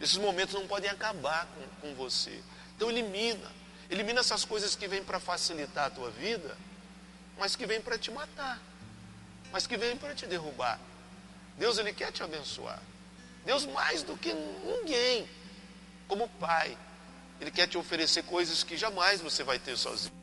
Esses 0.00 0.16
momentos 0.16 0.54
não 0.54 0.66
podem 0.66 0.90
acabar 0.90 1.46
com, 1.46 1.88
com 1.88 1.94
você. 1.94 2.42
Então 2.76 2.90
elimina. 2.90 3.50
Elimina 3.90 4.20
essas 4.20 4.44
coisas 4.44 4.74
que 4.74 4.88
vêm 4.88 5.02
para 5.02 5.20
facilitar 5.20 5.86
a 5.86 5.90
tua 5.90 6.10
vida, 6.10 6.56
mas 7.38 7.54
que 7.54 7.66
vêm 7.66 7.80
para 7.80 7.96
te 7.96 8.10
matar, 8.10 8.60
mas 9.52 9.66
que 9.66 9.76
vêm 9.76 9.96
para 9.96 10.14
te 10.14 10.26
derrubar. 10.26 10.78
Deus 11.56 11.78
ele 11.78 11.92
quer 11.92 12.12
te 12.12 12.22
abençoar. 12.22 12.82
Deus 13.44 13.64
mais 13.64 14.02
do 14.02 14.16
que 14.16 14.34
ninguém, 14.34 15.28
como 16.08 16.28
pai, 16.28 16.76
ele 17.40 17.50
quer 17.50 17.68
te 17.68 17.78
oferecer 17.78 18.24
coisas 18.24 18.64
que 18.64 18.76
jamais 18.76 19.20
você 19.20 19.44
vai 19.44 19.58
ter 19.58 19.76
sozinho. 19.76 20.14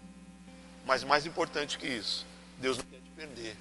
Mas 0.85 1.03
mais 1.03 1.25
importante 1.25 1.77
que 1.77 1.87
isso, 1.87 2.25
Deus 2.59 2.77
não 2.77 2.85
quer 2.85 2.97
te 2.97 3.09
perder. 3.15 3.57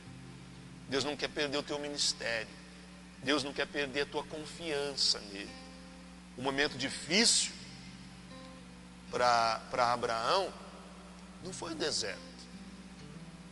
Deus 0.88 1.05
não 1.05 1.16
quer 1.16 1.28
perder 1.28 1.59
o 1.59 1.62
teu 1.62 1.78
ministério. 1.78 2.49
Deus 3.22 3.45
não 3.45 3.53
quer 3.53 3.66
perder 3.66 4.03
a 4.03 4.07
tua 4.07 4.24
confiança 4.24 5.20
nele. 5.20 5.51
O 6.36 6.43
momento 6.43 6.76
difícil 6.76 7.53
para 9.11 9.93
Abraão 9.93 10.53
não 11.45 11.53
foi 11.53 11.72
o 11.72 11.74
deserto. 11.74 12.20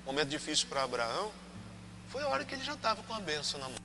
O 0.02 0.06
momento 0.06 0.28
difícil 0.28 0.66
para 0.68 0.82
Abraão 0.82 1.30
foi 2.08 2.22
a 2.22 2.28
hora 2.28 2.44
que 2.44 2.54
ele 2.54 2.64
já 2.64 2.74
estava 2.74 3.02
com 3.02 3.14
a 3.14 3.20
benção 3.20 3.60
na 3.60 3.68
mão. 3.68 3.78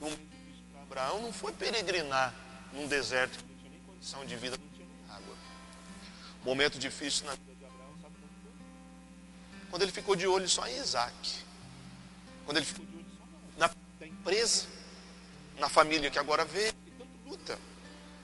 O 0.00 0.04
momento 0.04 0.20
difícil 0.20 0.64
para 0.72 0.82
Abraão 0.82 1.22
não 1.22 1.32
foi 1.32 1.52
peregrinar 1.52 2.34
num 2.72 2.86
deserto 2.86 3.38
que 3.38 3.44
não 3.44 3.56
tinha 3.56 3.70
nem 3.70 3.80
condição 3.80 4.24
de 4.24 4.36
vida, 4.36 4.56
não 4.56 4.68
tinha 4.68 4.86
nem 4.86 5.14
água. 5.16 5.34
O 6.42 6.46
momento 6.46 6.78
difícil 6.78 7.26
na 7.26 7.36
Quando 9.70 9.82
ele 9.82 9.92
ficou 9.92 10.16
de 10.16 10.26
olho 10.26 10.48
só 10.48 10.66
em 10.66 10.76
Isaac. 10.78 11.14
Quando 12.44 12.58
ele 12.58 12.66
ficou 12.66 12.84
de 12.84 12.96
olho 12.96 13.06
só 13.18 13.58
na, 13.58 14.06
empresa, 14.06 14.66
na 15.58 15.68
família 15.68 16.10
que 16.10 16.18
agora 16.18 16.44
veio, 16.44 16.72
luta. 17.26 17.58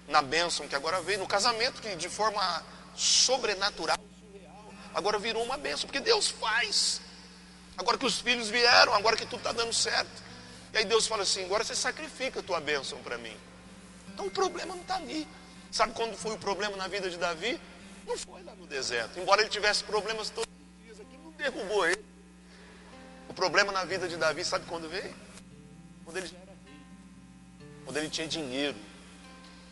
na 0.08 0.22
bênção 0.22 0.68
que 0.68 0.74
agora 0.74 1.00
veio, 1.00 1.18
no 1.18 1.26
casamento 1.26 1.80
que 1.80 1.94
de 1.96 2.08
forma 2.08 2.64
sobrenatural, 2.94 3.98
surreal, 4.20 4.74
agora 4.94 5.18
virou 5.18 5.42
uma 5.42 5.56
bênção, 5.56 5.86
porque 5.86 6.00
Deus 6.00 6.28
faz. 6.28 7.00
Agora 7.76 7.98
que 7.98 8.06
os 8.06 8.20
filhos 8.20 8.48
vieram, 8.48 8.94
agora 8.94 9.16
que 9.16 9.24
tudo 9.24 9.38
está 9.38 9.52
dando 9.52 9.72
certo. 9.72 10.22
E 10.72 10.78
aí 10.78 10.84
Deus 10.84 11.06
fala 11.06 11.22
assim: 11.22 11.44
agora 11.44 11.64
você 11.64 11.74
sacrifica 11.74 12.40
a 12.40 12.42
tua 12.42 12.60
bênção 12.60 12.98
para 13.02 13.18
mim. 13.18 13.36
Então 14.12 14.26
o 14.26 14.30
problema 14.30 14.74
não 14.74 14.82
está 14.82 14.96
ali. 14.96 15.26
Sabe 15.70 15.94
quando 15.94 16.16
foi 16.16 16.34
o 16.34 16.38
problema 16.38 16.76
na 16.76 16.86
vida 16.86 17.08
de 17.08 17.16
Davi? 17.16 17.60
Não 18.06 18.16
foi 18.18 18.42
lá 18.42 18.54
no 18.54 18.66
deserto. 18.66 19.18
Embora 19.18 19.40
ele 19.40 19.50
tivesse 19.50 19.82
problemas 19.84 20.28
todos 20.28 20.50
os 20.50 20.84
dias, 20.84 21.00
aquilo 21.00 21.22
não 21.24 21.31
derrubou 21.42 21.86
ele. 21.86 22.04
O 23.28 23.34
problema 23.34 23.72
na 23.72 23.84
vida 23.84 24.08
de 24.08 24.16
Davi, 24.16 24.44
sabe 24.44 24.64
quando 24.66 24.88
veio? 24.88 25.14
Quando 26.04 26.16
ele 26.16 26.26
já 26.26 26.36
era 26.38 26.52
rei. 26.66 26.80
Quando 27.84 27.96
ele 27.96 28.08
tinha 28.08 28.26
dinheiro. 28.26 28.76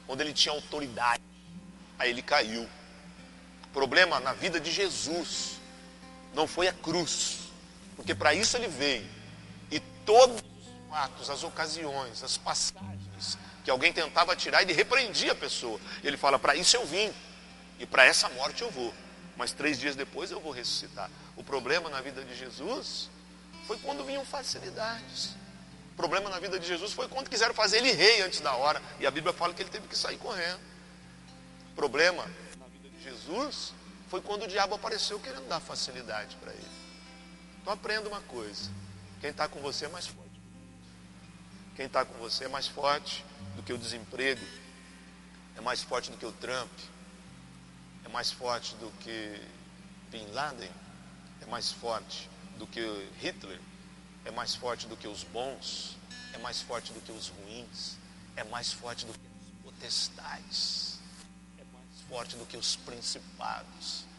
Quando 0.07 0.21
ele 0.21 0.33
tinha 0.33 0.53
autoridade. 0.53 1.23
Aí 1.99 2.11
ele 2.11 2.23
caiu. 2.23 2.69
O 3.65 3.69
problema 3.73 4.19
na 4.21 4.33
vida 4.33 4.59
de 4.59 4.71
Jesus 4.71 5.61
não 6.35 6.47
foi 6.47 6.69
a 6.69 6.73
cruz. 6.73 7.39
Porque 7.97 8.15
para 8.15 8.35
isso 8.35 8.57
ele 8.57 8.69
veio. 8.69 9.07
E 9.71 9.79
todos 10.05 10.37
os 10.37 10.91
fatos, 10.91 11.31
as 11.31 11.45
ocasiões, 11.45 12.23
as 12.23 12.37
passagens 12.37 13.39
que 13.63 13.71
alguém 13.71 13.93
tentava 13.93 14.35
tirar, 14.35 14.63
ele 14.63 14.73
repreendia 14.73 15.33
a 15.33 15.35
pessoa. 15.35 15.79
Ele 16.03 16.17
fala: 16.17 16.39
Para 16.39 16.57
isso 16.57 16.77
eu 16.77 16.87
vim. 16.87 17.13
E 17.79 17.87
para 17.87 18.05
essa 18.05 18.29
morte 18.31 18.63
eu 18.63 18.71
vou. 18.71 18.93
Mas 19.37 19.53
três 19.53 19.79
dias 19.79 19.95
depois 19.95 20.31
eu 20.31 20.41
vou 20.41 20.53
ressuscitar. 20.53 21.11
O 21.41 21.43
problema 21.43 21.89
na 21.89 22.03
vida 22.03 22.23
de 22.23 22.37
Jesus 22.37 23.09
foi 23.67 23.79
quando 23.79 24.05
vinham 24.05 24.23
facilidades. 24.27 25.31
O 25.95 25.97
problema 25.97 26.29
na 26.29 26.39
vida 26.39 26.61
de 26.61 26.67
Jesus 26.67 26.93
foi 26.93 27.09
quando 27.09 27.31
quiseram 27.31 27.55
fazer 27.55 27.79
ele 27.79 27.93
rei 27.93 28.21
antes 28.21 28.41
da 28.41 28.55
hora. 28.55 28.81
E 29.01 29.07
a 29.07 29.11
Bíblia 29.11 29.33
fala 29.33 29.55
que 29.55 29.63
ele 29.63 29.71
teve 29.71 29.89
que 29.89 29.97
sair 29.97 30.19
correndo. 30.19 30.61
O 31.73 31.75
problema 31.75 32.27
na 32.59 32.67
vida 32.67 32.91
de 32.91 33.03
Jesus 33.03 33.73
foi 34.11 34.21
quando 34.21 34.43
o 34.43 34.49
diabo 34.49 34.75
apareceu 34.75 35.19
querendo 35.19 35.49
dar 35.49 35.61
facilidade 35.61 36.37
para 36.37 36.53
ele. 36.53 36.71
Então 37.63 37.73
aprenda 37.73 38.07
uma 38.07 38.21
coisa: 38.21 38.71
quem 39.23 39.31
está 39.31 39.49
com 39.49 39.61
você 39.61 39.87
é 39.87 39.89
mais 39.89 40.07
forte. 40.07 40.43
Quem 41.75 41.87
está 41.87 42.05
com 42.05 42.19
você 42.19 42.45
é 42.45 42.49
mais 42.49 42.69
forte 42.69 43.25
do 43.57 43.63
que 43.63 43.73
o 43.73 43.79
desemprego, 43.79 44.45
é 45.57 45.63
mais 45.63 45.83
forte 45.83 46.11
do 46.11 46.19
que 46.19 46.27
o 46.27 46.33
Trump, 46.33 46.71
é 48.05 48.11
mais 48.11 48.31
forte 48.31 48.75
do 48.75 48.93
que 49.01 49.41
Bin 50.11 50.27
Laden, 50.33 50.71
mais 51.51 51.73
forte 51.73 52.31
do 52.59 52.67
que 52.67 52.81
Hitler, 53.21 53.61
é 54.25 54.31
mais 54.31 54.55
forte 54.55 54.87
do 54.87 54.97
que 54.97 55.09
os 55.09 55.25
bons, 55.25 55.97
é 56.33 56.39
mais 56.39 56.63
forte 56.63 56.93
do 56.93 57.01
que 57.01 57.13
os 57.13 57.29
ruins, 57.29 57.97
é 58.37 58.45
mais 58.45 58.73
forte 58.73 59.05
do 59.05 59.13
que 59.13 59.19
os 59.19 59.65
potestades, 59.65 60.99
é 61.59 61.65
mais 61.73 62.01
forte 62.09 62.37
do 62.37 62.47
que 62.47 62.57
os 62.57 62.77
principados 62.77 64.11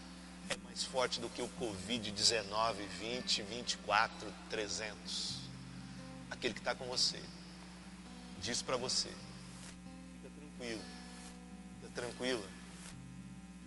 é 0.52 0.58
mais 0.66 0.84
forte 0.84 1.22
do 1.22 1.30
que 1.30 1.42
o 1.42 1.50
Covid-19, 1.60 2.76
20, 3.00 3.42
24, 3.44 4.34
300. 4.50 5.36
Aquele 6.30 6.54
que 6.54 6.60
está 6.60 6.76
com 6.76 6.86
você. 6.88 7.22
Diz 8.42 8.62
para 8.62 8.76
você. 8.76 9.08
Fica 9.08 10.30
tranquilo. 10.38 10.82
Fica 11.80 11.92
tranquila. 11.96 12.50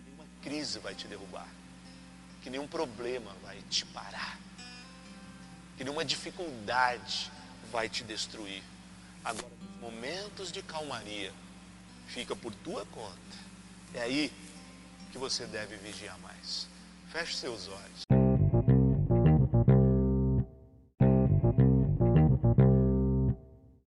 Nenhuma 0.05 0.25
crise 0.43 0.77
vai 0.77 0.93
te 0.93 1.07
derrubar. 1.07 1.47
Que 2.45 2.51
nenhum 2.51 2.67
problema 2.67 3.31
vai 3.41 3.59
te 3.71 3.83
parar. 3.87 4.39
Que 5.75 5.83
nenhuma 5.83 6.05
dificuldade 6.05 7.31
vai 7.71 7.89
te 7.89 8.03
destruir. 8.03 8.61
Agora, 9.23 9.49
nos 9.59 9.81
momentos 9.81 10.51
de 10.51 10.61
calmaria, 10.61 11.33
fica 12.05 12.35
por 12.35 12.53
tua 12.53 12.85
conta. 12.85 13.15
É 13.95 14.01
aí 14.01 14.31
que 15.11 15.17
você 15.17 15.47
deve 15.47 15.75
vigiar 15.77 16.19
mais. 16.19 16.67
Feche 17.11 17.33
seus 17.35 17.67
olhos. 17.67 18.24